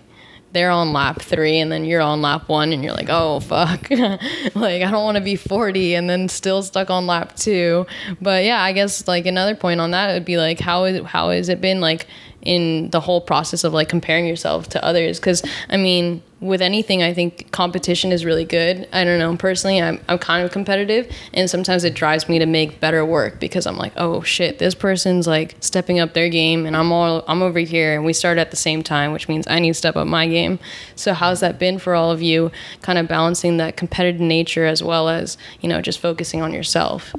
they're 0.54 0.70
on 0.70 0.92
lap 0.92 1.20
three 1.20 1.58
and 1.58 1.70
then 1.70 1.84
you're 1.84 2.00
on 2.00 2.22
lap 2.22 2.48
one 2.48 2.72
and 2.72 2.82
you're 2.82 2.94
like, 2.94 3.08
oh, 3.10 3.40
fuck. 3.40 3.90
like, 3.90 4.82
I 4.82 4.90
don't 4.90 5.04
want 5.04 5.16
to 5.16 5.22
be 5.22 5.36
40 5.36 5.94
and 5.94 6.08
then 6.08 6.28
still 6.28 6.62
stuck 6.62 6.90
on 6.90 7.06
lap 7.06 7.36
two. 7.36 7.86
But 8.22 8.44
yeah, 8.44 8.62
I 8.62 8.72
guess 8.72 9.06
like 9.06 9.26
another 9.26 9.56
point 9.56 9.80
on 9.80 9.90
that 9.90 10.14
would 10.14 10.24
be 10.24 10.38
like, 10.38 10.60
how 10.60 10.84
is, 10.84 11.04
how 11.04 11.30
has 11.30 11.48
it 11.48 11.60
been 11.60 11.80
like 11.80 12.06
in 12.44 12.90
the 12.90 13.00
whole 13.00 13.20
process 13.20 13.64
of 13.64 13.72
like 13.72 13.88
comparing 13.88 14.26
yourself 14.26 14.68
to 14.70 14.84
others. 14.84 15.18
Because 15.18 15.42
i 15.70 15.76
mean 15.76 16.22
with 16.40 16.60
anything 16.60 17.02
i 17.02 17.14
think 17.14 17.50
competition 17.52 18.12
is 18.12 18.24
really 18.24 18.44
good. 18.44 18.86
I 18.92 19.04
don't 19.04 19.18
know 19.18 19.34
personally 19.36 19.80
I'm, 19.80 19.98
I'm 20.08 20.18
kind 20.18 20.44
of 20.44 20.52
competitive 20.52 21.10
and 21.32 21.48
sometimes 21.48 21.84
it 21.84 21.94
drives 21.94 22.28
me 22.28 22.38
to 22.38 22.46
make 22.46 22.80
better 22.80 23.04
work 23.04 23.40
because 23.40 23.66
i'm 23.66 23.78
like 23.78 23.92
oh 23.96 24.20
shit 24.22 24.58
this 24.58 24.74
person's 24.74 25.26
like 25.26 25.56
stepping 25.60 26.00
up 26.00 26.12
their 26.12 26.28
game 26.28 26.66
and 26.66 26.76
i'm 26.76 26.92
all 26.92 27.24
i'm 27.28 27.40
over 27.40 27.60
here 27.60 27.94
and 27.94 28.04
we 28.04 28.12
start 28.12 28.36
at 28.36 28.50
the 28.50 28.56
same 28.56 28.82
time 28.82 29.12
which 29.12 29.28
means 29.28 29.46
i 29.48 29.58
need 29.58 29.70
to 29.70 29.74
step 29.74 29.96
up 29.96 30.06
my 30.06 30.26
game. 30.26 30.58
So 30.96 31.14
how's 31.14 31.40
that 31.40 31.58
been 31.58 31.78
for 31.78 31.94
all 31.94 32.10
of 32.10 32.20
you 32.20 32.50
kind 32.82 32.98
of 32.98 33.08
balancing 33.08 33.56
that 33.56 33.76
competitive 33.76 34.20
nature 34.20 34.66
as 34.66 34.82
well 34.82 35.08
as 35.08 35.38
you 35.60 35.68
know 35.68 35.80
just 35.80 35.98
focusing 35.98 36.42
on 36.42 36.52
yourself? 36.52 37.14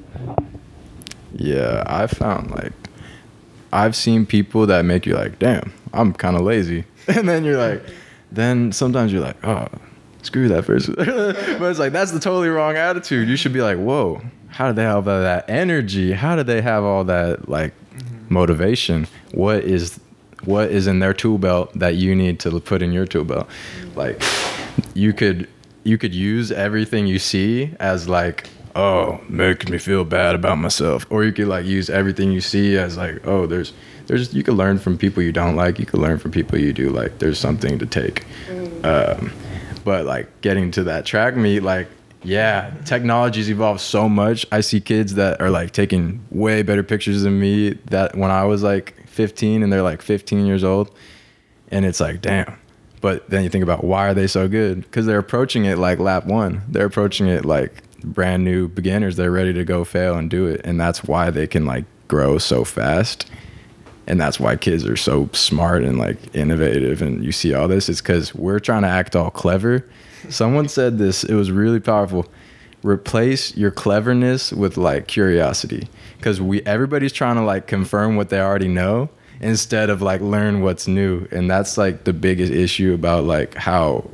Yeah 1.33 1.83
i 1.87 2.07
found 2.07 2.51
like 2.51 2.73
I've 3.75 3.95
seen 3.95 4.25
people 4.25 4.65
that 4.67 4.85
make 4.85 5.05
you 5.05 5.15
like, 5.15 5.37
damn, 5.37 5.73
I'm 5.93 6.13
kind 6.13 6.35
of 6.35 6.41
lazy. 6.41 6.85
And 7.07 7.29
then 7.29 7.43
you're 7.43 7.57
like, 7.57 7.83
then 8.31 8.71
sometimes 8.71 9.13
you're 9.13 9.21
like, 9.21 9.37
oh, 9.45 9.67
screw 10.23 10.47
that 10.47 10.65
person. 10.65 10.95
but 10.97 11.61
it's 11.61 11.77
like, 11.77 11.91
that's 11.91 12.11
the 12.11 12.19
totally 12.19 12.49
wrong 12.49 12.75
attitude. 12.77 13.27
You 13.29 13.35
should 13.35 13.53
be 13.53 13.61
like, 13.61 13.77
whoa, 13.77 14.23
how 14.47 14.67
did 14.67 14.77
they 14.77 14.83
have 14.83 15.05
that 15.05 15.47
energy? 15.47 16.13
How 16.13 16.35
did 16.35 16.47
they 16.47 16.63
have 16.63 16.83
all 16.83 17.03
that 17.03 17.47
like 17.47 17.73
mm-hmm. 17.91 18.33
motivation? 18.33 19.07
What 19.33 19.65
is 19.65 19.99
what 20.45 20.71
is 20.71 20.87
in 20.87 20.97
their 20.97 21.13
tool 21.13 21.37
belt 21.37 21.71
that 21.77 21.95
you 21.95 22.15
need 22.15 22.39
to 22.39 22.59
put 22.59 22.81
in 22.81 22.91
your 22.91 23.05
tool 23.05 23.25
belt? 23.25 23.47
Like 23.95 24.23
you 24.95 25.13
could 25.13 25.47
you 25.83 25.99
could 25.99 26.15
use 26.15 26.51
everything 26.51 27.05
you 27.05 27.19
see 27.19 27.75
as 27.79 28.09
like 28.09 28.49
oh, 28.75 29.21
makes 29.29 29.67
me 29.69 29.77
feel 29.77 30.03
bad 30.03 30.35
about 30.35 30.57
myself. 30.57 31.05
Or 31.09 31.23
you 31.23 31.31
could 31.31 31.47
like 31.47 31.65
use 31.65 31.89
everything 31.89 32.31
you 32.31 32.41
see 32.41 32.77
as 32.77 32.97
like, 32.97 33.25
oh, 33.25 33.45
there's 33.47 33.73
there's 34.07 34.33
you 34.33 34.43
can 34.43 34.55
learn 34.55 34.77
from 34.77 34.97
people 34.97 35.23
you 35.23 35.31
don't 35.31 35.55
like. 35.55 35.79
You 35.79 35.85
can 35.85 36.01
learn 36.01 36.17
from 36.19 36.31
people 36.31 36.59
you 36.59 36.73
do 36.73 36.89
like. 36.89 37.19
There's 37.19 37.39
something 37.39 37.79
to 37.79 37.85
take. 37.85 38.25
Um, 38.83 39.31
But 39.83 40.05
like 40.05 40.41
getting 40.41 40.71
to 40.71 40.83
that 40.85 41.05
track 41.05 41.35
meet, 41.35 41.61
like 41.61 41.87
yeah, 42.23 42.73
technology's 42.85 43.49
evolved 43.51 43.81
so 43.81 44.09
much. 44.09 44.47
I 44.51 44.61
see 44.61 44.81
kids 44.81 45.13
that 45.13 45.39
are 45.41 45.51
like 45.51 45.71
taking 45.71 46.25
way 46.31 46.63
better 46.63 46.81
pictures 46.81 47.21
than 47.21 47.39
me 47.39 47.73
that 47.91 48.17
when 48.17 48.31
I 48.31 48.45
was 48.45 48.63
like 48.63 48.95
15 49.07 49.61
and 49.61 49.71
they're 49.71 49.83
like 49.83 50.01
15 50.01 50.45
years 50.45 50.63
old. 50.63 50.91
And 51.69 51.85
it's 51.85 51.99
like, 51.99 52.21
damn. 52.21 52.57
But 52.99 53.29
then 53.29 53.43
you 53.43 53.49
think 53.49 53.63
about 53.63 53.83
why 53.83 54.07
are 54.07 54.15
they 54.15 54.25
so 54.25 54.47
good? 54.47 54.81
Because 54.81 55.05
they're 55.05 55.19
approaching 55.19 55.65
it 55.65 55.77
like 55.77 55.99
lap 55.99 56.25
one. 56.25 56.63
They're 56.67 56.87
approaching 56.87 57.27
it 57.27 57.45
like 57.45 57.84
brand 58.05 58.43
new 58.43 58.67
beginners. 58.67 59.15
They're 59.15 59.31
ready 59.31 59.53
to 59.53 59.63
go 59.63 59.83
fail 59.83 60.15
and 60.15 60.29
do 60.29 60.47
it. 60.47 60.61
And 60.63 60.79
that's 60.79 61.03
why 61.03 61.29
they 61.29 61.47
can 61.47 61.65
like 61.65 61.85
grow 62.07 62.37
so 62.37 62.63
fast. 62.63 63.29
And 64.07 64.21
that's 64.21 64.39
why 64.39 64.55
kids 64.55 64.85
are 64.85 64.95
so 64.95 65.29
smart 65.33 65.83
and 65.83 65.97
like 65.97 66.17
innovative. 66.35 67.01
And 67.01 67.23
you 67.23 67.31
see 67.31 67.53
all 67.53 67.67
this. 67.67 67.89
is 67.89 68.01
because 68.01 68.35
we're 68.35 68.59
trying 68.59 68.83
to 68.83 68.87
act 68.87 69.15
all 69.15 69.31
clever 69.31 69.85
Someone 70.29 70.67
said 70.67 70.97
this, 70.97 71.23
it 71.23 71.35
was 71.35 71.51
really 71.51 71.79
powerful. 71.79 72.25
Replace 72.83 73.55
your 73.57 73.71
cleverness 73.71 74.51
with 74.51 74.77
like 74.77 75.07
curiosity 75.07 75.87
because 76.17 76.39
we 76.39 76.61
everybody's 76.63 77.13
trying 77.13 77.35
to 77.35 77.41
like 77.41 77.67
confirm 77.67 78.15
what 78.15 78.29
they 78.29 78.39
already 78.39 78.67
know 78.67 79.09
instead 79.41 79.89
of 79.89 80.01
like 80.01 80.21
learn 80.21 80.61
what's 80.61 80.87
new 80.87 81.27
and 81.31 81.49
that's 81.49 81.77
like 81.77 82.03
the 82.03 82.13
biggest 82.13 82.53
issue 82.53 82.93
about 82.93 83.23
like 83.23 83.55
how 83.55 84.07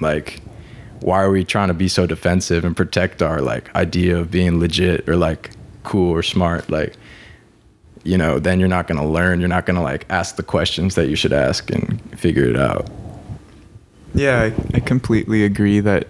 like 0.00 0.40
why 1.04 1.22
are 1.22 1.30
we 1.30 1.44
trying 1.44 1.68
to 1.68 1.74
be 1.74 1.86
so 1.86 2.06
defensive 2.06 2.64
and 2.64 2.74
protect 2.74 3.20
our 3.20 3.42
like 3.42 3.72
idea 3.74 4.18
of 4.18 4.30
being 4.30 4.58
legit 4.58 5.06
or 5.06 5.16
like 5.16 5.50
cool 5.82 6.10
or 6.10 6.22
smart? 6.22 6.70
Like 6.70 6.94
you 8.04 8.16
know 8.16 8.38
then 8.38 8.58
you're 8.58 8.70
not 8.70 8.86
going 8.86 8.98
to 8.98 9.06
learn. 9.06 9.38
You're 9.38 9.50
not 9.50 9.66
going 9.66 9.76
to 9.76 9.82
like 9.82 10.06
ask 10.08 10.36
the 10.36 10.42
questions 10.42 10.94
that 10.94 11.08
you 11.08 11.14
should 11.14 11.32
ask 11.34 11.70
and 11.70 12.00
figure 12.18 12.44
it 12.44 12.56
out. 12.56 12.88
Yeah, 14.14 14.42
I, 14.42 14.76
I 14.76 14.80
completely 14.80 15.44
agree 15.44 15.80
that 15.80 16.06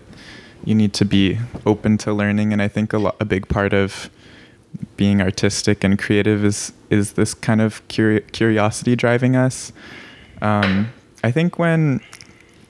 you 0.64 0.76
need 0.76 0.92
to 0.94 1.04
be 1.04 1.38
open 1.66 1.98
to 1.98 2.12
learning, 2.12 2.52
and 2.52 2.62
I 2.62 2.68
think 2.68 2.92
a 2.92 2.98
lot, 2.98 3.16
a 3.18 3.24
big 3.24 3.48
part 3.48 3.72
of 3.72 4.10
being 4.96 5.20
artistic 5.20 5.82
and 5.82 5.98
creative 5.98 6.44
is 6.44 6.72
is 6.88 7.14
this 7.14 7.34
kind 7.34 7.60
of 7.60 7.86
curi- 7.88 8.30
curiosity 8.30 8.94
driving 8.94 9.34
us. 9.34 9.72
Um, 10.40 10.92
I 11.24 11.32
think 11.32 11.58
when 11.58 12.00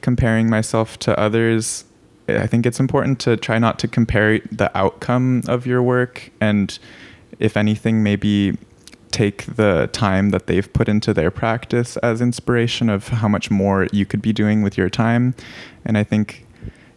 comparing 0.01 0.49
myself 0.49 0.99
to 1.01 1.19
others, 1.19 1.85
I 2.29 2.47
think 2.47 2.67
it's 2.67 2.81
important 2.81 3.19
to 3.21 3.37
try 3.37 3.59
not 3.59 3.79
to 3.81 3.89
compare 3.89 4.39
the 4.51 4.71
outcome 4.77 5.43
of 5.47 5.67
your 5.67 5.83
work, 5.83 6.31
and 6.41 6.79
if 7.39 7.57
anything, 7.57 8.03
maybe 8.03 8.57
take 9.11 9.45
the 9.47 9.89
time 9.93 10.31
that 10.31 10.49
they've 10.49 10.73
put 10.73 10.89
into 10.89 11.15
their 11.15 11.31
practice 11.31 11.97
as 11.99 12.21
inspiration 12.21 12.91
of 12.91 13.09
how 13.09 13.29
much 13.29 13.51
more 13.51 13.87
you 13.93 14.05
could 14.05 14.21
be 14.21 14.33
doing 14.33 14.63
with 14.63 14.77
your 14.77 14.91
time. 14.91 15.35
And 15.85 15.97
I 15.97 16.03
think, 16.03 16.45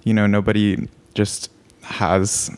you 0.04 0.16
know, 0.16 0.26
nobody 0.26 0.88
just 1.14 1.52
has 1.84 2.50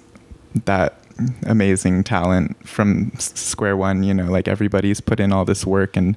that 0.65 0.97
amazing 1.45 2.05
talent 2.05 2.55
from 2.65 3.11
square 3.17 3.75
one, 3.75 4.03
you 4.03 4.13
know, 4.13 4.31
like 4.31 4.47
everybody's 4.47 5.01
put 5.01 5.19
in 5.19 5.33
all 5.33 5.43
this 5.43 5.65
work 5.65 5.97
and 5.97 6.15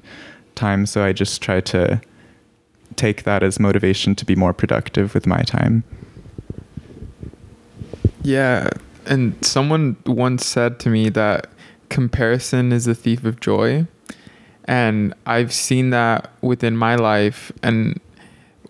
time. 0.55 0.87
So 0.87 1.03
I 1.03 1.13
just 1.13 1.43
try 1.43 1.61
to 1.63 2.01
take 2.95 3.25
that 3.25 3.43
as 3.43 3.59
motivation 3.59 4.15
to 4.15 4.25
be 4.25 4.37
more 4.37 4.53
productive 4.53 5.15
with 5.15 5.27
my 5.27 5.43
time. 5.43 5.83
Yeah. 8.23 8.69
And 9.07 9.35
someone 9.45 9.97
once 10.07 10.47
said 10.47 10.79
to 10.81 10.89
me 10.89 11.09
that 11.11 11.49
comparison 11.89 12.73
is 12.73 12.87
a 12.87 12.95
thief 12.95 13.25
of 13.25 13.41
joy. 13.41 13.87
And 14.65 15.13
I've 15.27 15.53
seen 15.53 15.91
that 15.91 16.31
within 16.41 16.77
my 16.77 16.95
life. 16.95 17.51
And, 17.63 18.01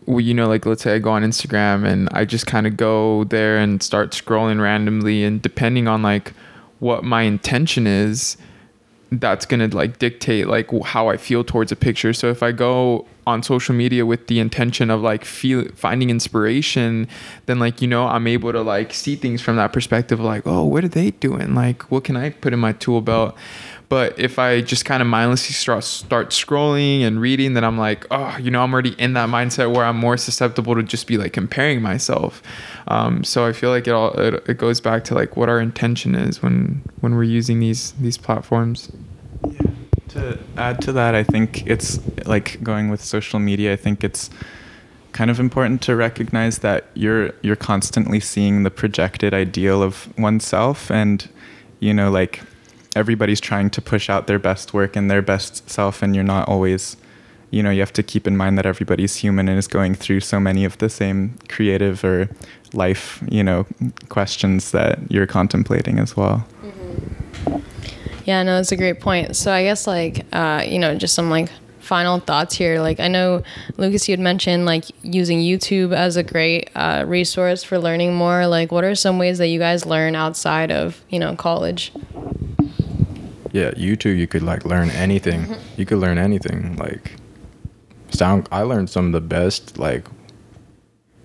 you 0.07 0.33
know, 0.33 0.49
like 0.49 0.65
let's 0.65 0.83
say 0.83 0.95
I 0.95 0.99
go 0.99 1.11
on 1.11 1.23
Instagram 1.23 1.87
and 1.87 2.09
I 2.13 2.25
just 2.25 2.47
kind 2.47 2.67
of 2.67 2.77
go 2.77 3.25
there 3.25 3.59
and 3.59 3.83
start 3.83 4.13
scrolling 4.13 4.61
randomly. 4.61 5.23
And 5.23 5.43
depending 5.43 5.87
on 5.87 6.03
like 6.03 6.33
what 6.79 7.05
my 7.05 7.23
intention 7.23 7.87
is, 7.87 8.39
that's 9.21 9.45
going 9.45 9.69
to 9.69 9.77
like 9.77 9.99
dictate 9.99 10.47
like 10.47 10.71
how 10.85 11.09
I 11.09 11.17
feel 11.17 11.45
towards 11.45 11.71
a 11.71 11.77
picture. 11.77 12.13
So 12.13 12.29
if 12.29 12.43
I 12.43 12.53
go 12.53 13.07
on 13.27 13.43
social 13.43 13.75
media 13.75 14.05
with 14.05 14.27
the 14.27 14.41
intention 14.41 14.91
of 14.91 15.03
like 15.03 15.25
feel 15.25 15.67
finding 15.75 16.11
inspiration, 16.11 17.07
then 17.47 17.59
like 17.59 17.83
you 17.83 17.89
know 17.89 18.07
I'm 18.07 18.27
able 18.27 18.53
to 18.53 18.63
like 18.63 18.95
see 18.95 19.17
things 19.17 19.43
from 19.43 19.57
that 19.57 19.73
perspective 19.73 20.19
like, 20.19 20.47
"Oh, 20.47 20.65
what 20.65 20.83
are 20.85 20.89
they 20.89 21.11
doing? 21.11 21.55
Like 21.55 21.83
what 21.91 22.05
can 22.05 22.17
I 22.17 22.31
put 22.31 22.53
in 22.53 22.59
my 22.59 22.73
tool 22.73 23.01
belt?" 23.01 23.37
But 23.93 24.19
if 24.19 24.39
I 24.39 24.63
just 24.63 24.87
kind 24.87 25.03
of 25.03 25.07
mindlessly 25.07 25.53
start 25.53 25.85
start 25.85 26.31
scrolling 26.31 27.03
and 27.03 27.21
reading, 27.21 27.53
then 27.53 27.63
I'm 27.63 27.77
like, 27.77 28.07
oh, 28.11 28.39
you 28.41 28.51
know, 28.51 28.63
I'm 28.63 28.73
already 28.73 28.95
in 28.99 29.13
that 29.13 29.29
mindset 29.29 29.71
where 29.71 29.85
I'm 29.85 29.99
more 29.99 30.17
susceptible 30.17 30.75
to 30.77 30.83
just 30.83 31.07
be 31.07 31.19
like 31.19 31.35
comparing 31.35 31.83
myself. 31.83 32.43
Um, 32.89 33.23
so 33.23 33.45
I 33.45 33.53
feel 33.53 33.69
like 33.69 33.87
it 33.87 33.91
all 33.91 34.13
it, 34.13 34.49
it 34.49 34.57
goes 34.57 34.81
back 34.81 35.05
to 35.05 35.15
like 35.15 35.37
what 35.37 35.51
our 35.51 35.61
intention 35.61 36.15
is 36.15 36.43
when 36.43 36.81
when 37.03 37.15
we're 37.15 37.25
using 37.25 37.61
these 37.61 37.93
these 38.01 38.17
platforms. 38.17 38.91
Yeah. 39.45 39.61
To 40.09 40.39
add 40.57 40.81
to 40.81 40.93
that, 40.93 41.15
I 41.15 41.23
think 41.23 41.67
it's 41.67 42.01
like 42.25 42.63
going 42.63 42.89
with 42.89 43.05
social 43.05 43.41
media. 43.41 43.75
I 43.75 43.77
think 43.77 44.03
it's 44.03 44.31
kind 45.13 45.31
of 45.31 45.39
important 45.39 45.83
to 45.83 45.97
recognize 45.97 46.61
that 46.61 46.87
you're 46.95 47.33
you're 47.43 47.57
constantly 47.57 48.21
seeing 48.21 48.63
the 48.63 48.71
projected 48.71 49.35
ideal 49.35 49.83
of 49.83 50.09
oneself 50.17 50.91
and 50.91 51.29
you 51.81 51.93
know 51.93 52.11
like 52.11 52.41
everybody's 52.97 53.41
trying 53.41 53.71
to 53.71 53.81
push 53.81 54.11
out 54.11 54.27
their 54.27 54.39
best 54.39 54.75
work 54.75 54.97
and 54.97 55.11
their 55.11 55.23
best 55.23 55.69
self 55.69 56.03
and 56.03 56.15
you're 56.15 56.25
not 56.25 56.49
always 56.49 56.97
you 57.51 57.63
know 57.63 57.71
you 57.71 57.81
have 57.81 57.93
to 57.93 58.03
keep 58.03 58.27
in 58.27 58.37
mind 58.37 58.59
that 58.59 58.67
everybody's 58.67 59.17
human 59.17 59.49
and 59.49 59.59
is 59.59 59.69
going 59.69 59.95
through 59.95 60.21
so 60.21 60.41
many 60.41 60.65
of 60.65 60.77
the 60.79 60.89
same 60.89 61.39
creative 61.49 62.03
or 62.05 62.29
life 62.73 63.23
you 63.31 63.45
know 63.45 63.67
questions 64.09 64.73
that 64.73 64.99
you're 65.11 65.27
contemplating 65.27 65.99
as 65.99 66.17
well. 66.17 66.45
Mm-hmm. 66.63 67.59
yeah 68.25 68.43
no 68.43 68.59
it's 68.59 68.73
a 68.73 68.77
great 68.77 69.01
point. 69.01 69.37
So 69.37 69.53
i 69.53 69.63
guess 69.63 69.87
like 69.87 70.27
uh, 70.33 70.65
you 70.67 70.79
know 70.79 70.97
just 70.97 71.15
some 71.15 71.31
like 71.31 71.51
final 71.81 72.21
thoughts 72.21 72.55
here. 72.55 72.81
Like 72.81 73.01
i 73.01 73.09
know 73.09 73.43
lucas 73.77 74.09
you 74.09 74.13
had 74.13 74.21
mentioned 74.21 74.65
like 74.65 74.85
using 75.03 75.41
youtube 75.41 75.95
as 75.95 76.17
a 76.17 76.23
great 76.23 76.71
uh, 76.75 77.05
resource 77.07 77.63
for 77.63 77.79
learning 77.79 78.15
more. 78.15 78.47
Like 78.47 78.73
what 78.73 78.85
are 78.85 78.95
some 78.95 79.19
ways 79.19 79.39
that 79.39 79.49
you 79.49 79.59
guys 79.59 79.85
learn 79.85 80.15
outside 80.15 80.73
of 80.73 81.05
you 81.11 81.19
know 81.19 81.37
college 81.37 81.93
yeah, 83.53 83.71
YouTube, 83.73 84.17
you 84.17 84.27
could 84.27 84.43
like 84.43 84.65
learn 84.65 84.91
anything. 84.91 85.43
Mm-hmm. 85.43 85.81
You 85.81 85.87
could 85.87 85.99
learn 85.99 86.19
anything. 86.19 86.77
Like 86.77 87.13
sound, 88.11 88.49
I 88.51 88.63
learned 88.63 88.91
some 88.91 89.07
of 89.07 89.13
the 89.13 89.21
best 89.21 89.79
like 89.79 90.07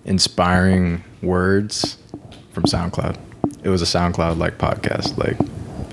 inspiring 0.04 1.02
words 1.22 1.98
from 2.52 2.64
SoundCloud. 2.64 3.18
It 3.62 3.70
was 3.70 3.82
a 3.82 3.86
SoundCloud 3.86 4.38
like 4.38 4.58
podcast. 4.58 5.16
Like 5.16 5.38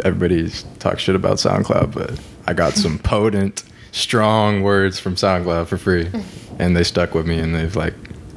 everybody's 0.03 0.63
talk 0.79 0.99
shit 0.99 1.15
about 1.15 1.37
SoundCloud, 1.37 1.93
but 1.93 2.19
I 2.47 2.53
got 2.53 2.73
some 2.75 2.99
potent, 2.99 3.63
strong 3.91 4.61
words 4.61 4.99
from 4.99 5.15
SoundCloud 5.15 5.67
for 5.67 5.77
free, 5.77 6.11
and 6.59 6.75
they 6.75 6.83
stuck 6.83 7.13
with 7.13 7.25
me 7.25 7.39
and 7.39 7.55
they've 7.55 7.75
like 7.75 7.95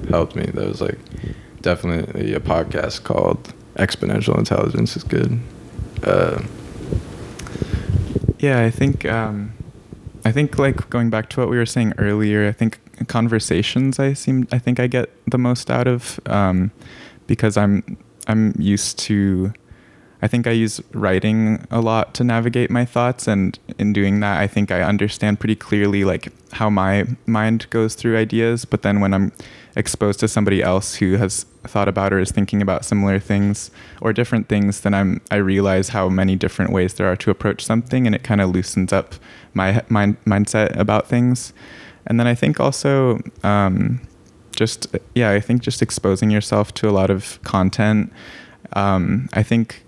helped 0.08 0.36
me. 0.36 0.44
That 0.44 0.68
was 0.68 0.80
like 0.80 0.98
definitely 1.62 2.32
a 2.32 2.40
podcast 2.40 3.02
called 3.02 3.52
Exponential 3.74 4.38
Intelligence 4.38 4.96
is 4.96 5.02
good. 5.02 5.40
Uh, 6.04 6.42
yeah, 8.38 8.60
I 8.60 8.70
think 8.70 9.04
um, 9.04 9.52
I 10.24 10.32
think 10.32 10.58
like 10.58 10.90
going 10.90 11.10
back 11.10 11.28
to 11.30 11.40
what 11.40 11.48
we 11.48 11.56
were 11.56 11.66
saying 11.66 11.94
earlier. 11.98 12.46
I 12.48 12.52
think 12.52 12.78
conversations 13.06 13.98
I 14.00 14.12
seem 14.12 14.48
I 14.50 14.58
think 14.58 14.80
I 14.80 14.88
get 14.88 15.10
the 15.30 15.38
most 15.38 15.70
out 15.70 15.86
of 15.86 16.18
um, 16.26 16.70
because 17.26 17.56
I'm 17.56 17.96
I'm 18.26 18.54
used 18.58 18.98
to. 19.00 19.52
I 20.20 20.26
think 20.26 20.48
I 20.48 20.50
use 20.50 20.80
writing 20.92 21.64
a 21.70 21.80
lot 21.80 22.12
to 22.14 22.24
navigate 22.24 22.70
my 22.70 22.84
thoughts, 22.84 23.28
and 23.28 23.56
in 23.78 23.92
doing 23.92 24.18
that, 24.20 24.40
I 24.40 24.48
think 24.48 24.72
I 24.72 24.82
understand 24.82 25.38
pretty 25.38 25.54
clearly 25.54 26.04
like 26.04 26.32
how 26.52 26.68
my 26.68 27.04
mind 27.26 27.66
goes 27.70 27.94
through 27.94 28.16
ideas. 28.16 28.64
But 28.64 28.82
then 28.82 29.00
when 29.00 29.14
I'm 29.14 29.32
exposed 29.78 30.18
to 30.20 30.28
somebody 30.28 30.60
else 30.60 30.96
who 30.96 31.16
has 31.16 31.44
thought 31.62 31.88
about 31.88 32.12
or 32.12 32.18
is 32.18 32.32
thinking 32.32 32.60
about 32.60 32.84
similar 32.84 33.20
things 33.20 33.70
or 34.02 34.12
different 34.12 34.48
things, 34.48 34.80
then 34.80 34.92
I'm 34.92 35.20
I 35.30 35.36
realize 35.36 35.90
how 35.90 36.08
many 36.08 36.36
different 36.36 36.72
ways 36.72 36.94
there 36.94 37.06
are 37.06 37.16
to 37.16 37.30
approach 37.30 37.64
something, 37.64 38.04
and 38.04 38.14
it 38.14 38.24
kind 38.24 38.40
of 38.40 38.50
loosens 38.50 38.92
up 38.92 39.14
my 39.54 39.82
mind 39.88 40.16
mindset 40.24 40.76
about 40.76 41.06
things. 41.06 41.52
And 42.06 42.18
then 42.18 42.26
I 42.26 42.34
think 42.34 42.58
also 42.58 43.20
um, 43.44 44.00
just 44.56 44.88
yeah, 45.14 45.30
I 45.30 45.40
think 45.40 45.62
just 45.62 45.80
exposing 45.80 46.30
yourself 46.30 46.74
to 46.74 46.88
a 46.88 46.92
lot 46.92 47.10
of 47.10 47.40
content. 47.44 48.12
Um, 48.72 49.28
I 49.32 49.42
think 49.44 49.84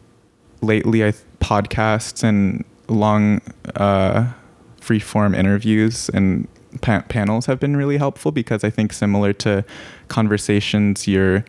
lately, 0.63 1.05
I 1.05 1.13
podcasts 1.41 2.23
and 2.23 2.65
long 2.89 3.41
uh, 3.75 4.33
free 4.81 5.01
form 5.01 5.35
interviews 5.35 6.09
and 6.11 6.47
pa- 6.81 7.05
panels 7.09 7.47
have 7.47 7.61
been 7.61 7.77
really 7.77 7.97
helpful 7.97 8.33
because 8.33 8.65
I 8.65 8.71
think 8.71 8.93
similar 8.93 9.33
to 9.35 9.65
conversations, 10.09 11.07
you're 11.07 11.45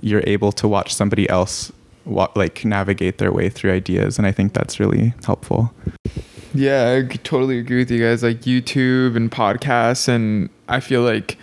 you're 0.00 0.24
able 0.26 0.52
to 0.52 0.68
watch 0.68 0.94
somebody 0.94 1.28
else 1.30 1.72
wa- 2.04 2.30
like 2.34 2.64
navigate 2.64 3.18
their 3.18 3.32
way 3.32 3.48
through 3.48 3.72
ideas, 3.72 4.18
and 4.18 4.26
I 4.26 4.32
think 4.32 4.52
that's 4.52 4.78
really 4.78 5.14
helpful. 5.24 5.72
Yeah, 6.54 7.02
I 7.02 7.16
totally 7.16 7.58
agree 7.58 7.78
with 7.78 7.90
you 7.90 8.02
guys. 8.02 8.22
Like 8.22 8.42
YouTube 8.42 9.16
and 9.16 9.30
podcasts, 9.30 10.08
and 10.08 10.50
I 10.68 10.80
feel 10.80 11.02
like 11.02 11.36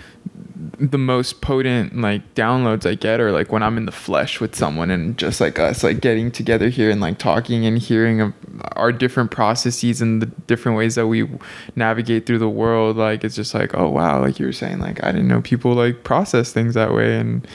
the 0.79 0.97
most 0.97 1.41
potent 1.41 1.99
like 1.99 2.35
downloads 2.35 2.89
I 2.89 2.95
get 2.95 3.19
are 3.19 3.31
like 3.31 3.51
when 3.51 3.63
I'm 3.63 3.77
in 3.77 3.85
the 3.85 3.91
flesh 3.91 4.39
with 4.39 4.55
someone 4.55 4.91
and 4.91 5.17
just 5.17 5.41
like 5.41 5.57
us 5.59 5.83
like 5.83 6.01
getting 6.01 6.31
together 6.31 6.69
here 6.69 6.89
and 6.91 7.01
like 7.01 7.17
talking 7.17 7.65
and 7.65 7.77
hearing 7.77 8.33
our 8.75 8.91
different 8.91 9.31
processes 9.31 10.01
and 10.01 10.21
the 10.21 10.25
different 10.47 10.77
ways 10.77 10.95
that 10.95 11.07
we 11.07 11.27
navigate 11.75 12.25
through 12.25 12.39
the 12.39 12.49
world 12.49 12.97
like 12.97 13.23
it's 13.23 13.35
just 13.35 13.53
like 13.53 13.75
oh 13.75 13.89
wow 13.89 14.19
like 14.21 14.39
you 14.39 14.45
were 14.45 14.53
saying 14.53 14.79
like 14.79 15.03
I 15.03 15.11
didn't 15.11 15.27
know 15.27 15.41
people 15.41 15.73
like 15.73 16.03
process 16.03 16.51
things 16.51 16.73
that 16.73 16.93
way 16.93 17.17
and 17.17 17.47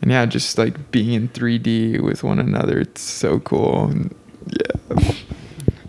and 0.00 0.10
yeah 0.10 0.26
just 0.26 0.58
like 0.58 0.90
being 0.90 1.12
in 1.12 1.28
3D 1.28 2.00
with 2.00 2.22
one 2.24 2.38
another 2.38 2.80
it's 2.80 3.00
so 3.02 3.40
cool 3.40 3.84
and 3.84 4.14
yeah 4.46 5.12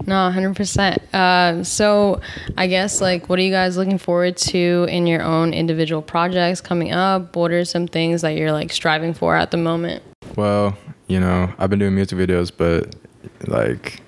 No, 0.05 0.15
100%. 0.15 0.97
Uh, 1.13 1.63
so, 1.63 2.19
I 2.57 2.67
guess, 2.67 2.99
like, 2.99 3.29
what 3.29 3.39
are 3.39 3.41
you 3.41 3.51
guys 3.51 3.77
looking 3.77 3.97
forward 3.97 4.35
to 4.35 4.85
in 4.89 5.07
your 5.07 5.21
own 5.21 5.53
individual 5.53 6.01
projects 6.01 6.59
coming 6.59 6.91
up? 6.91 7.37
What 7.37 7.51
are 7.51 7.63
some 7.63 7.87
things 7.87 8.21
that 8.21 8.31
you're, 8.31 8.51
like, 8.51 8.73
striving 8.73 9.13
for 9.13 9.33
at 9.37 9.51
the 9.51 9.57
moment? 9.57 10.03
Well, 10.35 10.77
you 11.07 11.21
know, 11.21 11.53
I've 11.57 11.69
been 11.69 11.79
doing 11.79 11.95
music 11.95 12.17
videos, 12.17 12.51
but 12.55 12.93
like, 13.47 14.01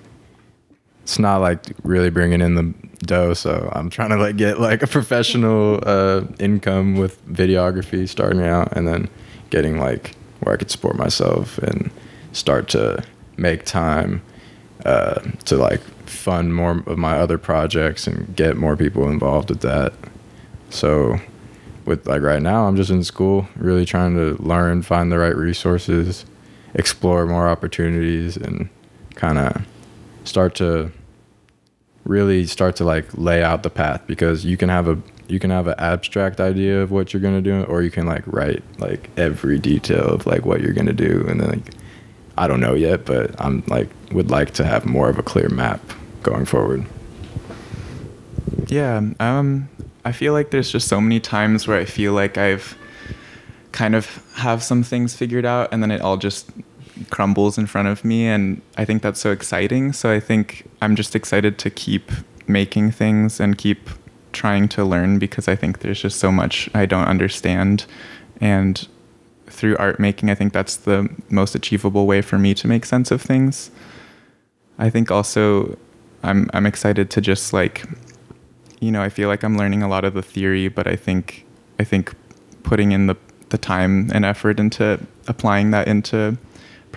it's 1.06 1.20
not 1.20 1.36
like 1.36 1.60
really 1.84 2.10
bringing 2.10 2.40
in 2.40 2.56
the 2.56 2.74
dough. 3.06 3.32
So 3.32 3.70
I'm 3.72 3.90
trying 3.90 4.10
to 4.10 4.16
like 4.16 4.36
get 4.36 4.58
like 4.58 4.82
a 4.82 4.88
professional 4.88 5.78
uh, 5.86 6.24
income 6.40 6.96
with 6.96 7.24
videography 7.28 8.08
starting 8.08 8.42
out, 8.42 8.76
and 8.76 8.88
then 8.88 9.08
getting 9.50 9.78
like 9.78 10.16
where 10.40 10.52
I 10.52 10.58
could 10.58 10.68
support 10.68 10.96
myself 10.96 11.58
and 11.58 11.92
start 12.32 12.66
to 12.70 13.04
make 13.36 13.64
time 13.64 14.20
uh, 14.84 15.20
to 15.44 15.56
like 15.56 15.80
fund 16.08 16.56
more 16.56 16.82
of 16.86 16.98
my 16.98 17.16
other 17.18 17.38
projects 17.38 18.08
and 18.08 18.34
get 18.34 18.56
more 18.56 18.76
people 18.76 19.08
involved 19.08 19.50
with 19.50 19.60
that. 19.60 19.92
So 20.70 21.18
with 21.84 22.08
like 22.08 22.22
right 22.22 22.42
now, 22.42 22.66
I'm 22.66 22.74
just 22.74 22.90
in 22.90 23.04
school, 23.04 23.46
really 23.54 23.86
trying 23.86 24.16
to 24.16 24.42
learn, 24.42 24.82
find 24.82 25.12
the 25.12 25.18
right 25.18 25.36
resources, 25.36 26.26
explore 26.74 27.26
more 27.26 27.48
opportunities, 27.48 28.36
and 28.36 28.68
kind 29.14 29.38
of 29.38 29.64
start 30.26 30.54
to 30.56 30.90
really 32.04 32.46
start 32.46 32.76
to 32.76 32.84
like 32.84 33.06
lay 33.14 33.42
out 33.42 33.62
the 33.62 33.70
path 33.70 34.02
because 34.06 34.44
you 34.44 34.56
can 34.56 34.68
have 34.68 34.88
a 34.88 34.98
you 35.28 35.40
can 35.40 35.50
have 35.50 35.66
an 35.66 35.74
abstract 35.78 36.40
idea 36.40 36.80
of 36.80 36.90
what 36.90 37.12
you're 37.12 37.22
gonna 37.22 37.42
do, 37.42 37.64
or 37.64 37.82
you 37.82 37.90
can 37.90 38.06
like 38.06 38.22
write 38.26 38.62
like 38.78 39.10
every 39.16 39.58
detail 39.58 40.06
of 40.06 40.26
like 40.26 40.44
what 40.44 40.60
you're 40.60 40.72
gonna 40.72 40.92
do, 40.92 41.24
and 41.28 41.40
then 41.40 41.48
like 41.50 41.74
I 42.38 42.46
don't 42.46 42.60
know 42.60 42.74
yet, 42.74 43.04
but 43.04 43.34
I'm 43.40 43.64
like 43.66 43.88
would 44.12 44.30
like 44.30 44.52
to 44.54 44.64
have 44.64 44.86
more 44.86 45.08
of 45.08 45.18
a 45.18 45.22
clear 45.22 45.48
map 45.48 45.80
going 46.22 46.44
forward. 46.44 46.86
Yeah, 48.68 49.00
um, 49.20 49.68
I 50.04 50.12
feel 50.12 50.32
like 50.32 50.50
there's 50.50 50.70
just 50.70 50.88
so 50.88 51.00
many 51.00 51.20
times 51.20 51.66
where 51.66 51.78
I 51.78 51.84
feel 51.84 52.12
like 52.12 52.38
I've 52.38 52.76
kind 53.72 53.94
of 53.94 54.22
have 54.34 54.62
some 54.62 54.82
things 54.82 55.14
figured 55.14 55.44
out, 55.44 55.72
and 55.72 55.82
then 55.82 55.90
it 55.90 56.00
all 56.00 56.16
just 56.16 56.50
crumbles 57.10 57.58
in 57.58 57.66
front 57.66 57.88
of 57.88 58.04
me, 58.04 58.26
and 58.26 58.60
I 58.76 58.84
think 58.84 59.02
that's 59.02 59.20
so 59.20 59.30
exciting. 59.30 59.92
So 59.92 60.10
I 60.10 60.20
think 60.20 60.68
I'm 60.80 60.96
just 60.96 61.14
excited 61.14 61.58
to 61.58 61.70
keep 61.70 62.10
making 62.46 62.92
things 62.92 63.40
and 63.40 63.58
keep 63.58 63.90
trying 64.32 64.68
to 64.68 64.84
learn 64.84 65.18
because 65.18 65.48
I 65.48 65.56
think 65.56 65.80
there's 65.80 66.00
just 66.00 66.18
so 66.18 66.30
much 66.30 66.68
I 66.74 66.86
don't 66.86 67.06
understand, 67.06 67.86
and 68.40 68.86
through 69.46 69.76
art 69.78 69.98
making, 70.00 70.30
I 70.30 70.34
think 70.34 70.52
that's 70.52 70.76
the 70.76 71.08
most 71.30 71.54
achievable 71.54 72.06
way 72.06 72.20
for 72.20 72.38
me 72.38 72.52
to 72.54 72.68
make 72.68 72.84
sense 72.84 73.10
of 73.10 73.22
things. 73.22 73.70
I 74.78 74.90
think 74.90 75.10
also 75.10 75.78
I'm 76.22 76.50
I'm 76.52 76.66
excited 76.66 77.10
to 77.10 77.20
just 77.20 77.52
like 77.52 77.84
you 78.80 78.92
know, 78.92 79.02
I 79.02 79.08
feel 79.08 79.28
like 79.28 79.42
I'm 79.42 79.56
learning 79.56 79.82
a 79.82 79.88
lot 79.88 80.04
of 80.04 80.14
the 80.14 80.22
theory, 80.22 80.68
but 80.68 80.86
I 80.86 80.96
think 80.96 81.46
I 81.78 81.84
think 81.84 82.14
putting 82.62 82.92
in 82.92 83.06
the 83.06 83.16
the 83.48 83.58
time 83.58 84.10
and 84.12 84.24
effort 84.24 84.58
into 84.58 85.00
applying 85.28 85.70
that 85.70 85.86
into 85.86 86.36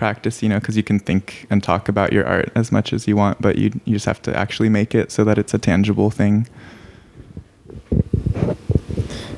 practice, 0.00 0.42
you 0.42 0.48
know, 0.48 0.58
because 0.58 0.78
you 0.78 0.82
can 0.82 0.98
think 0.98 1.46
and 1.50 1.62
talk 1.62 1.86
about 1.86 2.10
your 2.10 2.26
art 2.26 2.50
as 2.54 2.72
much 2.72 2.94
as 2.94 3.06
you 3.06 3.16
want, 3.16 3.38
but 3.38 3.58
you 3.58 3.70
you 3.84 3.92
just 3.96 4.06
have 4.06 4.22
to 4.22 4.34
actually 4.34 4.70
make 4.70 4.94
it 4.94 5.12
so 5.12 5.24
that 5.24 5.36
it's 5.36 5.52
a 5.52 5.58
tangible 5.58 6.10
thing. 6.10 6.48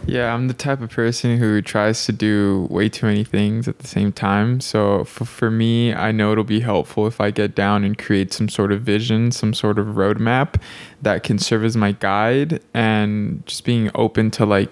Yeah, 0.07 0.33
I'm 0.33 0.47
the 0.47 0.55
type 0.55 0.81
of 0.81 0.91
person 0.91 1.37
who 1.39 1.63
tries 1.63 2.07
to 2.07 2.13
do 2.13 2.69
way 2.71 2.89
too 2.89 3.07
many 3.07 3.25
things 3.25 3.67
at 3.67 3.81
the 3.81 3.89
same 3.89 4.13
time. 4.13 4.61
So 4.61 5.05
for, 5.05 5.25
for 5.25 5.51
me, 5.51 5.95
I 5.95 6.13
know 6.13 6.31
it'll 6.31 6.45
be 6.45 6.61
helpful 6.61 7.09
if 7.09 7.21
I 7.21 7.33
get 7.33 7.57
down 7.57 7.83
and 7.83 7.99
create 7.99 8.33
some 8.33 8.49
sort 8.49 8.71
of 8.73 8.83
vision, 8.83 9.33
some 9.33 9.55
sort 9.55 9.81
of 9.81 9.87
roadmap 9.97 10.61
that 11.01 11.25
can 11.25 11.39
serve 11.39 11.65
as 11.65 11.77
my 11.77 11.93
guide 11.93 12.61
and 12.73 13.45
just 13.47 13.65
being 13.65 13.91
open 13.95 14.31
to 14.33 14.45
like 14.45 14.71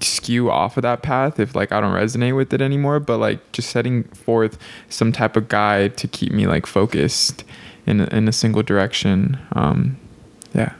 skew 0.00 0.50
off 0.50 0.76
of 0.76 0.82
that 0.82 1.02
path 1.02 1.40
if 1.40 1.54
like 1.54 1.72
I 1.72 1.80
don't 1.80 1.94
resonate 1.94 2.36
with 2.36 2.52
it 2.52 2.60
anymore, 2.60 3.00
but 3.00 3.18
like 3.18 3.52
just 3.52 3.70
setting 3.70 4.04
forth 4.04 4.58
some 4.88 5.12
type 5.12 5.36
of 5.36 5.48
guide 5.48 5.96
to 5.98 6.08
keep 6.08 6.32
me 6.32 6.46
like 6.46 6.66
focused 6.66 7.44
in 7.86 8.00
in 8.00 8.28
a 8.28 8.32
single 8.32 8.62
direction. 8.62 9.38
Um, 9.52 9.96
yeah. 10.54 10.74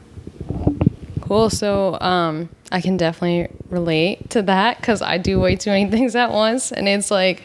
Cool. 1.21 1.49
So, 1.49 1.99
um, 2.01 2.49
I 2.71 2.81
can 2.81 2.97
definitely 2.97 3.55
relate 3.69 4.29
to 4.31 4.43
that 4.43 4.79
because 4.79 5.01
I 5.01 5.17
do 5.17 5.39
way 5.39 5.55
too 5.55 5.71
many 5.71 5.89
things 5.91 6.15
at 6.15 6.31
once, 6.31 6.71
and 6.71 6.87
it's 6.87 7.09
like, 7.09 7.43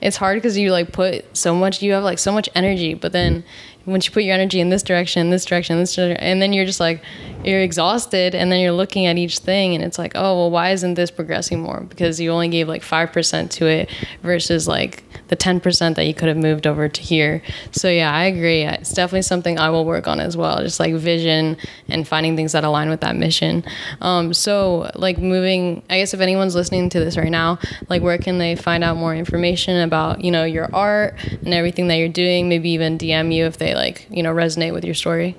it's 0.00 0.16
hard 0.16 0.36
because 0.36 0.58
you 0.58 0.70
like 0.70 0.92
put 0.92 1.36
so 1.36 1.54
much, 1.54 1.82
you 1.82 1.92
have 1.92 2.04
like 2.04 2.18
so 2.18 2.32
much 2.32 2.48
energy, 2.54 2.94
but 2.94 3.12
then 3.12 3.44
once 3.86 4.06
you 4.06 4.12
put 4.12 4.22
your 4.22 4.34
energy 4.34 4.60
in 4.60 4.70
this 4.70 4.82
direction, 4.82 5.30
this 5.30 5.44
direction, 5.44 5.78
this 5.78 5.94
direction, 5.94 6.16
and 6.18 6.40
then 6.40 6.52
you're 6.52 6.64
just 6.64 6.80
like, 6.80 7.02
you're 7.44 7.60
exhausted, 7.60 8.34
and 8.34 8.52
then 8.52 8.60
you're 8.60 8.72
looking 8.72 9.06
at 9.06 9.18
each 9.18 9.38
thing, 9.38 9.74
and 9.74 9.82
it's 9.82 9.98
like, 9.98 10.12
oh 10.14 10.36
well, 10.36 10.50
why 10.50 10.70
isn't 10.70 10.94
this 10.94 11.10
progressing 11.10 11.60
more? 11.60 11.80
Because 11.80 12.20
you 12.20 12.30
only 12.30 12.48
gave 12.48 12.68
like 12.68 12.82
five 12.82 13.12
percent 13.12 13.50
to 13.52 13.66
it 13.66 13.90
versus 14.22 14.68
like 14.68 15.04
the 15.28 15.36
ten 15.36 15.60
percent 15.60 15.96
that 15.96 16.06
you 16.06 16.14
could 16.14 16.28
have 16.28 16.36
moved 16.36 16.66
over 16.66 16.88
to 16.88 17.00
here. 17.02 17.42
So 17.72 17.88
yeah, 17.88 18.12
I 18.12 18.24
agree. 18.24 18.62
It's 18.62 18.92
definitely 18.92 19.22
something 19.22 19.58
I 19.58 19.70
will 19.70 19.84
work 19.84 20.06
on 20.06 20.20
as 20.20 20.36
well, 20.36 20.62
just 20.62 20.78
like 20.78 20.94
vision 20.94 21.56
and 21.88 22.06
finding 22.06 22.36
things 22.36 22.52
that 22.52 22.64
align 22.64 22.88
with 22.88 23.00
that 23.00 23.16
mission. 23.16 23.64
Um, 24.00 24.32
so 24.32 24.90
like 24.94 25.18
moving, 25.18 25.82
I 25.90 25.98
guess 25.98 26.14
if 26.14 26.20
anyone's 26.20 26.54
listening 26.54 26.88
to 26.90 27.00
this 27.00 27.16
right 27.16 27.30
now, 27.30 27.58
like 27.88 28.02
where 28.02 28.18
can 28.18 28.38
they 28.38 28.54
find 28.54 28.84
out 28.84 28.96
more 28.96 29.14
information 29.14 29.80
about 29.80 30.22
you 30.22 30.30
know 30.30 30.44
your 30.44 30.72
art 30.74 31.14
and 31.44 31.52
everything 31.52 31.88
that 31.88 31.96
you're 31.96 32.08
doing? 32.08 32.48
Maybe 32.48 32.70
even 32.70 32.98
DM 32.98 33.34
you 33.34 33.46
if 33.46 33.58
they 33.58 33.71
like 33.74 34.06
you 34.10 34.22
know 34.22 34.32
resonate 34.32 34.72
with 34.72 34.84
your 34.84 34.94
story. 34.94 35.36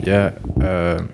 Yeah, 0.00 0.38
uh, 0.60 1.06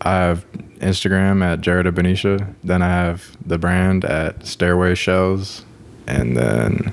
I 0.00 0.12
have 0.12 0.44
Instagram 0.78 1.42
at 1.42 1.60
Jared 1.60 1.92
Benicia. 1.94 2.54
Then 2.62 2.82
I 2.82 2.88
have 2.88 3.36
the 3.46 3.58
brand 3.58 4.04
at 4.04 4.46
Stairway 4.46 4.94
Shells, 4.94 5.64
and 6.06 6.36
then 6.36 6.92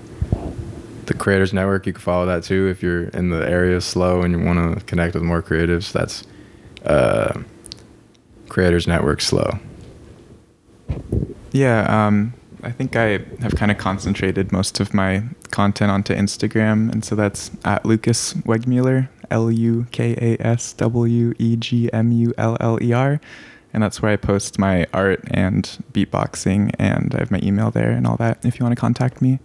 the 1.05 1.13
Creators 1.13 1.53
Network. 1.53 1.86
You 1.86 1.93
can 1.93 2.01
follow 2.01 2.26
that 2.26 2.43
too 2.43 2.67
if 2.67 2.82
you're 2.82 3.05
in 3.09 3.30
the 3.30 3.47
area 3.49 3.82
SLO 3.82 4.22
and 4.22 4.34
you 4.34 4.45
want 4.45 4.80
to 4.80 4.86
connect 4.86 5.13
with 5.13 5.24
more 5.24 5.41
creatives. 5.41 5.91
That's 5.91 6.24
uh, 6.86 7.41
Creators 8.49 8.88
Network 8.88 9.22
SLO. 9.22 9.59
Yeah, 11.51 12.07
um, 12.07 12.34
I 12.64 12.72
think 12.72 12.95
I 12.95 13.20
have 13.41 13.55
kind 13.55 13.72
of 13.72 13.78
concentrated 13.78 14.51
most 14.51 14.80
of 14.80 14.93
my 14.93 15.24
content 15.49 15.91
onto 15.91 16.14
Instagram, 16.14 16.91
and 16.91 17.03
so 17.03 17.16
that's 17.16 17.51
at 17.66 17.86
Lucas 17.86 18.34
Wegmuller, 18.34 19.09
L 19.32 19.51
U 19.51 19.88
K 19.91 20.14
A 20.14 20.45
S 20.45 20.74
W 20.74 21.34
E 21.39 21.55
G 21.55 21.91
M 21.91 22.12
U 22.12 22.34
L 22.38 22.57
L 22.59 22.78
E 22.82 22.93
R, 22.93 23.20
and 23.74 23.82
that's 23.82 24.01
where 24.01 24.12
I 24.12 24.16
post 24.16 24.59
my 24.59 24.86
art 24.93 25.22
and 25.32 25.84
beatboxing, 25.91 26.76
and 26.78 27.16
I 27.16 27.20
have 27.20 27.32
my 27.32 27.39
email 27.41 27.72
there 27.72 27.91
and 27.91 28.05
all 28.05 28.18
that. 28.18 28.45
If 28.45 28.59
you 28.59 28.64
want 28.64 28.76
to 28.76 28.80
contact 28.80 29.22
me. 29.22 29.39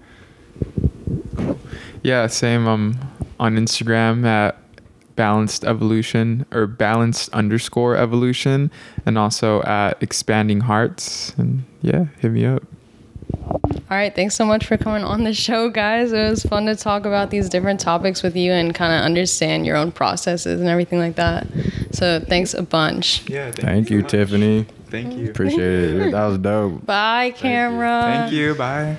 Yeah, 2.02 2.26
same. 2.26 2.68
Um, 2.68 2.98
on 3.40 3.56
Instagram 3.56 4.24
at 4.26 4.58
balanced 5.16 5.64
evolution 5.64 6.44
or 6.52 6.66
balanced 6.66 7.32
underscore 7.32 7.96
evolution, 7.96 8.70
and 9.06 9.16
also 9.16 9.62
at 9.62 10.02
expanding 10.02 10.60
hearts. 10.60 11.32
And 11.38 11.64
yeah, 11.80 12.06
hit 12.20 12.30
me 12.32 12.44
up. 12.44 12.62
All 13.88 13.96
right, 13.96 14.12
thanks 14.12 14.34
so 14.34 14.44
much 14.44 14.66
for 14.66 14.76
coming 14.76 15.04
on 15.04 15.22
the 15.22 15.32
show, 15.32 15.70
guys. 15.70 16.12
It 16.12 16.28
was 16.28 16.42
fun 16.42 16.66
to 16.66 16.74
talk 16.74 17.06
about 17.06 17.30
these 17.30 17.48
different 17.48 17.78
topics 17.78 18.20
with 18.20 18.34
you 18.34 18.50
and 18.50 18.74
kind 18.74 18.92
of 18.92 19.04
understand 19.04 19.64
your 19.64 19.76
own 19.76 19.92
processes 19.92 20.60
and 20.60 20.68
everything 20.68 20.98
like 20.98 21.14
that. 21.16 21.46
So, 21.92 22.18
thanks 22.18 22.52
a 22.52 22.62
bunch. 22.62 23.28
Yeah. 23.28 23.52
Thank 23.52 23.90
you, 23.90 24.02
Tiffany. 24.02 24.66
Thank 24.88 25.14
you. 25.14 25.30
Appreciate 25.30 25.60
it. 25.60 26.12
That 26.12 26.26
was 26.26 26.38
dope. 26.38 26.84
Bye, 26.84 27.30
camera. 27.30 28.02
Thank 28.02 28.32
you. 28.32 28.54
Bye. 28.56 28.96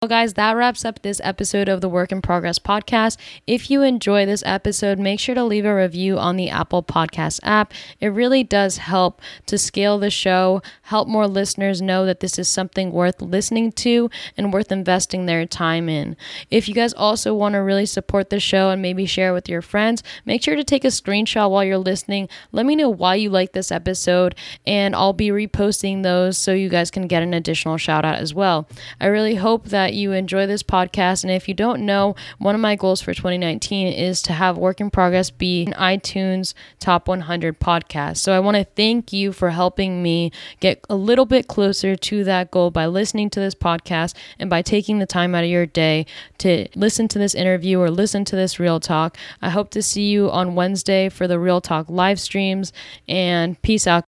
Well, 0.00 0.08
guys, 0.08 0.34
that 0.34 0.54
wraps 0.54 0.84
up 0.84 1.02
this 1.02 1.20
episode 1.24 1.68
of 1.68 1.80
the 1.80 1.88
Work 1.88 2.12
in 2.12 2.22
Progress 2.22 2.60
podcast. 2.60 3.16
If 3.48 3.68
you 3.68 3.82
enjoy 3.82 4.26
this 4.26 4.44
episode, 4.46 4.96
make 4.96 5.18
sure 5.18 5.34
to 5.34 5.42
leave 5.42 5.64
a 5.64 5.74
review 5.74 6.20
on 6.20 6.36
the 6.36 6.50
Apple 6.50 6.84
Podcast 6.84 7.40
app. 7.42 7.74
It 8.00 8.06
really 8.06 8.44
does 8.44 8.76
help 8.76 9.20
to 9.46 9.58
scale 9.58 9.98
the 9.98 10.08
show, 10.08 10.62
help 10.82 11.08
more 11.08 11.26
listeners 11.26 11.82
know 11.82 12.06
that 12.06 12.20
this 12.20 12.38
is 12.38 12.48
something 12.48 12.92
worth 12.92 13.20
listening 13.20 13.72
to 13.72 14.08
and 14.36 14.52
worth 14.52 14.70
investing 14.70 15.26
their 15.26 15.44
time 15.46 15.88
in. 15.88 16.16
If 16.48 16.68
you 16.68 16.74
guys 16.74 16.92
also 16.92 17.34
want 17.34 17.54
to 17.54 17.58
really 17.58 17.84
support 17.84 18.30
the 18.30 18.38
show 18.38 18.70
and 18.70 18.80
maybe 18.80 19.04
share 19.04 19.34
with 19.34 19.48
your 19.48 19.62
friends, 19.62 20.04
make 20.24 20.44
sure 20.44 20.54
to 20.54 20.62
take 20.62 20.84
a 20.84 20.94
screenshot 20.94 21.50
while 21.50 21.64
you're 21.64 21.76
listening. 21.76 22.28
Let 22.52 22.66
me 22.66 22.76
know 22.76 22.88
why 22.88 23.16
you 23.16 23.30
like 23.30 23.50
this 23.50 23.72
episode, 23.72 24.36
and 24.64 24.94
I'll 24.94 25.12
be 25.12 25.30
reposting 25.30 26.04
those 26.04 26.38
so 26.38 26.52
you 26.52 26.68
guys 26.68 26.92
can 26.92 27.08
get 27.08 27.24
an 27.24 27.34
additional 27.34 27.78
shout 27.78 28.04
out 28.04 28.20
as 28.20 28.32
well. 28.32 28.68
I 29.00 29.06
really 29.06 29.34
hope 29.34 29.70
that 29.88 29.94
you 29.94 30.12
enjoy 30.12 30.46
this 30.46 30.62
podcast. 30.62 31.24
And 31.24 31.30
if 31.30 31.48
you 31.48 31.54
don't 31.54 31.86
know, 31.86 32.14
one 32.36 32.54
of 32.54 32.60
my 32.60 32.76
goals 32.76 33.00
for 33.00 33.14
2019 33.14 33.88
is 33.88 34.20
to 34.20 34.34
have 34.34 34.58
Work 34.58 34.82
in 34.82 34.90
Progress 34.90 35.30
be 35.30 35.64
an 35.64 35.72
iTunes 35.72 36.52
Top 36.78 37.08
100 37.08 37.58
podcast. 37.58 38.18
So 38.18 38.34
I 38.34 38.40
want 38.40 38.58
to 38.58 38.64
thank 38.64 39.14
you 39.14 39.32
for 39.32 39.48
helping 39.48 40.02
me 40.02 40.30
get 40.60 40.84
a 40.90 40.94
little 40.94 41.24
bit 41.24 41.48
closer 41.48 41.96
to 41.96 42.24
that 42.24 42.50
goal 42.50 42.70
by 42.70 42.84
listening 42.84 43.30
to 43.30 43.40
this 43.40 43.54
podcast 43.54 44.14
and 44.38 44.50
by 44.50 44.60
taking 44.60 44.98
the 44.98 45.06
time 45.06 45.34
out 45.34 45.44
of 45.44 45.48
your 45.48 45.64
day 45.64 46.04
to 46.36 46.68
listen 46.74 47.08
to 47.08 47.18
this 47.18 47.34
interview 47.34 47.80
or 47.80 47.90
listen 47.90 48.26
to 48.26 48.36
this 48.36 48.60
Real 48.60 48.80
Talk. 48.80 49.16
I 49.40 49.48
hope 49.48 49.70
to 49.70 49.82
see 49.82 50.10
you 50.10 50.30
on 50.30 50.54
Wednesday 50.54 51.08
for 51.08 51.26
the 51.26 51.38
Real 51.38 51.62
Talk 51.62 51.88
live 51.88 52.20
streams. 52.20 52.74
And 53.08 53.60
peace 53.62 53.86
out, 53.86 54.04